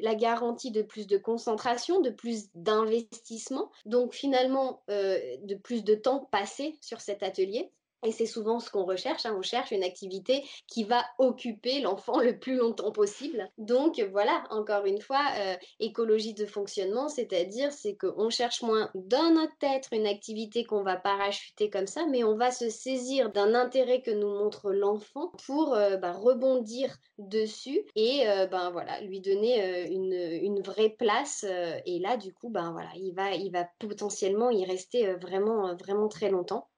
la 0.00 0.14
garantie 0.14 0.70
de 0.70 0.82
plus 0.82 1.08
de 1.08 1.18
concentration, 1.18 2.00
de 2.00 2.10
plus 2.10 2.50
d'investissement, 2.54 3.68
donc 3.84 4.14
finalement 4.14 4.84
de 4.86 5.54
plus 5.56 5.82
de 5.82 5.96
temps 5.96 6.28
passé 6.30 6.78
sur 6.80 7.00
cet 7.00 7.24
atelier. 7.24 7.72
Et 8.04 8.12
c'est 8.12 8.26
souvent 8.26 8.60
ce 8.60 8.70
qu'on 8.70 8.84
recherche. 8.84 9.26
Hein. 9.26 9.34
On 9.36 9.42
cherche 9.42 9.72
une 9.72 9.82
activité 9.82 10.44
qui 10.68 10.84
va 10.84 11.04
occuper 11.18 11.80
l'enfant 11.80 12.20
le 12.20 12.38
plus 12.38 12.56
longtemps 12.56 12.92
possible. 12.92 13.50
Donc 13.58 14.00
voilà, 14.12 14.44
encore 14.50 14.86
une 14.86 15.00
fois, 15.00 15.24
euh, 15.38 15.56
écologie 15.80 16.34
de 16.34 16.46
fonctionnement, 16.46 17.08
c'est-à-dire 17.08 17.72
c'est 17.72 17.96
qu'on 17.96 18.30
cherche 18.30 18.62
moins 18.62 18.90
dans 18.94 19.30
notre 19.32 19.56
tête 19.58 19.88
une 19.90 20.06
activité 20.06 20.64
qu'on 20.64 20.82
va 20.82 20.96
parachuter 20.96 21.70
comme 21.70 21.86
ça, 21.88 22.06
mais 22.06 22.22
on 22.22 22.36
va 22.36 22.52
se 22.52 22.68
saisir 22.68 23.32
d'un 23.32 23.54
intérêt 23.54 24.00
que 24.00 24.12
nous 24.12 24.28
montre 24.28 24.70
l'enfant 24.70 25.32
pour 25.46 25.74
euh, 25.74 25.96
bah, 25.96 26.12
rebondir 26.12 26.96
dessus 27.18 27.84
et 27.96 28.28
euh, 28.28 28.46
ben 28.46 28.70
voilà, 28.70 29.00
lui 29.00 29.20
donner 29.20 29.88
une, 29.90 30.12
une, 30.12 30.60
vraie 30.62 30.90
place. 30.90 31.44
et 31.86 31.98
là, 31.98 32.16
du 32.16 32.32
coup, 32.32 32.48
ben 32.48 32.72
voilà, 32.72 32.90
il 32.96 33.12
va, 33.12 33.32
il 33.32 33.50
va 33.50 33.68
potentiellement 33.78 34.50
y 34.50 34.64
rester 34.64 35.14
vraiment, 35.14 35.74
vraiment 35.76 36.08
très 36.08 36.30
longtemps 36.30 36.68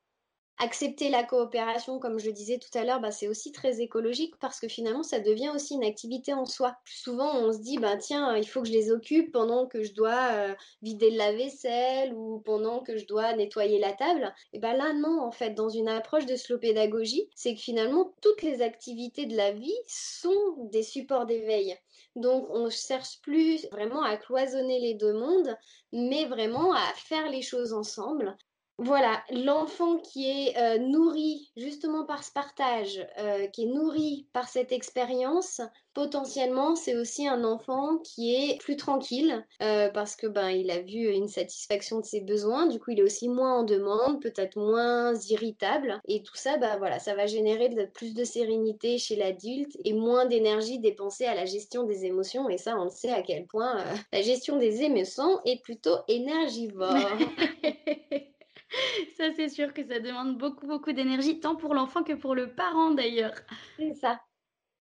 accepter 0.61 1.09
la 1.09 1.25
coopération, 1.25 1.99
comme 1.99 2.19
je 2.19 2.31
disais 2.31 2.59
tout 2.59 2.77
à 2.79 2.85
l'heure, 2.85 3.01
bah, 3.01 3.11
c'est 3.11 3.29
aussi 3.29 3.51
très 3.51 3.81
écologique 3.81 4.37
parce 4.39 4.61
que 4.61 4.69
finalement, 4.69 5.03
ça 5.03 5.19
devient 5.19 5.51
aussi 5.55 5.75
une 5.75 5.85
activité 5.85 6.35
en 6.35 6.45
soi. 6.45 6.77
souvent, 6.85 7.35
on 7.37 7.53
se 7.53 7.59
dit, 7.59 7.79
bah, 7.79 7.97
tiens, 7.97 8.37
il 8.37 8.47
faut 8.47 8.63
que 8.63 8.69
je 8.69 8.73
les 8.73 8.93
occupe 8.93 9.33
pendant 9.33 9.67
que 9.67 9.83
je 9.83 9.95
dois 9.95 10.29
euh, 10.33 10.55
vider 10.83 11.11
la 11.11 11.33
vaisselle 11.33 12.13
ou 12.15 12.41
pendant 12.41 12.81
que 12.81 12.97
je 12.97 13.07
dois 13.07 13.35
nettoyer 13.35 13.79
la 13.79 13.93
table. 13.93 14.35
Et 14.53 14.59
bien 14.59 14.75
là, 14.75 14.93
non, 14.93 15.21
en 15.21 15.31
fait, 15.31 15.51
dans 15.51 15.71
une 15.71 15.89
approche 15.89 16.27
de 16.27 16.37
slow 16.37 16.59
pédagogie, 16.59 17.29
c'est 17.35 17.55
que 17.55 17.61
finalement, 17.61 18.15
toutes 18.21 18.43
les 18.43 18.63
activités 18.63 19.27
de 19.27 19.37
la 19.37 19.53
vie 19.53 19.73
sont 19.87 20.69
des 20.71 20.83
supports 20.83 21.27
d'éveil. 21.27 21.77
Donc, 22.17 22.47
on 22.51 22.69
cherche 22.71 23.21
plus 23.23 23.67
vraiment 23.71 24.03
à 24.03 24.17
cloisonner 24.17 24.81
les 24.81 24.95
deux 24.95 25.13
mondes, 25.13 25.57
mais 25.93 26.27
vraiment 26.27 26.73
à 26.73 26.93
faire 26.97 27.31
les 27.31 27.43
choses 27.43 27.73
ensemble, 27.73 28.37
voilà, 28.83 29.23
l'enfant 29.31 29.99
qui 29.99 30.27
est 30.27 30.57
euh, 30.57 30.79
nourri 30.79 31.51
justement 31.55 32.07
par 32.07 32.25
ce 32.25 32.33
partage, 32.33 33.07
euh, 33.19 33.47
qui 33.49 33.65
est 33.65 33.67
nourri 33.67 34.27
par 34.33 34.49
cette 34.49 34.73
expérience, 34.73 35.61
potentiellement 35.93 36.77
c'est 36.77 36.97
aussi 36.97 37.29
un 37.29 37.45
enfant 37.45 37.99
qui 37.99 38.35
est 38.35 38.59
plus 38.59 38.77
tranquille 38.77 39.45
euh, 39.61 39.91
parce 39.91 40.17
que 40.17 40.27
ben 40.27 40.49
il 40.49 40.71
a 40.71 40.81
vu 40.81 41.11
une 41.13 41.29
satisfaction 41.29 42.01
de 42.01 42.07
ses 42.07 42.23
besoins, 42.23 42.69
du 42.69 42.81
coup 42.81 42.93
il 42.93 43.01
est 43.01 43.03
aussi 43.03 43.29
moins 43.29 43.59
en 43.59 43.65
demande, 43.65 44.23
peut-être 44.23 44.57
moins 44.57 45.13
irritable. 45.29 46.01
Et 46.09 46.23
tout 46.23 46.37
ça 46.37 46.57
ben 46.57 46.79
voilà, 46.79 46.99
ça 46.99 47.15
va 47.15 47.27
générer 47.27 47.69
plus 47.93 48.15
de 48.15 48.25
sérénité 48.25 48.97
chez 48.97 49.17
l'adulte 49.17 49.77
et 49.85 49.93
moins 49.93 50.25
d'énergie 50.25 50.79
dépensée 50.79 51.27
à 51.27 51.35
la 51.35 51.45
gestion 51.45 51.83
des 51.83 52.07
émotions. 52.07 52.49
Et 52.49 52.57
ça 52.57 52.79
on 52.79 52.89
sait 52.89 53.13
à 53.13 53.21
quel 53.21 53.45
point 53.45 53.85
la 54.11 54.23
gestion 54.23 54.57
des 54.57 54.81
émotions 54.81 55.39
est 55.45 55.63
plutôt 55.63 55.99
énergivore. 56.09 56.97
ça, 59.17 59.33
c'est 59.35 59.49
sûr 59.49 59.73
que 59.75 59.85
ça 59.87 60.01
demande 60.01 60.39
beaucoup, 60.39 60.67
beaucoup 60.67 60.93
d'énergie, 60.93 61.41
tant 61.41 61.57
pour 61.57 61.75
l'enfant 61.75 62.03
que 62.05 62.13
pour 62.15 62.35
le 62.35 62.55
parent 62.55 62.91
d'ailleurs. 62.93 63.35
C'est 63.79 63.95
ça. 63.95 64.21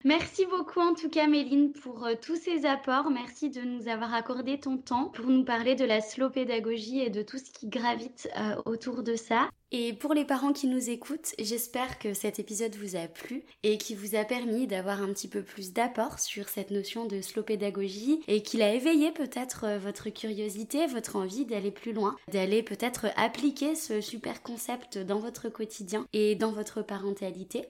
Merci 0.06 0.46
beaucoup 0.46 0.82
en 0.82 0.94
tout 0.94 1.10
cas 1.10 1.28
Méline 1.28 1.72
pour 1.72 2.06
euh, 2.06 2.16
tous 2.22 2.36
ces 2.36 2.66
apports. 2.66 3.10
Merci 3.10 3.50
de 3.50 3.62
nous 3.62 3.88
avoir 3.88 4.14
accordé 4.14 4.60
ton 4.60 4.78
temps 4.78 5.06
pour 5.06 5.28
nous 5.28 5.46
parler 5.46 5.76
de 5.76 5.86
la 5.86 6.02
slow 6.02 6.30
pédagogie 6.30 7.00
et 7.00 7.10
de 7.10 7.22
tout 7.22 7.38
ce 7.38 7.50
qui 7.52 7.70
gravite 7.70 8.30
euh, 8.38 8.62
autour 8.66 9.02
de 9.04 9.16
ça. 9.16 9.48
Et 9.72 9.94
pour 9.94 10.14
les 10.14 10.26
parents 10.26 10.52
qui 10.52 10.68
nous 10.68 10.90
écoutent, 10.90 11.34
j'espère 11.40 12.00
que 12.00 12.14
cet 12.14 12.38
épisode 12.38 12.76
vous 12.76 12.98
a 12.98 13.08
plu 13.08 13.46
et 13.64 13.78
qui 13.78 13.96
vous 13.96 14.16
a 14.16 14.26
permis 14.26 14.68
d'avoir 14.68 15.02
un 15.02 15.08
petit 15.14 15.30
peu 15.30 15.42
plus 15.42 15.72
d'apport 15.72 16.20
sur 16.20 16.50
cette 16.50 16.70
notion 16.70 17.06
de 17.06 17.22
slow 17.22 17.42
pédagogie 17.42 18.20
et 18.28 18.44
qu'il 18.44 18.62
a 18.62 18.74
éveillé 18.74 19.14
peut-être 19.14 19.64
euh, 19.64 19.80
votre 19.80 20.10
curiosité, 20.10 20.86
votre 20.86 21.16
envie 21.16 21.46
d'aller 21.46 21.72
plus 21.72 21.94
loin, 21.94 22.18
d'aller 22.30 22.62
peut-être 22.62 23.06
appliquer 23.16 23.74
ce 23.76 24.02
super 24.02 24.44
concept 24.44 24.98
dans 24.98 25.20
votre 25.20 25.48
quotidien 25.48 26.06
et 26.12 26.36
dans 26.36 26.52
votre 26.52 26.82
parentalité. 26.82 27.70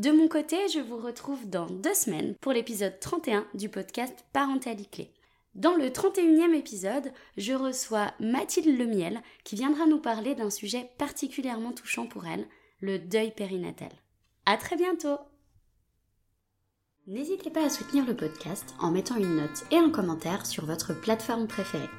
De 0.00 0.12
mon 0.12 0.28
côté, 0.28 0.56
je 0.72 0.80
vous 0.80 0.96
retrouve 0.96 1.50
dans 1.50 1.66
deux 1.66 1.92
semaines 1.92 2.34
pour 2.40 2.54
l'épisode 2.54 2.98
31 3.00 3.44
du 3.52 3.68
podcast 3.68 4.24
Parentalité 4.32 5.12
Dans 5.54 5.74
le 5.74 5.88
31e 5.88 6.54
épisode, 6.54 7.12
je 7.36 7.52
reçois 7.52 8.14
Mathilde 8.18 8.78
Lemiel 8.78 9.20
qui 9.44 9.56
viendra 9.56 9.84
nous 9.84 10.00
parler 10.00 10.34
d'un 10.34 10.48
sujet 10.48 10.88
particulièrement 10.96 11.72
touchant 11.72 12.06
pour 12.06 12.24
elle, 12.24 12.46
le 12.80 12.98
deuil 12.98 13.30
périnatal. 13.30 13.90
À 14.46 14.56
très 14.56 14.76
bientôt! 14.76 15.18
N'hésitez 17.06 17.50
pas 17.50 17.66
à 17.66 17.68
soutenir 17.68 18.06
le 18.06 18.16
podcast 18.16 18.74
en 18.80 18.90
mettant 18.92 19.16
une 19.16 19.36
note 19.36 19.66
et 19.70 19.76
un 19.76 19.90
commentaire 19.90 20.46
sur 20.46 20.64
votre 20.64 20.98
plateforme 20.98 21.46
préférée. 21.46 21.90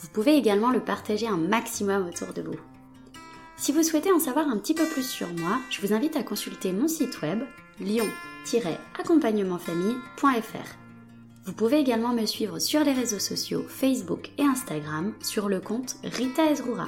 Vous 0.00 0.08
pouvez 0.08 0.36
également 0.36 0.72
le 0.72 0.82
partager 0.82 1.28
un 1.28 1.38
maximum 1.38 2.08
autour 2.08 2.32
de 2.32 2.42
vous. 2.42 2.58
Si 3.58 3.72
vous 3.72 3.82
souhaitez 3.82 4.12
en 4.12 4.20
savoir 4.20 4.48
un 4.48 4.56
petit 4.56 4.72
peu 4.72 4.86
plus 4.86 5.02
sur 5.02 5.26
moi, 5.34 5.58
je 5.68 5.80
vous 5.80 5.92
invite 5.92 6.14
à 6.14 6.22
consulter 6.22 6.72
mon 6.72 6.86
site 6.86 7.20
web 7.22 7.40
lion-accompagnementfamille.fr. 7.80 10.76
Vous 11.44 11.52
pouvez 11.52 11.80
également 11.80 12.14
me 12.14 12.24
suivre 12.24 12.60
sur 12.60 12.84
les 12.84 12.92
réseaux 12.92 13.18
sociaux 13.18 13.64
Facebook 13.68 14.30
et 14.38 14.44
Instagram 14.44 15.12
sur 15.20 15.48
le 15.48 15.58
compte 15.58 15.96
Rita 16.04 16.52
Ezrura. 16.52 16.86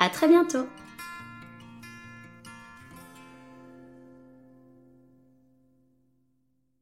À 0.00 0.08
très 0.08 0.26
bientôt! 0.26 0.66